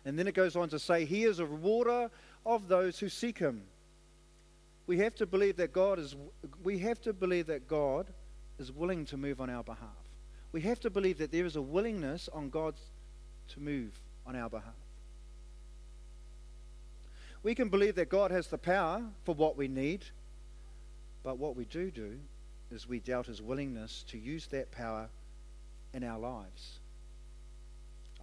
And 0.06 0.18
then 0.18 0.28
it 0.28 0.36
goes 0.36 0.56
on 0.56 0.70
to 0.70 0.78
say, 0.78 1.06
He 1.06 1.24
is 1.24 1.40
a 1.40 1.46
rewarder 1.48 2.12
of 2.46 2.68
those 2.68 3.00
who 3.00 3.10
seek 3.10 3.40
Him. 3.40 3.64
We 4.86 5.00
have 5.00 5.16
to 5.16 5.26
believe 5.26 5.58
that 5.58 5.74
God 5.74 5.98
is, 5.98 6.16
we 6.64 6.78
have 6.78 7.02
to 7.02 7.14
believe 7.14 7.48
that 7.48 7.68
God 7.68 8.12
is 8.60 8.72
willing 8.72 9.06
to 9.06 9.18
move 9.18 9.42
on 9.42 9.50
our 9.50 9.64
behalf. 9.64 9.90
We 10.52 10.62
have 10.62 10.80
to 10.82 10.92
believe 10.92 11.18
that 11.18 11.32
there 11.32 11.48
is 11.48 11.56
a 11.56 11.62
willingness 11.62 12.30
on 12.32 12.52
God 12.52 12.76
to 13.48 13.60
move 13.60 14.00
on 14.28 14.36
our 14.36 14.52
behalf. 14.52 14.76
We 17.42 17.56
can 17.56 17.70
believe 17.70 17.96
that 17.96 18.10
God 18.10 18.30
has 18.30 18.46
the 18.50 18.60
power 18.60 19.02
for 19.24 19.34
what 19.34 19.58
we 19.58 19.68
need, 19.68 20.06
but 21.24 21.40
what 21.40 21.56
we 21.56 21.66
do 21.66 21.90
do 21.90 22.20
is 22.72 22.88
we 22.88 23.00
doubt 23.00 23.28
his 23.28 23.42
willingness 23.42 24.04
to 24.08 24.18
use 24.18 24.48
that 24.48 24.72
power 24.72 25.10
in 25.94 26.04
our 26.04 26.20
lives. 26.20 26.80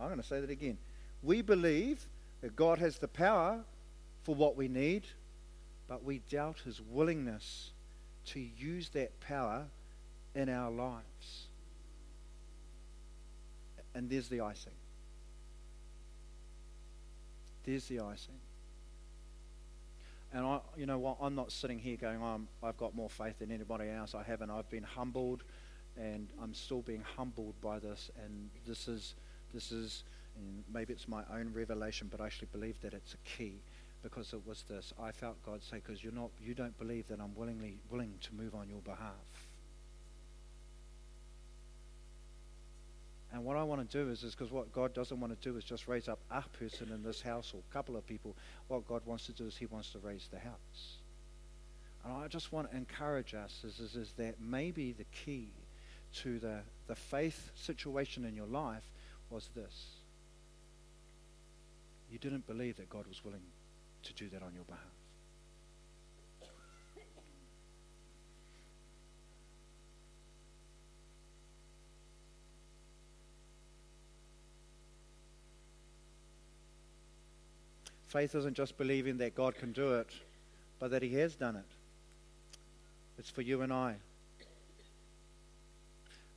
I'm 0.00 0.06
going 0.06 0.20
to 0.20 0.26
say 0.26 0.40
that 0.40 0.50
again. 0.50 0.78
We 1.22 1.42
believe 1.42 2.06
that 2.40 2.54
God 2.54 2.78
has 2.78 2.98
the 2.98 3.08
power 3.08 3.60
for 4.22 4.34
what 4.34 4.56
we 4.56 4.68
need, 4.68 5.04
but 5.88 6.04
we 6.04 6.20
doubt 6.30 6.58
his 6.64 6.80
willingness 6.80 7.72
to 8.26 8.40
use 8.40 8.90
that 8.90 9.18
power 9.20 9.66
in 10.34 10.48
our 10.48 10.70
lives. 10.70 11.46
And 13.94 14.08
there's 14.08 14.28
the 14.28 14.40
icing. 14.40 14.72
There's 17.64 17.86
the 17.86 18.00
icing. 18.00 18.38
And 20.32 20.44
I, 20.44 20.60
you 20.76 20.84
know 20.84 20.98
what, 20.98 21.16
I'm 21.22 21.34
not 21.34 21.52
sitting 21.52 21.78
here 21.78 21.96
going, 21.96 22.20
I've 22.62 22.76
got 22.76 22.94
more 22.94 23.08
faith 23.08 23.38
than 23.38 23.50
anybody 23.50 23.88
else. 23.88 24.14
I 24.14 24.22
haven't. 24.22 24.50
I've 24.50 24.68
been 24.68 24.82
humbled, 24.82 25.42
and 25.96 26.28
I'm 26.42 26.52
still 26.52 26.82
being 26.82 27.02
humbled 27.16 27.54
by 27.62 27.78
this. 27.78 28.10
And 28.22 28.50
this 28.66 28.88
is, 28.88 29.14
this 29.54 29.72
is, 29.72 30.04
maybe 30.72 30.92
it's 30.92 31.08
my 31.08 31.22
own 31.32 31.50
revelation, 31.54 32.08
but 32.10 32.20
I 32.20 32.26
actually 32.26 32.48
believe 32.52 32.78
that 32.82 32.92
it's 32.92 33.14
a 33.14 33.18
key 33.26 33.62
because 34.02 34.32
it 34.32 34.46
was 34.46 34.64
this. 34.68 34.92
I 35.00 35.12
felt 35.12 35.42
God 35.44 35.62
say, 35.62 35.80
because 35.84 36.04
you're 36.04 36.12
not, 36.12 36.30
you 36.40 36.54
don't 36.54 36.78
believe 36.78 37.08
that 37.08 37.20
I'm 37.20 37.34
willingly 37.34 37.78
willing 37.90 38.12
to 38.20 38.34
move 38.34 38.54
on 38.54 38.68
your 38.68 38.80
behalf. 38.80 39.37
And 43.32 43.44
what 43.44 43.56
I 43.56 43.62
want 43.62 43.88
to 43.88 44.04
do 44.04 44.10
is, 44.10 44.22
is 44.22 44.34
because 44.34 44.50
what 44.50 44.72
God 44.72 44.94
doesn't 44.94 45.20
want 45.20 45.38
to 45.38 45.48
do 45.48 45.56
is 45.58 45.64
just 45.64 45.86
raise 45.86 46.08
up 46.08 46.18
a 46.30 46.42
person 46.58 46.90
in 46.92 47.02
this 47.02 47.20
house 47.20 47.52
or 47.54 47.60
a 47.70 47.72
couple 47.72 47.96
of 47.96 48.06
people. 48.06 48.34
What 48.68 48.86
God 48.88 49.02
wants 49.04 49.26
to 49.26 49.32
do 49.32 49.46
is 49.46 49.56
He 49.56 49.66
wants 49.66 49.90
to 49.90 49.98
raise 49.98 50.28
the 50.30 50.38
house. 50.38 50.98
And 52.04 52.12
I 52.12 52.28
just 52.28 52.52
want 52.52 52.70
to 52.70 52.76
encourage 52.76 53.34
us 53.34 53.62
is, 53.64 53.80
is, 53.80 53.96
is 53.96 54.12
that 54.16 54.36
maybe 54.40 54.92
the 54.92 55.04
key 55.12 55.50
to 56.22 56.38
the, 56.38 56.60
the 56.86 56.94
faith 56.94 57.50
situation 57.54 58.24
in 58.24 58.34
your 58.34 58.46
life 58.46 58.84
was 59.30 59.50
this. 59.54 59.96
You 62.10 62.18
didn't 62.18 62.46
believe 62.46 62.76
that 62.78 62.88
God 62.88 63.06
was 63.06 63.22
willing 63.24 63.42
to 64.04 64.12
do 64.14 64.28
that 64.30 64.42
on 64.42 64.54
your 64.54 64.64
behalf. 64.64 64.97
Faith 78.08 78.34
isn't 78.34 78.54
just 78.54 78.78
believing 78.78 79.18
that 79.18 79.34
God 79.34 79.54
can 79.54 79.72
do 79.72 79.94
it, 79.94 80.08
but 80.78 80.90
that 80.90 81.02
He 81.02 81.14
has 81.14 81.36
done 81.36 81.56
it. 81.56 81.66
It's 83.18 83.30
for 83.30 83.42
you 83.42 83.60
and 83.60 83.72
I. 83.72 83.96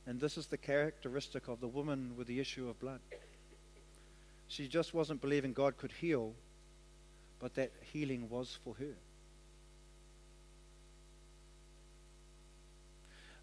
And 0.06 0.20
this 0.20 0.36
is 0.36 0.48
the 0.48 0.58
characteristic 0.58 1.48
of 1.48 1.60
the 1.60 1.68
woman 1.68 2.12
with 2.16 2.26
the 2.26 2.40
issue 2.40 2.68
of 2.68 2.78
blood. 2.78 3.00
She 4.48 4.68
just 4.68 4.92
wasn't 4.92 5.22
believing 5.22 5.54
God 5.54 5.78
could 5.78 5.92
heal, 5.92 6.34
but 7.38 7.54
that 7.54 7.72
healing 7.92 8.28
was 8.28 8.58
for 8.64 8.74
her. 8.74 8.94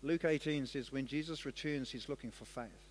Luke 0.03 0.23
18 0.23 0.67
says, 0.67 0.91
When 0.91 1.07
Jesus 1.07 1.45
returns, 1.45 1.89
he's 1.89 2.07
looking 2.07 2.31
for 2.31 2.45
faith. 2.45 2.88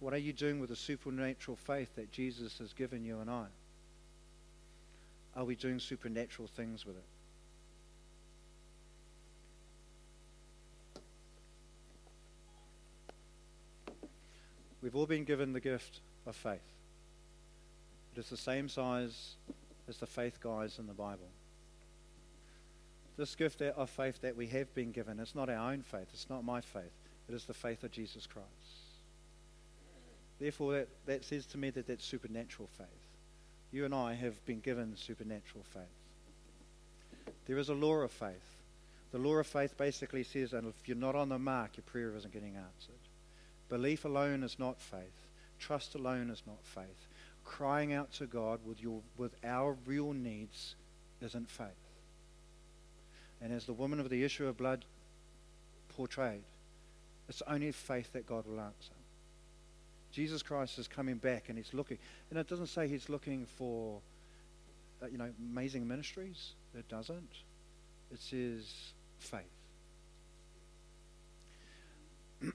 What 0.00 0.14
are 0.14 0.18
you 0.18 0.32
doing 0.32 0.58
with 0.60 0.70
the 0.70 0.76
supernatural 0.76 1.56
faith 1.56 1.94
that 1.96 2.10
Jesus 2.10 2.58
has 2.58 2.72
given 2.72 3.04
you 3.04 3.20
and 3.20 3.30
I? 3.30 3.46
Are 5.36 5.44
we 5.44 5.54
doing 5.54 5.78
supernatural 5.78 6.48
things 6.48 6.84
with 6.84 6.96
it? 6.96 7.04
We've 14.82 14.96
all 14.96 15.06
been 15.06 15.24
given 15.24 15.52
the 15.52 15.60
gift 15.60 16.00
of 16.26 16.34
faith. 16.34 16.58
It 18.16 18.20
is 18.20 18.30
the 18.30 18.36
same 18.36 18.68
size 18.68 19.36
as 19.88 19.98
the 19.98 20.06
faith 20.06 20.40
guys 20.40 20.78
in 20.78 20.86
the 20.86 20.94
Bible. 20.94 21.28
This 23.18 23.34
gift 23.34 23.60
of 23.60 23.90
faith 23.90 24.22
that 24.22 24.34
we 24.34 24.46
have 24.46 24.74
been 24.74 24.92
given, 24.92 25.20
it's 25.20 25.34
not 25.34 25.50
our 25.50 25.72
own 25.72 25.82
faith, 25.82 26.08
it's 26.14 26.30
not 26.30 26.42
my 26.42 26.62
faith, 26.62 26.92
it 27.28 27.34
is 27.34 27.44
the 27.44 27.52
faith 27.52 27.84
of 27.84 27.90
Jesus 27.90 28.26
Christ. 28.26 28.48
Therefore, 30.40 30.72
that, 30.72 30.88
that 31.06 31.24
says 31.24 31.44
to 31.46 31.58
me 31.58 31.70
that 31.70 31.86
that's 31.86 32.04
supernatural 32.04 32.68
faith. 32.78 32.86
You 33.70 33.84
and 33.84 33.94
I 33.94 34.14
have 34.14 34.44
been 34.46 34.60
given 34.60 34.96
supernatural 34.96 35.64
faith. 35.64 37.34
There 37.46 37.58
is 37.58 37.68
a 37.68 37.74
law 37.74 37.96
of 37.96 38.10
faith. 38.10 38.56
The 39.12 39.18
law 39.18 39.34
of 39.34 39.46
faith 39.46 39.76
basically 39.76 40.22
says 40.22 40.52
that 40.52 40.64
if 40.64 40.88
you're 40.88 40.96
not 40.96 41.14
on 41.14 41.28
the 41.28 41.38
mark, 41.38 41.76
your 41.76 41.84
prayer 41.84 42.16
isn't 42.16 42.32
getting 42.32 42.56
answered. 42.56 42.94
Belief 43.68 44.04
alone 44.04 44.42
is 44.42 44.58
not 44.58 44.80
faith. 44.80 45.28
Trust 45.58 45.94
alone 45.94 46.30
is 46.30 46.42
not 46.46 46.64
faith. 46.64 47.08
Crying 47.44 47.92
out 47.92 48.12
to 48.14 48.26
God 48.26 48.60
with, 48.64 48.82
your, 48.82 49.00
with 49.16 49.34
our 49.44 49.76
real 49.84 50.12
needs 50.12 50.74
isn't 51.20 51.50
faith. 51.50 51.68
And 53.42 53.52
as 53.52 53.66
the 53.66 53.72
woman 53.72 54.00
of 54.00 54.10
the 54.10 54.24
issue 54.24 54.46
of 54.46 54.56
blood 54.56 54.84
portrayed, 55.88 56.44
it's 57.28 57.42
only 57.46 57.72
faith 57.72 58.12
that 58.12 58.26
God 58.26 58.46
will 58.46 58.60
answer. 58.60 58.92
Jesus 60.12 60.42
Christ 60.42 60.78
is 60.78 60.88
coming 60.88 61.16
back 61.16 61.48
and 61.48 61.56
he's 61.56 61.72
looking. 61.72 61.98
And 62.30 62.38
it 62.38 62.48
doesn't 62.48 62.66
say 62.66 62.88
he's 62.88 63.08
looking 63.08 63.46
for, 63.56 64.00
uh, 65.02 65.06
you 65.06 65.18
know, 65.18 65.30
amazing 65.52 65.86
ministries. 65.86 66.52
It 66.74 66.88
doesn't. 66.88 67.32
It 68.12 68.20
says 68.20 68.92
faith. 69.18 69.42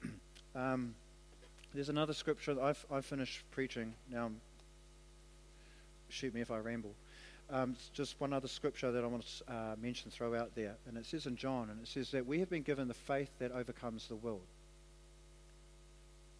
um, 0.55 0.95
there's 1.73 1.89
another 1.89 2.13
scripture 2.13 2.53
that 2.53 2.61
I've, 2.63 2.85
I've 2.91 3.05
finished 3.05 3.43
preaching. 3.51 3.93
Now, 4.11 4.31
shoot 6.09 6.33
me 6.33 6.41
if 6.41 6.51
I 6.51 6.57
ramble. 6.57 6.93
Um, 7.49 7.75
just 7.93 8.19
one 8.19 8.33
other 8.33 8.47
scripture 8.47 8.91
that 8.91 9.03
I 9.03 9.07
want 9.07 9.25
to 9.25 9.53
uh, 9.53 9.75
mention, 9.79 10.09
throw 10.09 10.35
out 10.35 10.55
there. 10.55 10.75
And 10.87 10.97
it 10.97 11.05
says 11.05 11.27
in 11.27 11.35
John, 11.35 11.69
and 11.69 11.81
it 11.81 11.87
says 11.87 12.11
that 12.11 12.25
we 12.25 12.39
have 12.39 12.49
been 12.49 12.63
given 12.63 12.87
the 12.87 12.93
faith 12.93 13.29
that 13.39 13.51
overcomes 13.51 14.07
the 14.07 14.15
world. 14.15 14.41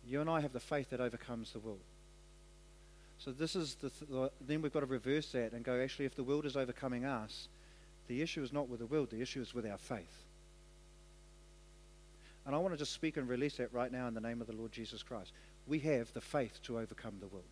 You 0.07 0.21
and 0.21 0.29
I 0.29 0.41
have 0.41 0.53
the 0.53 0.59
faith 0.59 0.91
that 0.91 0.99
overcomes 0.99 1.51
the 1.51 1.59
world. 1.59 1.79
So 3.17 3.31
this 3.31 3.55
is 3.55 3.75
the, 3.75 3.89
th- 3.89 4.11
the, 4.11 4.31
then 4.41 4.61
we've 4.61 4.73
got 4.73 4.81
to 4.81 4.85
reverse 4.85 5.31
that 5.31 5.53
and 5.53 5.63
go 5.63 5.81
actually 5.81 6.05
if 6.05 6.15
the 6.15 6.23
world 6.23 6.45
is 6.45 6.55
overcoming 6.55 7.05
us, 7.05 7.47
the 8.07 8.21
issue 8.21 8.43
is 8.43 8.53
not 8.53 8.69
with 8.69 8.79
the 8.79 8.85
world, 8.85 9.09
the 9.09 9.21
issue 9.21 9.41
is 9.41 9.53
with 9.53 9.65
our 9.65 9.77
faith. 9.77 10.23
And 12.45 12.53
I 12.53 12.59
want 12.59 12.73
to 12.73 12.77
just 12.77 12.93
speak 12.93 13.17
and 13.17 13.27
release 13.27 13.57
that 13.57 13.73
right 13.73 13.91
now 13.91 14.07
in 14.07 14.13
the 14.13 14.21
name 14.21 14.41
of 14.41 14.47
the 14.47 14.53
Lord 14.53 14.71
Jesus 14.71 15.01
Christ. 15.01 15.31
We 15.65 15.79
have 15.79 16.13
the 16.13 16.21
faith 16.21 16.59
to 16.63 16.77
overcome 16.77 17.15
the 17.19 17.27
world. 17.27 17.45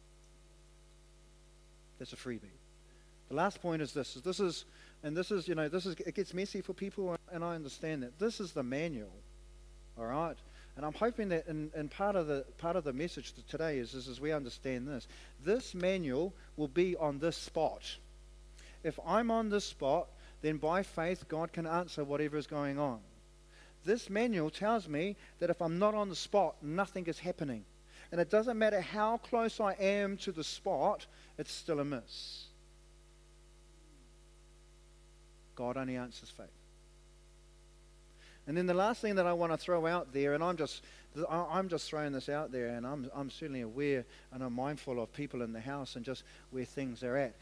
That's 1.98 2.14
a 2.14 2.16
freebie. 2.16 2.42
The 3.30 3.36
last 3.36 3.62
point 3.62 3.82
is 3.82 3.94
this. 3.94 4.14
This 4.16 4.40
is, 4.40 4.66
and 5.02 5.18
this 5.18 5.32
is, 5.32 5.48
you 5.48 5.56
know, 5.56 5.70
this 5.70 5.88
is, 5.88 5.96
it 6.06 6.14
gets 6.14 6.34
messy 6.34 6.62
for 6.62 6.74
people, 6.74 7.16
and 7.32 7.44
I 7.44 7.56
understand 7.56 8.04
that. 8.04 8.20
This 8.20 8.40
is 8.40 8.52
the 8.52 8.62
manual, 8.62 9.14
all 9.98 10.06
right? 10.06 10.38
And 10.76 10.86
I'm 10.86 10.94
hoping 10.94 11.30
that 11.30 11.48
in, 11.48 11.72
in 11.76 11.88
part 11.88 12.16
of 12.16 12.28
the 12.28 12.46
part 12.58 12.76
of 12.76 12.84
the 12.84 12.94
message 12.94 13.34
today 13.48 13.78
is, 13.78 13.94
is 13.94 14.08
as 14.08 14.20
we 14.20 14.32
understand 14.32 14.88
this, 14.88 15.08
this 15.44 15.76
manual 15.76 16.34
will 16.58 16.68
be 16.68 16.96
on 16.96 17.20
this 17.20 17.38
spot. 17.38 17.98
If 18.84 19.00
I'm 19.06 19.30
on 19.30 19.50
this 19.50 19.66
spot, 19.66 20.08
then 20.42 20.58
by 20.58 20.84
faith 20.84 21.28
God 21.28 21.54
can 21.54 21.68
answer 21.68 22.04
whatever 22.04 22.38
is 22.38 22.48
going 22.48 22.80
on. 22.80 23.00
this 23.86 24.10
manual 24.10 24.50
tells 24.50 24.88
me 24.88 25.16
that 25.40 25.50
if 25.50 25.62
I'm 25.62 25.78
not 25.78 25.94
on 25.94 26.10
the 26.10 26.16
spot, 26.16 26.56
nothing 26.64 27.06
is 27.06 27.20
happening. 27.20 27.66
And 28.12 28.22
it 28.22 28.30
doesn't 28.30 28.58
matter 28.58 28.80
how 28.80 29.18
close 29.18 29.60
I 29.60 29.74
am 29.74 30.18
to 30.18 30.32
the 30.32 30.44
spot, 30.44 31.06
it's 31.38 31.52
still 31.52 31.80
a 31.80 31.86
miss. 31.86 32.46
God 35.56 35.78
only 35.78 35.98
answers 35.98 36.30
faith. 36.30 36.63
And 38.46 38.58
then 38.58 38.66
the 38.66 38.74
last 38.74 39.02
thing 39.02 39.16
that 39.16 39.26
I 39.26 39.34
want 39.34 39.54
to 39.54 39.58
throw 39.58 39.86
out 39.86 40.12
there, 40.12 40.34
and 40.34 40.44
I'm 40.44 40.58
just, 40.58 40.84
I'm 41.30 41.70
just 41.70 41.90
throwing 41.90 42.12
this 42.12 42.28
out 42.28 42.52
there, 42.52 42.68
and 42.68 42.86
I'm, 42.86 43.10
I'm 43.16 43.30
certainly 43.30 43.62
aware 43.62 44.06
and 44.34 44.44
I'm 44.44 44.54
mindful 44.54 45.02
of 45.02 45.14
people 45.14 45.42
in 45.42 45.54
the 45.54 45.62
house 45.62 45.96
and 45.96 46.04
just 46.04 46.24
where 46.52 46.66
things 46.66 47.04
are 47.04 47.16
at. 47.16 47.36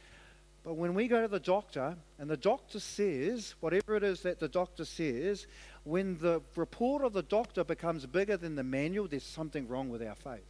But 0.63 0.75
when 0.75 0.93
we 0.93 1.07
go 1.07 1.21
to 1.21 1.27
the 1.27 1.39
doctor 1.39 1.95
and 2.19 2.29
the 2.29 2.37
doctor 2.37 2.79
says, 2.79 3.55
whatever 3.61 3.95
it 3.95 4.03
is 4.03 4.21
that 4.21 4.39
the 4.39 4.47
doctor 4.47 4.85
says, 4.85 5.47
when 5.85 6.19
the 6.19 6.41
report 6.55 7.03
of 7.03 7.13
the 7.13 7.23
doctor 7.23 7.63
becomes 7.63 8.05
bigger 8.05 8.37
than 8.37 8.55
the 8.55 8.63
manual, 8.63 9.07
there's 9.07 9.23
something 9.23 9.67
wrong 9.67 9.89
with 9.89 10.03
our 10.03 10.13
faith. 10.13 10.45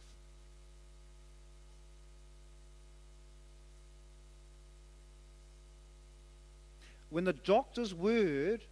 When 7.08 7.24
the 7.24 7.32
doctor's 7.32 7.94
word, 7.94 8.62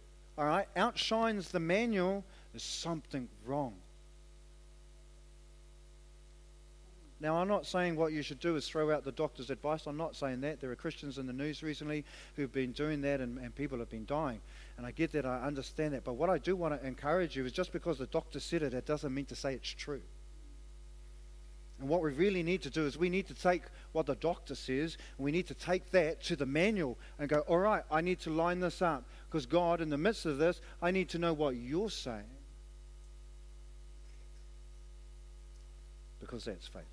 all 0.41 0.47
right, 0.47 0.67
outshines 0.75 1.49
the 1.49 1.59
manual, 1.59 2.23
there's 2.51 2.63
something 2.63 3.29
wrong. 3.45 3.75
Now, 7.19 7.35
I'm 7.35 7.47
not 7.47 7.67
saying 7.67 7.95
what 7.95 8.11
you 8.11 8.23
should 8.23 8.39
do 8.39 8.55
is 8.55 8.67
throw 8.67 8.91
out 8.91 9.03
the 9.03 9.11
doctor's 9.11 9.51
advice. 9.51 9.85
I'm 9.85 9.97
not 9.97 10.15
saying 10.15 10.41
that. 10.41 10.59
There 10.59 10.71
are 10.71 10.75
Christians 10.75 11.19
in 11.19 11.27
the 11.27 11.33
news 11.33 11.61
recently 11.61 12.03
who've 12.35 12.51
been 12.51 12.71
doing 12.71 13.01
that 13.01 13.21
and, 13.21 13.37
and 13.37 13.53
people 13.53 13.77
have 13.77 13.91
been 13.91 14.07
dying. 14.07 14.41
And 14.77 14.87
I 14.87 14.89
get 14.89 15.11
that, 15.11 15.27
I 15.27 15.41
understand 15.41 15.93
that. 15.93 16.03
But 16.03 16.13
what 16.13 16.31
I 16.31 16.39
do 16.39 16.55
want 16.55 16.81
to 16.81 16.87
encourage 16.87 17.35
you 17.35 17.45
is 17.45 17.51
just 17.51 17.71
because 17.71 17.99
the 17.99 18.07
doctor 18.07 18.39
said 18.39 18.63
it, 18.63 18.73
it 18.73 18.87
doesn't 18.87 19.13
mean 19.13 19.25
to 19.25 19.35
say 19.35 19.53
it's 19.53 19.69
true. 19.69 20.01
And 21.81 21.89
what 21.89 22.03
we 22.03 22.11
really 22.11 22.43
need 22.43 22.61
to 22.61 22.69
do 22.69 22.85
is 22.85 22.95
we 22.95 23.09
need 23.09 23.27
to 23.27 23.33
take 23.33 23.63
what 23.91 24.05
the 24.05 24.13
doctor 24.13 24.53
says, 24.53 24.97
and 25.17 25.25
we 25.25 25.31
need 25.31 25.47
to 25.47 25.55
take 25.55 25.89
that 25.91 26.21
to 26.25 26.35
the 26.35 26.45
manual 26.45 26.95
and 27.17 27.27
go, 27.27 27.39
all 27.39 27.57
right, 27.57 27.83
I 27.89 28.01
need 28.01 28.19
to 28.21 28.29
line 28.29 28.59
this 28.59 28.83
up. 28.83 29.03
Because 29.27 29.47
God, 29.47 29.81
in 29.81 29.89
the 29.89 29.97
midst 29.97 30.27
of 30.27 30.37
this, 30.37 30.61
I 30.79 30.91
need 30.91 31.09
to 31.09 31.17
know 31.17 31.33
what 31.33 31.55
you're 31.55 31.89
saying. 31.89 32.21
Because 36.19 36.45
that's 36.45 36.67
faith. 36.67 36.83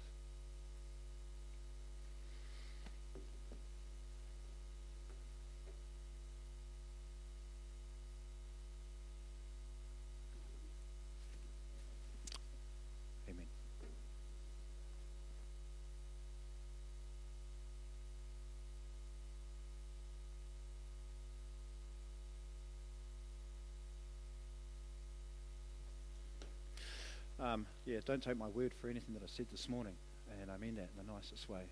Um, 27.40 27.66
yeah, 27.98 28.02
don't 28.06 28.22
take 28.22 28.38
my 28.38 28.48
word 28.48 28.72
for 28.80 28.88
anything 28.88 29.14
that 29.14 29.24
I 29.24 29.26
said 29.26 29.46
this 29.50 29.68
morning, 29.68 29.94
and 30.40 30.50
I 30.52 30.56
mean 30.56 30.76
that 30.76 30.88
in 30.96 31.04
the 31.04 31.12
nicest 31.12 31.48
way. 31.48 31.62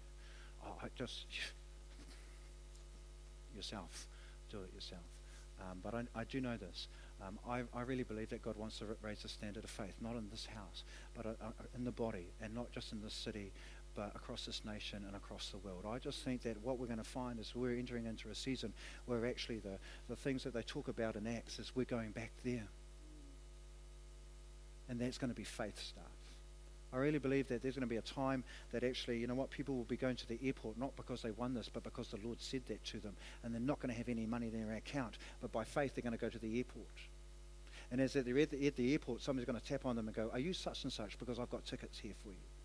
Oh, 0.64 0.74
just 0.96 1.26
yourself, 3.54 4.08
do 4.50 4.58
it 4.58 4.74
yourself. 4.74 5.04
Um, 5.60 5.78
but 5.82 5.94
I, 5.94 6.02
I, 6.14 6.24
do 6.24 6.40
know 6.40 6.56
this. 6.56 6.88
Um, 7.24 7.38
I, 7.48 7.62
I, 7.72 7.82
really 7.82 8.02
believe 8.02 8.28
that 8.30 8.42
God 8.42 8.56
wants 8.56 8.78
to 8.80 8.86
raise 9.00 9.22
the 9.22 9.28
standard 9.28 9.64
of 9.64 9.70
faith, 9.70 9.94
not 10.02 10.16
in 10.16 10.28
this 10.30 10.46
house, 10.46 10.82
but 11.14 11.26
uh, 11.26 11.30
uh, 11.40 11.50
in 11.74 11.84
the 11.84 11.92
body, 11.92 12.26
and 12.42 12.52
not 12.52 12.72
just 12.72 12.92
in 12.92 13.00
this 13.00 13.14
city, 13.14 13.52
but 13.94 14.12
across 14.14 14.44
this 14.44 14.62
nation 14.64 15.04
and 15.06 15.16
across 15.16 15.50
the 15.50 15.58
world. 15.58 15.84
I 15.88 15.98
just 15.98 16.24
think 16.24 16.42
that 16.42 16.60
what 16.62 16.78
we're 16.78 16.86
going 16.86 16.98
to 16.98 17.04
find 17.04 17.38
is 17.38 17.54
we're 17.54 17.78
entering 17.78 18.04
into 18.04 18.30
a 18.30 18.34
season 18.34 18.74
where 19.06 19.24
actually 19.26 19.58
the, 19.58 19.78
the 20.08 20.16
things 20.16 20.42
that 20.42 20.52
they 20.52 20.62
talk 20.62 20.88
about 20.88 21.14
in 21.14 21.26
Acts 21.26 21.58
is 21.58 21.72
we're 21.74 21.84
going 21.84 22.10
back 22.10 22.32
there 22.44 22.68
and 24.88 25.00
that's 25.00 25.18
going 25.18 25.30
to 25.30 25.36
be 25.36 25.44
faith 25.44 25.78
stuff. 25.80 26.04
I 26.97 26.99
really 26.99 27.18
believe 27.18 27.49
that 27.49 27.62
there's 27.62 27.74
going 27.74 27.86
to 27.86 27.86
be 27.86 27.99
a 27.99 28.03
time 28.03 28.42
that 28.72 28.82
actually, 28.82 29.18
you 29.18 29.26
know 29.26 29.34
what, 29.34 29.51
people 29.51 29.76
will 29.76 29.84
be 29.84 29.99
going 29.99 30.16
to 30.16 30.26
the 30.26 30.38
airport 30.42 30.78
not 30.78 30.97
because 30.97 31.20
they 31.20 31.30
won 31.30 31.53
this, 31.53 31.68
but 31.68 31.84
because 31.84 32.09
the 32.09 32.18
Lord 32.24 32.40
said 32.40 32.62
that 32.68 32.82
to 32.86 33.01
them. 33.01 33.14
And 33.42 33.53
they're 33.53 33.61
not 33.61 33.80
going 33.80 33.92
to 33.92 33.99
have 33.99 34.09
any 34.09 34.24
money 34.24 34.47
in 34.47 34.66
their 34.66 34.74
account, 34.76 35.18
but 35.42 35.53
by 35.53 35.62
faith 35.62 35.94
they're 35.94 36.03
going 36.03 36.16
to 36.16 36.18
go 36.18 36.30
to 36.30 36.38
the 36.38 36.57
airport. 36.57 36.86
And 37.90 38.01
as 38.01 38.14
they're 38.14 38.38
at 38.38 38.51
the, 38.51 38.66
at 38.66 38.76
the 38.76 38.92
airport, 38.92 39.20
somebody's 39.20 39.47
going 39.47 39.61
to 39.61 39.66
tap 39.66 39.84
on 39.84 39.94
them 39.94 40.07
and 40.07 40.16
go, 40.16 40.30
Are 40.32 40.38
you 40.38 40.55
such 40.55 40.84
and 40.84 40.92
such? 40.92 41.18
Because 41.18 41.38
I've 41.38 41.51
got 41.51 41.66
tickets 41.66 41.99
here 41.99 42.14
for 42.22 42.30
you. 42.30 42.55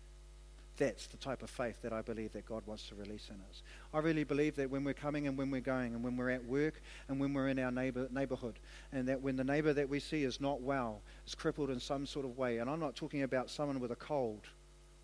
That's 0.78 1.06
the 1.06 1.18
type 1.18 1.42
of 1.42 1.50
faith 1.50 1.82
that 1.82 1.92
I 1.92 2.00
believe 2.00 2.32
that 2.32 2.46
God 2.46 2.62
wants 2.66 2.88
to 2.88 2.94
release 2.94 3.28
in 3.28 3.36
us. 3.50 3.62
I 3.92 3.98
really 3.98 4.24
believe 4.24 4.56
that 4.56 4.70
when 4.70 4.84
we're 4.84 4.94
coming 4.94 5.26
and 5.26 5.36
when 5.36 5.50
we're 5.50 5.60
going 5.60 5.94
and 5.94 6.02
when 6.02 6.16
we're 6.16 6.30
at 6.30 6.44
work 6.44 6.80
and 7.08 7.20
when 7.20 7.34
we're 7.34 7.48
in 7.48 7.58
our 7.58 7.70
neighbor, 7.70 8.08
neighborhood, 8.10 8.58
and 8.90 9.06
that 9.08 9.20
when 9.20 9.36
the 9.36 9.44
neighbor 9.44 9.74
that 9.74 9.88
we 9.88 10.00
see 10.00 10.24
is 10.24 10.40
not 10.40 10.62
well, 10.62 11.02
is 11.26 11.34
crippled 11.34 11.68
in 11.68 11.78
some 11.78 12.06
sort 12.06 12.24
of 12.24 12.38
way, 12.38 12.58
and 12.58 12.70
I'm 12.70 12.80
not 12.80 12.96
talking 12.96 13.22
about 13.22 13.50
someone 13.50 13.80
with 13.80 13.90
a 13.90 13.96
cold, 13.96 14.46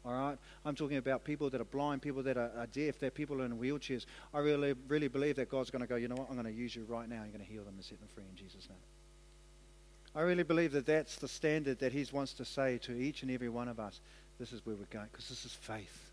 all 0.06 0.12
right? 0.12 0.38
I'm 0.64 0.74
talking 0.74 0.96
about 0.96 1.22
people 1.22 1.50
that 1.50 1.60
are 1.60 1.66
blind, 1.66 2.00
people 2.00 2.22
that 2.22 2.38
are, 2.38 2.50
are 2.56 2.66
deaf, 2.66 2.98
that 3.00 3.14
people 3.14 3.42
in 3.42 3.58
wheelchairs. 3.58 4.06
I 4.32 4.38
really, 4.38 4.74
really 4.88 5.08
believe 5.08 5.36
that 5.36 5.50
God's 5.50 5.70
going 5.70 5.82
to 5.82 5.88
go, 5.88 5.96
you 5.96 6.08
know 6.08 6.14
what, 6.14 6.28
I'm 6.30 6.36
going 6.36 6.46
to 6.46 6.60
use 6.60 6.74
you 6.74 6.86
right 6.88 7.08
now. 7.08 7.22
You're 7.24 7.36
going 7.36 7.44
to 7.44 7.52
heal 7.52 7.64
them 7.64 7.74
and 7.74 7.84
set 7.84 7.98
them 7.98 8.08
free 8.14 8.24
in 8.28 8.36
Jesus' 8.36 8.68
name. 8.70 8.78
I 10.14 10.22
really 10.22 10.42
believe 10.42 10.72
that 10.72 10.86
that's 10.86 11.16
the 11.16 11.28
standard 11.28 11.78
that 11.80 11.92
He 11.92 12.04
wants 12.10 12.32
to 12.34 12.44
say 12.44 12.78
to 12.78 12.92
each 12.92 13.22
and 13.22 13.30
every 13.30 13.48
one 13.48 13.68
of 13.68 13.78
us. 13.78 14.00
This 14.38 14.52
is 14.52 14.64
where 14.64 14.76
we're 14.76 14.84
going 14.90 15.08
because 15.10 15.28
this 15.28 15.44
is 15.44 15.52
faith. 15.52 16.12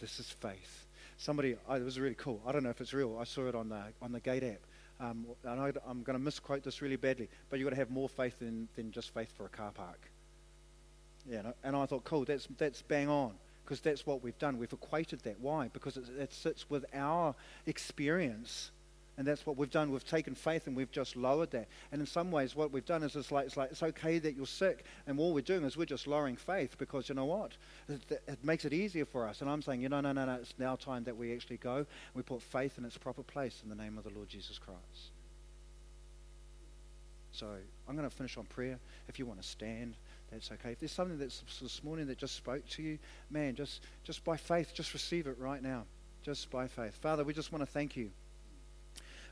This 0.00 0.20
is 0.20 0.26
faith. 0.26 0.86
Somebody, 1.18 1.56
oh, 1.68 1.74
it 1.74 1.84
was 1.84 1.98
really 1.98 2.14
cool. 2.14 2.40
I 2.46 2.52
don't 2.52 2.62
know 2.62 2.70
if 2.70 2.80
it's 2.80 2.92
real. 2.92 3.18
I 3.18 3.24
saw 3.24 3.48
it 3.48 3.54
on 3.54 3.68
the 3.68 3.82
on 4.02 4.12
the 4.12 4.20
Gate 4.20 4.44
app. 4.44 4.60
Um, 4.98 5.26
and 5.44 5.60
I, 5.60 5.68
am 5.88 6.02
going 6.02 6.18
to 6.18 6.24
misquote 6.24 6.62
this 6.62 6.80
really 6.80 6.96
badly, 6.96 7.28
but 7.50 7.58
you've 7.58 7.66
got 7.66 7.74
to 7.74 7.80
have 7.80 7.90
more 7.90 8.08
faith 8.08 8.38
than, 8.38 8.66
than 8.76 8.92
just 8.92 9.12
faith 9.12 9.30
for 9.36 9.44
a 9.44 9.48
car 9.50 9.70
park. 9.70 10.00
Yeah, 11.28 11.52
and 11.64 11.76
I 11.76 11.84
thought, 11.86 12.04
cool, 12.04 12.24
that's 12.24 12.46
that's 12.56 12.82
bang 12.82 13.08
on 13.08 13.32
because 13.64 13.80
that's 13.80 14.06
what 14.06 14.22
we've 14.22 14.38
done. 14.38 14.58
We've 14.58 14.72
equated 14.72 15.20
that. 15.20 15.40
Why? 15.40 15.68
Because 15.68 15.96
it, 15.96 16.04
it 16.18 16.32
sits 16.32 16.70
with 16.70 16.84
our 16.94 17.34
experience 17.66 18.70
and 19.18 19.26
that's 19.26 19.46
what 19.46 19.56
we've 19.56 19.70
done. 19.70 19.90
We've 19.90 20.04
taken 20.04 20.34
faith 20.34 20.66
and 20.66 20.76
we've 20.76 20.90
just 20.90 21.16
lowered 21.16 21.50
that. 21.52 21.68
And 21.90 22.00
in 22.00 22.06
some 22.06 22.30
ways, 22.30 22.54
what 22.54 22.70
we've 22.70 22.84
done 22.84 23.02
is 23.02 23.16
it's 23.16 23.32
like, 23.32 23.46
it's 23.46 23.56
like, 23.56 23.70
it's 23.70 23.82
okay 23.82 24.18
that 24.18 24.36
you're 24.36 24.46
sick. 24.46 24.84
And 25.06 25.18
all 25.18 25.32
we're 25.32 25.40
doing 25.40 25.64
is 25.64 25.76
we're 25.76 25.86
just 25.86 26.06
lowering 26.06 26.36
faith 26.36 26.76
because 26.76 27.08
you 27.08 27.14
know 27.14 27.24
what? 27.24 27.52
It, 27.88 28.22
it 28.28 28.44
makes 28.44 28.66
it 28.66 28.74
easier 28.74 29.06
for 29.06 29.26
us. 29.26 29.40
And 29.40 29.48
I'm 29.48 29.62
saying, 29.62 29.80
you 29.80 29.88
know, 29.88 30.02
no, 30.02 30.12
no, 30.12 30.26
no, 30.26 30.34
it's 30.34 30.52
now 30.58 30.76
time 30.76 31.04
that 31.04 31.16
we 31.16 31.32
actually 31.32 31.56
go. 31.56 31.86
We 32.14 32.22
put 32.22 32.42
faith 32.42 32.76
in 32.76 32.84
its 32.84 32.98
proper 32.98 33.22
place 33.22 33.62
in 33.62 33.70
the 33.70 33.74
name 33.74 33.96
of 33.96 34.04
the 34.04 34.10
Lord 34.10 34.28
Jesus 34.28 34.58
Christ. 34.58 35.12
So 37.32 37.46
I'm 37.88 37.96
going 37.96 38.08
to 38.08 38.14
finish 38.14 38.36
on 38.36 38.44
prayer. 38.44 38.78
If 39.08 39.18
you 39.18 39.24
want 39.24 39.40
to 39.40 39.48
stand, 39.48 39.96
that's 40.30 40.50
okay. 40.52 40.72
If 40.72 40.80
there's 40.80 40.92
something 40.92 41.18
that's 41.18 41.42
this 41.60 41.82
morning 41.82 42.06
that 42.08 42.18
just 42.18 42.34
spoke 42.36 42.68
to 42.70 42.82
you, 42.82 42.98
man, 43.30 43.54
just, 43.54 43.82
just 44.04 44.24
by 44.24 44.36
faith, 44.36 44.72
just 44.74 44.92
receive 44.92 45.26
it 45.26 45.38
right 45.38 45.62
now. 45.62 45.84
Just 46.22 46.50
by 46.50 46.66
faith. 46.66 46.96
Father, 46.96 47.24
we 47.24 47.32
just 47.32 47.50
want 47.50 47.64
to 47.64 47.70
thank 47.70 47.96
you 47.96 48.10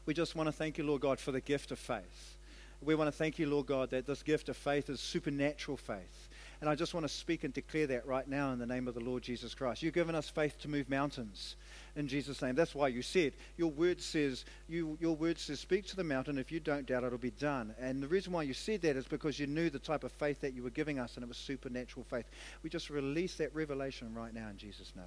we 0.07 0.15
just 0.15 0.35
want 0.35 0.49
to 0.49 0.53
thank 0.53 0.79
you, 0.79 0.85
Lord 0.85 1.01
God, 1.01 1.19
for 1.19 1.33
the 1.33 1.41
gift 1.41 1.71
of 1.71 1.79
faith. 1.79 2.37
We 2.83 2.95
want 2.95 3.09
to 3.09 3.17
thank 3.17 3.39
you, 3.39 3.49
Lord 3.49 3.67
God, 3.67 3.91
that 3.91 4.07
this 4.07 4.23
gift 4.23 4.49
of 4.49 4.57
faith 4.57 4.91
is 4.91 5.01
supernatural 5.01 5.77
faith. 5.77 6.29
And 6.61 6.69
I 6.69 6.75
just 6.75 6.95
want 6.95 7.05
to 7.05 7.13
speak 7.13 7.45
and 7.45 7.53
declare 7.53 7.87
that 7.89 8.07
right 8.07 8.27
now 8.29 8.53
in 8.53 8.59
the 8.59 8.67
name 8.67 8.89
of 8.89 8.95
the 8.95 9.01
Lord 9.01 9.23
Jesus 9.23 9.55
Christ. 9.55 9.83
You've 9.83 9.95
given 9.95 10.15
us 10.15 10.29
faith 10.29 10.59
to 10.61 10.69
move 10.69 10.89
mountains 10.89 11.57
in 11.97 12.09
Jesus' 12.09 12.43
name. 12.43 12.55
That's 12.55 12.75
why 12.75 12.89
you 12.89 13.03
said 13.03 13.33
your 13.57 13.71
word 13.71 14.01
says 14.01 14.45
you, 14.69 14.99
your 15.01 15.17
word 15.17 15.39
says 15.39 15.61
speak 15.61 15.87
to 15.87 15.97
the 15.97 16.05
mountain. 16.05 16.39
If 16.39 16.53
you 16.53 16.61
don't 16.61 16.87
doubt, 16.87 17.05
it'll 17.05 17.19
be 17.19 17.31
done. 17.31 17.75
And 17.81 18.03
the 18.03 18.09
reason 18.09 18.33
why 18.33 18.43
you 18.43 18.55
said 18.55 18.83
that 18.83 18.97
is 18.97 19.07
because 19.07 19.39
you 19.39 19.47
knew 19.47 19.71
the 19.71 19.79
type 19.79 20.05
of 20.05 20.13
faith 20.13 20.41
that 20.43 20.55
you 20.55 20.63
were 20.63 20.71
giving 20.71 20.99
us, 20.99 21.15
and 21.15 21.25
it 21.25 21.29
was 21.29 21.39
supernatural 21.39 22.05
faith. 22.05 22.27
We 22.63 22.71
just 22.71 22.91
release 22.91 23.35
that 23.37 23.55
revelation 23.55 24.15
right 24.15 24.35
now 24.35 24.49
in 24.49 24.57
Jesus' 24.57 24.93
name. 24.95 25.05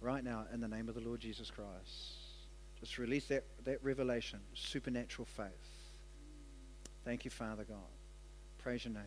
Right 0.00 0.24
now 0.24 0.46
in 0.52 0.60
the 0.60 0.68
name 0.68 0.88
of 0.88 0.94
the 0.94 1.02
Lord 1.02 1.20
Jesus 1.20 1.50
Christ. 1.50 2.19
Just 2.80 2.98
release 2.98 3.26
that, 3.26 3.44
that 3.64 3.82
revelation, 3.84 4.40
supernatural 4.54 5.26
faith. 5.26 5.46
Thank 7.04 7.24
you, 7.24 7.30
Father 7.30 7.64
God. 7.64 7.78
Praise 8.58 8.84
your 8.84 8.94
name. 8.94 9.02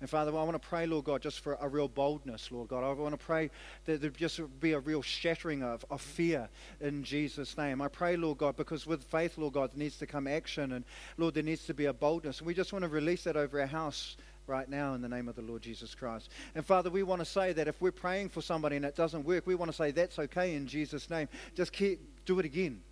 And 0.00 0.08
Father, 0.08 0.30
I 0.30 0.44
want 0.44 0.52
to 0.52 0.68
pray, 0.68 0.86
Lord 0.86 1.06
God, 1.06 1.22
just 1.22 1.40
for 1.40 1.58
a 1.60 1.68
real 1.68 1.88
boldness, 1.88 2.52
Lord 2.52 2.68
God. 2.68 2.84
I 2.84 2.92
want 2.92 3.18
to 3.18 3.24
pray 3.24 3.50
that 3.84 4.00
there 4.00 4.10
just 4.10 4.40
be 4.60 4.72
a 4.72 4.78
real 4.78 5.02
shattering 5.02 5.64
of, 5.64 5.84
of 5.90 6.00
fear 6.00 6.48
in 6.80 7.02
Jesus' 7.02 7.56
name. 7.56 7.82
I 7.82 7.88
pray, 7.88 8.16
Lord 8.16 8.38
God, 8.38 8.56
because 8.56 8.86
with 8.86 9.02
faith, 9.02 9.36
Lord 9.38 9.54
God, 9.54 9.72
there 9.72 9.78
needs 9.78 9.96
to 9.98 10.06
come 10.06 10.28
action. 10.28 10.72
And 10.72 10.84
Lord, 11.16 11.34
there 11.34 11.42
needs 11.42 11.66
to 11.66 11.74
be 11.74 11.86
a 11.86 11.92
boldness. 11.92 12.38
And 12.38 12.46
we 12.46 12.54
just 12.54 12.72
want 12.72 12.84
to 12.84 12.88
release 12.88 13.24
that 13.24 13.36
over 13.36 13.60
our 13.60 13.66
house 13.66 14.16
right 14.46 14.68
now 14.68 14.94
in 14.94 15.02
the 15.02 15.08
name 15.08 15.28
of 15.28 15.34
the 15.34 15.42
Lord 15.42 15.62
Jesus 15.62 15.96
Christ. 15.96 16.30
And 16.54 16.64
Father, 16.64 16.90
we 16.90 17.02
want 17.02 17.20
to 17.20 17.26
say 17.26 17.52
that 17.54 17.66
if 17.66 17.80
we're 17.80 17.90
praying 17.90 18.28
for 18.28 18.40
somebody 18.40 18.76
and 18.76 18.84
it 18.84 18.94
doesn't 18.94 19.24
work, 19.24 19.48
we 19.48 19.56
want 19.56 19.70
to 19.70 19.76
say 19.76 19.90
that's 19.90 20.20
okay 20.20 20.54
in 20.54 20.68
Jesus' 20.68 21.10
name. 21.10 21.28
Just 21.56 21.72
keep, 21.72 22.00
do 22.24 22.38
it 22.38 22.46
again 22.46 22.82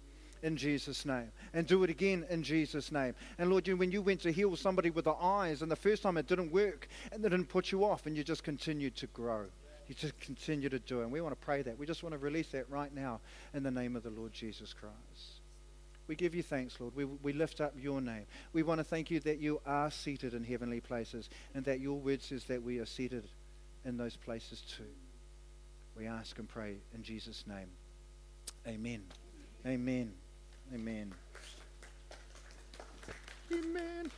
in 0.46 0.56
Jesus' 0.56 1.04
name. 1.04 1.32
And 1.52 1.66
do 1.66 1.82
it 1.82 1.90
again 1.90 2.24
in 2.30 2.44
Jesus' 2.44 2.92
name. 2.92 3.14
And 3.36 3.50
Lord, 3.50 3.66
you, 3.66 3.76
when 3.76 3.90
you 3.90 4.00
went 4.00 4.20
to 4.20 4.30
heal 4.30 4.54
somebody 4.54 4.90
with 4.90 5.04
the 5.04 5.14
eyes, 5.14 5.60
and 5.60 5.70
the 5.70 5.76
first 5.76 6.04
time 6.04 6.16
it 6.16 6.28
didn't 6.28 6.52
work, 6.52 6.88
and 7.10 7.22
they 7.22 7.28
didn't 7.28 7.48
put 7.48 7.72
you 7.72 7.84
off, 7.84 8.06
and 8.06 8.16
you 8.16 8.22
just 8.22 8.44
continued 8.44 8.94
to 8.96 9.08
grow. 9.08 9.46
You 9.88 9.94
just 9.96 10.18
continue 10.20 10.68
to 10.68 10.78
do 10.78 11.00
it. 11.00 11.02
And 11.02 11.12
we 11.12 11.20
want 11.20 11.38
to 11.38 11.44
pray 11.44 11.62
that. 11.62 11.76
We 11.76 11.84
just 11.84 12.02
want 12.02 12.12
to 12.12 12.18
release 12.18 12.48
that 12.48 12.70
right 12.70 12.94
now 12.94 13.20
in 13.54 13.64
the 13.64 13.70
name 13.72 13.96
of 13.96 14.04
the 14.04 14.10
Lord 14.10 14.32
Jesus 14.32 14.72
Christ. 14.72 15.40
We 16.06 16.14
give 16.14 16.36
you 16.36 16.44
thanks, 16.44 16.80
Lord. 16.80 16.94
We, 16.94 17.04
we 17.04 17.32
lift 17.32 17.60
up 17.60 17.74
your 17.76 18.00
name. 18.00 18.26
We 18.52 18.62
want 18.62 18.78
to 18.78 18.84
thank 18.84 19.10
you 19.10 19.18
that 19.20 19.40
you 19.40 19.60
are 19.66 19.90
seated 19.90 20.34
in 20.34 20.44
heavenly 20.44 20.80
places 20.80 21.28
and 21.54 21.64
that 21.64 21.80
your 21.80 21.98
word 21.98 22.22
says 22.22 22.44
that 22.44 22.62
we 22.62 22.78
are 22.78 22.86
seated 22.86 23.26
in 23.84 23.96
those 23.96 24.16
places 24.16 24.60
too. 24.60 24.84
We 25.96 26.06
ask 26.06 26.38
and 26.38 26.48
pray 26.48 26.76
in 26.94 27.02
Jesus' 27.02 27.44
name. 27.48 27.70
Amen. 28.68 29.02
Amen. 29.66 30.12
Amen. 30.74 31.14
Amen. 33.52 34.10